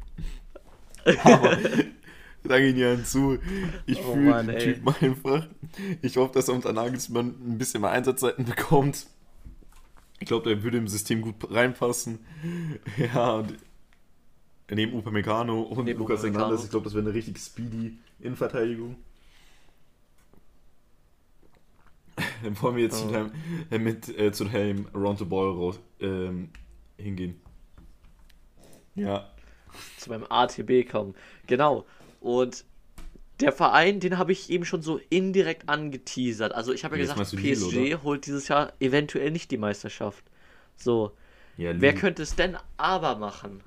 Aber 1.23 1.57
danke 2.43 2.73
Nianzu. 2.73 3.37
Ich 3.85 3.99
oh 3.99 4.13
fühle 4.13 4.43
den 4.43 4.59
Typen 4.59 4.95
einfach. 5.01 5.47
Ich 6.01 6.17
hoffe, 6.17 6.33
dass 6.33 6.47
er 6.47 6.55
unter 6.55 6.73
Nagelsmann 6.73 7.35
ein 7.47 7.57
bisschen 7.57 7.81
mehr 7.81 7.91
Einsatzzeiten 7.91 8.45
bekommt. 8.45 9.07
Ich 10.19 10.27
glaube, 10.27 10.49
der 10.49 10.63
würde 10.63 10.77
im 10.77 10.87
System 10.87 11.21
gut 11.21 11.35
reinpassen. 11.49 12.19
Ja, 12.97 13.33
und 13.33 13.57
Neben 14.71 14.97
Upamecano 14.97 15.61
und 15.61 15.85
Neben 15.85 15.99
Lukas 15.99 16.23
Hernandez. 16.23 16.63
Ich 16.63 16.69
glaube, 16.69 16.85
das 16.85 16.93
wäre 16.93 17.05
eine 17.05 17.13
richtig 17.13 17.37
speedy 17.37 17.97
Innenverteidigung. 18.19 18.95
Dann 22.43 22.61
wollen 22.61 22.75
wir 22.77 22.83
jetzt 22.83 23.03
oh. 23.03 23.07
zu 23.07 23.11
deinem, 23.11 23.31
äh, 23.69 23.77
mit, 23.77 24.17
äh, 24.17 24.31
zu 24.31 24.45
deinem 24.45 24.87
Round 24.93 25.19
the 25.19 25.25
Ball 25.25 25.51
raus, 25.51 25.79
ähm, 25.99 26.49
hingehen. 26.97 27.39
Ja. 28.95 29.29
Zu 29.97 30.09
meinem 30.09 30.25
ATB 30.29 30.89
kommen. 30.89 31.15
Genau. 31.47 31.85
Und 32.23 32.63
der 33.41 33.51
Verein, 33.51 33.99
den 33.99 34.17
habe 34.17 34.31
ich 34.31 34.49
eben 34.49 34.63
schon 34.63 34.81
so 34.81 34.99
indirekt 35.09 35.67
angeteasert. 35.67 36.53
Also 36.53 36.71
ich 36.71 36.85
habe 36.85 36.95
ja 36.95 37.01
gesagt, 37.01 37.19
PSG 37.19 37.73
Lille, 37.73 38.01
holt 38.01 38.25
dieses 38.25 38.47
Jahr 38.47 38.71
eventuell 38.79 39.29
nicht 39.29 39.51
die 39.51 39.57
Meisterschaft. 39.57 40.23
So. 40.77 41.11
Ja, 41.57 41.73
Wer 41.75 41.93
könnte 41.93 42.23
es 42.23 42.35
denn 42.35 42.57
aber 42.77 43.17
machen? 43.17 43.61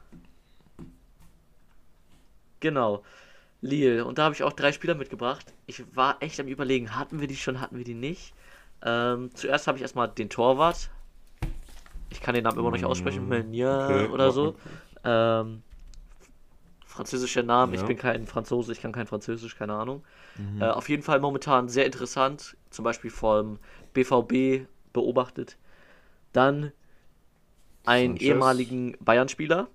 Genau. 2.60 3.04
Lille. 3.60 4.06
Und 4.06 4.16
da 4.16 4.24
habe 4.24 4.34
ich 4.34 4.42
auch 4.42 4.54
drei 4.54 4.72
Spieler 4.72 4.94
mitgebracht. 4.94 5.52
Ich 5.66 5.84
war 5.94 6.16
echt 6.20 6.40
am 6.40 6.48
überlegen, 6.48 6.96
hatten 6.96 7.20
wir 7.20 7.26
die 7.26 7.36
schon, 7.36 7.60
hatten 7.60 7.76
wir 7.76 7.84
die 7.84 7.94
nicht? 7.94 8.32
Ähm, 8.82 9.30
zuerst 9.34 9.66
habe 9.66 9.76
ich 9.76 9.82
erstmal 9.82 10.08
den 10.08 10.30
Torwart. 10.30 10.88
Ich 12.08 12.22
kann 12.22 12.34
den 12.34 12.44
Namen 12.44 12.58
immer 12.58 12.70
noch 12.70 12.76
nicht 12.76 12.86
aussprechen, 12.86 13.26
mm, 13.26 13.28
Melnier 13.28 13.88
okay, 13.90 14.06
oder 14.06 14.32
so. 14.32 14.56
Ähm, 15.04 15.62
französischer 16.96 17.42
Name, 17.42 17.74
ja. 17.74 17.80
ich 17.80 17.86
bin 17.86 17.96
kein 17.96 18.26
Franzose, 18.26 18.72
ich 18.72 18.80
kann 18.80 18.92
kein 18.92 19.06
Französisch, 19.06 19.56
keine 19.56 19.74
Ahnung. 19.74 20.04
Mhm. 20.36 20.62
Äh, 20.62 20.66
auf 20.66 20.88
jeden 20.88 21.02
Fall 21.02 21.20
momentan 21.20 21.68
sehr 21.68 21.86
interessant, 21.86 22.56
zum 22.70 22.84
Beispiel 22.84 23.10
vom 23.10 23.58
BVB 23.92 24.66
beobachtet. 24.92 25.56
Dann 26.32 26.72
einen 27.84 28.14
Sanchez. 28.14 28.26
ehemaligen 28.26 28.96
Bayern-Spieler, 29.00 29.68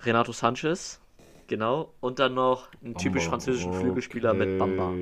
Renato 0.00 0.32
Sanchez. 0.32 1.00
Genau. 1.46 1.94
Und 2.00 2.18
dann 2.18 2.34
noch 2.34 2.68
einen 2.84 2.94
typisch 2.94 3.24
Bamba. 3.24 3.30
französischen 3.30 3.70
okay. 3.70 3.80
Flügelspieler 3.80 4.34
mit 4.34 4.58
Bamba. 4.58 4.92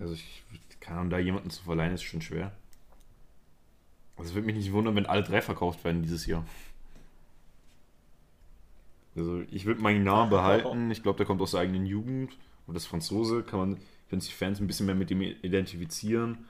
Also 0.00 0.14
ich 0.14 0.42
kann 0.80 0.98
um 0.98 1.10
da 1.10 1.18
jemanden 1.18 1.50
zu 1.50 1.62
verleihen, 1.62 1.94
ist 1.94 2.02
schon 2.02 2.20
schwer. 2.20 2.52
Also 4.16 4.30
es 4.30 4.34
würde 4.34 4.46
mich 4.46 4.56
nicht 4.56 4.72
wundern, 4.72 4.96
wenn 4.96 5.06
alle 5.06 5.22
drei 5.22 5.40
verkauft 5.40 5.84
werden 5.84 6.02
dieses 6.02 6.26
Jahr. 6.26 6.44
Also 9.16 9.42
ich 9.50 9.64
würde 9.66 9.80
meinen 9.82 10.04
Namen 10.04 10.30
behalten. 10.30 10.90
Ich 10.90 11.02
glaube, 11.02 11.18
der 11.18 11.26
kommt 11.26 11.40
aus 11.40 11.52
der 11.52 11.60
eigenen 11.60 11.86
Jugend. 11.86 12.36
Und 12.66 12.74
das 12.74 12.86
Franzose 12.86 13.42
kann 13.42 13.58
man 13.58 13.76
können 14.08 14.20
sich 14.20 14.34
Fans 14.34 14.60
ein 14.60 14.66
bisschen 14.66 14.86
mehr 14.86 14.94
mit 14.94 15.10
ihm 15.10 15.22
identifizieren. 15.22 16.46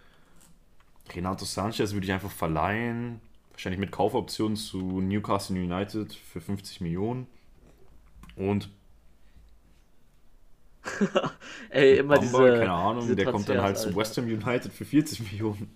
Renato 1.14 1.44
Sanchez 1.44 1.92
würde 1.92 2.06
ich 2.06 2.12
einfach 2.12 2.30
verleihen. 2.30 3.20
Wahrscheinlich 3.52 3.80
mit 3.80 3.92
Kaufoptionen 3.92 4.56
zu 4.56 5.00
Newcastle 5.00 5.56
United 5.56 6.12
für 6.12 6.40
50 6.40 6.80
Millionen. 6.80 7.26
Und 8.36 8.70
Ey, 11.70 11.98
immer 11.98 12.16
Bamba, 12.16 12.38
diese. 12.38 12.58
keine 12.58 12.72
Ahnung, 12.72 13.02
diese 13.02 13.16
der 13.16 13.26
kommt 13.26 13.48
dann 13.48 13.60
halt 13.62 13.76
Transfers, 13.76 13.92
zu 13.92 13.96
West 13.96 14.16
Ham 14.18 14.24
United 14.26 14.72
für 14.72 14.84
40 14.84 15.20
Millionen. 15.32 15.70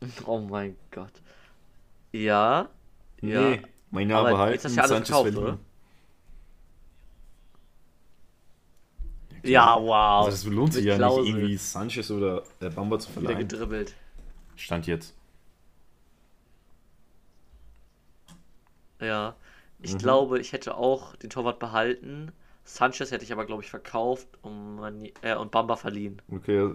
Alter. 0.00 0.22
Oh 0.26 0.38
mein 0.40 0.76
Gott. 0.90 1.12
Ja. 2.12 2.68
Ja. 3.20 3.58
Mein 3.90 4.08
Name 4.08 4.20
Aber 4.20 4.30
behalten, 4.30 4.74
ja 4.74 4.86
Sanchez 4.86 5.08
gekauft, 5.08 5.36
oder? 5.36 5.58
Ja, 9.44 9.76
wow. 9.80 10.26
Also 10.26 10.30
das 10.30 10.44
lohnt 10.44 10.72
sich 10.74 10.84
ja 10.84 10.96
Klausel. 10.96 11.22
nicht, 11.22 11.34
irgendwie 11.34 11.56
Sanchez 11.56 12.10
oder 12.10 12.42
äh, 12.60 12.70
Bamba 12.70 12.98
zu 12.98 13.10
Wieder 13.10 13.20
verleihen. 13.22 13.48
gedribbelt. 13.48 13.94
Stand 14.56 14.86
jetzt. 14.86 15.14
Ja. 19.00 19.36
Ich 19.80 19.94
Mhm. 19.94 19.98
glaube, 19.98 20.40
ich 20.40 20.52
hätte 20.52 20.76
auch 20.76 21.14
den 21.16 21.30
Torwart 21.30 21.58
behalten. 21.58 22.32
Sanchez 22.64 23.10
hätte 23.10 23.24
ich 23.24 23.32
aber, 23.32 23.46
glaube 23.46 23.62
ich, 23.62 23.70
verkauft 23.70 24.28
und, 24.42 24.80
äh, 25.22 25.34
und 25.36 25.50
Bamba 25.52 25.76
verliehen. 25.76 26.20
Okay, 26.30 26.74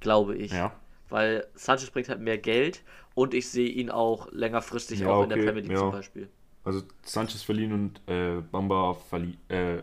Glaube 0.00 0.36
ich. 0.36 0.52
ja. 0.52 0.72
Weil 1.08 1.46
Sanchez 1.54 1.90
bringt 1.90 2.08
halt 2.08 2.20
mehr 2.20 2.38
Geld 2.38 2.82
und 3.14 3.32
ich 3.34 3.48
sehe 3.48 3.68
ihn 3.68 3.90
auch 3.90 4.30
längerfristig 4.32 5.00
Ja, 5.00 5.08
auch 5.08 5.22
in 5.22 5.28
der 5.28 5.38
okay, 5.38 5.46
Premier 5.46 5.62
League 5.62 5.72
ja. 5.72 5.78
zum 5.78 5.92
Beispiel. 5.92 6.28
Also 6.64 6.82
Sanchez 7.02 7.42
verliehen 7.42 7.72
und 7.72 8.00
äh, 8.12 8.40
Bamba 8.40 8.94
verliehen. 8.94 9.38
Äh, 9.48 9.82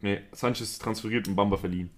nee, 0.00 0.20
Sanchez 0.32 0.78
transferiert 0.78 1.28
und 1.28 1.36
Bamba 1.36 1.56
verliehen. 1.56 1.90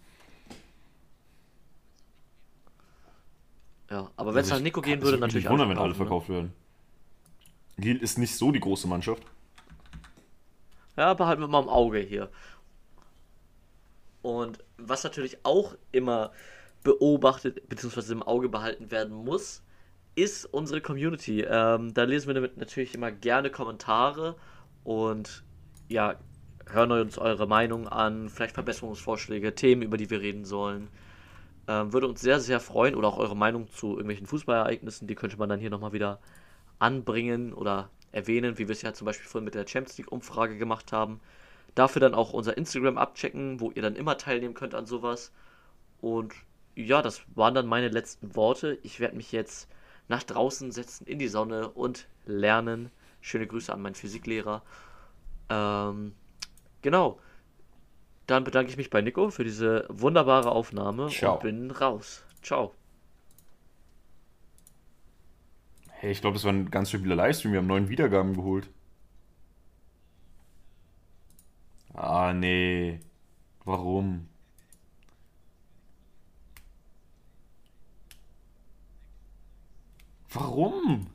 Ja, 3.91 4.11
aber 4.17 4.35
wenn 4.35 4.41
es 4.41 4.47
Also 4.47 4.55
nach 4.55 4.59
ich 4.59 4.65
Nico 4.65 4.81
kann- 4.81 4.91
gehen 4.91 4.99
es 5.01 5.05
würde, 5.05 5.19
natürlich 5.19 5.45
nicht 5.45 5.51
wundern, 5.51 5.69
wenn 5.71 5.79
alle 5.79 5.95
verkaufen, 5.95 6.27
verkauft 6.27 6.29
werden. 6.29 6.53
Lille 7.77 8.01
ist 8.01 8.19
nicht 8.19 8.37
so 8.37 8.53
die 8.53 8.61
große 8.61 8.87
Mannschaft. 8.87 9.23
ne? 9.23 9.31
Ja, 10.97 11.15
behalten 11.15 11.41
wir 11.43 11.49
mal 11.49 11.63
im 11.63 11.69
Auge 11.69 11.99
hier. 12.01 12.31
Und 14.21 14.59
was 14.77 15.05
natürlich 15.05 15.45
auch 15.45 15.75
immer 15.91 16.33
beobachtet 16.83 17.69
bzw. 17.69 18.13
im 18.13 18.23
Auge 18.23 18.49
behalten 18.49 18.91
werden 18.91 19.15
muss, 19.15 19.63
ist 20.15 20.47
unsere 20.47 20.81
Community. 20.81 21.43
Ähm, 21.43 21.95
da 21.95 22.05
lesen 22.05 22.35
wir 22.35 22.51
natürlich 22.57 22.95
immer 22.95 23.11
gerne 23.11 23.51
Kommentare 23.51 24.37
und 24.85 25.45
ja, 25.89 26.17
hören 26.67 26.93
uns 26.93 27.19
eure 27.19 27.47
Meinung 27.47 27.89
an, 27.89 28.29
vielleicht 28.29 28.55
Verbesserungsvorschläge, 28.55 29.55
Themen, 29.55 29.83
über 29.83 29.97
die 29.97 30.11
wir 30.11 30.21
reden 30.21 30.45
sollen. 30.45 30.89
Ähm, 31.69 31.93
würde 31.93 32.09
uns 32.09 32.21
sehr, 32.21 32.41
sehr 32.41 32.61
freuen 32.61 32.95
oder 32.95 33.09
auch 33.09 33.19
eure 33.19 33.37
Meinung 33.37 33.71
zu 33.71 33.93
irgendwelchen 33.93 34.27
Fußballereignissen, 34.27 35.07
die 35.07 35.15
könnte 35.15 35.37
man 35.37 35.49
dann 35.49 35.61
hier 35.61 35.71
nochmal 35.71 35.93
wieder 35.93 36.19
anbringen 36.79 37.53
oder 37.53 37.91
erwähnen, 38.11 38.59
wie 38.59 38.69
wir 38.69 38.73
es 38.73 38.83
ja 38.83 38.93
zum 38.93 39.07
Beispiel 39.07 39.29
vorhin 39.29 39.45
mit 39.45 39.55
der 39.55 39.67
Champions 39.67 39.97
League 39.99 40.13
Umfrage 40.13 40.59
gemacht 40.59 40.93
haben. 40.93 41.21
Dafür 41.75 42.01
dann 42.01 42.15
auch 42.15 42.33
unser 42.33 42.57
Instagram 42.57 42.99
abchecken, 42.99 43.61
wo 43.61 43.71
ihr 43.71 43.83
dann 43.83 43.97
immer 43.97 44.19
teilnehmen 44.19 44.55
könnt 44.55 44.75
an 44.75 44.87
sowas. 44.87 45.33
Und 46.01 46.35
ja, 46.75 47.03
das 47.03 47.23
waren 47.35 47.55
dann 47.55 47.67
meine 47.67 47.89
letzten 47.89 48.35
Worte. 48.35 48.79
Ich 48.83 49.01
werde 49.01 49.17
mich 49.17 49.33
jetzt 49.33 49.69
nach 50.09 50.23
draußen 50.23 50.73
setzen 50.73 51.07
in 51.07 51.19
die 51.19 51.29
Sonne 51.29 51.69
und 51.71 52.07
lernen. 52.27 52.91
Schöne 53.21 53.47
Grüße 53.47 53.73
an 53.73 53.83
meinen 53.83 53.95
Physiklehrer. 53.95 54.63
Ähm, 55.49 56.15
genau. 56.83 57.19
Dann 58.27 58.45
bedanke 58.45 58.71
ich 58.71 58.77
mich 58.77 58.91
bei 58.91 59.01
Nico 59.01 59.31
für 59.31 59.45
diese 59.45 59.87
wunderbare 59.89 60.51
Aufnahme 60.51 61.09
Ciao. 61.09 61.35
und 61.35 61.43
bin 61.43 61.71
raus. 61.71 62.25
Ciao. 62.43 62.75
Hey, 65.91 66.11
ich 66.11 66.21
glaube, 66.21 66.35
das 66.35 66.45
war 66.45 66.53
ein 66.53 66.71
ganz 66.71 66.89
stabiler 66.89 67.15
Livestream. 67.15 67.53
Wir 67.53 67.61
haben 67.61 67.67
neun 67.67 67.89
Wiedergaben 67.89 68.35
geholt. 68.35 68.71
Ah, 71.95 72.33
nee. 72.33 72.99
Warum? 73.65 74.29
Warum? 80.35 81.09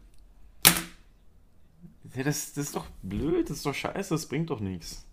Ja, 2.16 2.24
das, 2.24 2.54
das 2.54 2.66
ist 2.66 2.76
doch 2.76 2.88
blöd, 3.04 3.50
das 3.50 3.58
ist 3.58 3.66
doch 3.66 3.74
scheiße, 3.74 4.14
das 4.14 4.28
bringt 4.28 4.50
doch 4.50 4.60
nichts. 4.60 5.06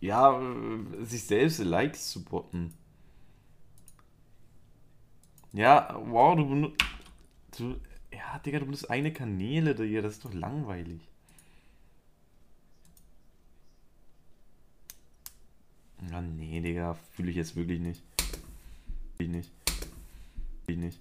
Ja, 0.00 0.40
äh, 0.40 1.04
sich 1.04 1.24
selbst 1.24 1.58
Likes 1.58 2.10
zu 2.10 2.24
botten. 2.24 2.72
Ja, 5.52 6.00
wow, 6.06 6.36
du 6.36 6.48
benutzt. 6.48 6.82
Ja, 8.12 8.38
Digga, 8.38 8.60
du 8.60 8.66
benutzt 8.66 8.90
eine 8.90 9.12
Kanäle, 9.12 9.74
Digga, 9.74 10.02
das 10.02 10.14
ist 10.14 10.24
doch 10.24 10.32
langweilig. 10.32 11.00
Ah, 16.12 16.20
nee, 16.20 16.60
Digga, 16.60 16.94
fühle 17.12 17.30
ich 17.30 17.36
jetzt 17.36 17.56
wirklich 17.56 17.80
nicht. 17.80 18.02
Ich 19.18 19.28
nicht. 19.28 19.50
Ich 20.66 20.76
nicht. 20.76 20.98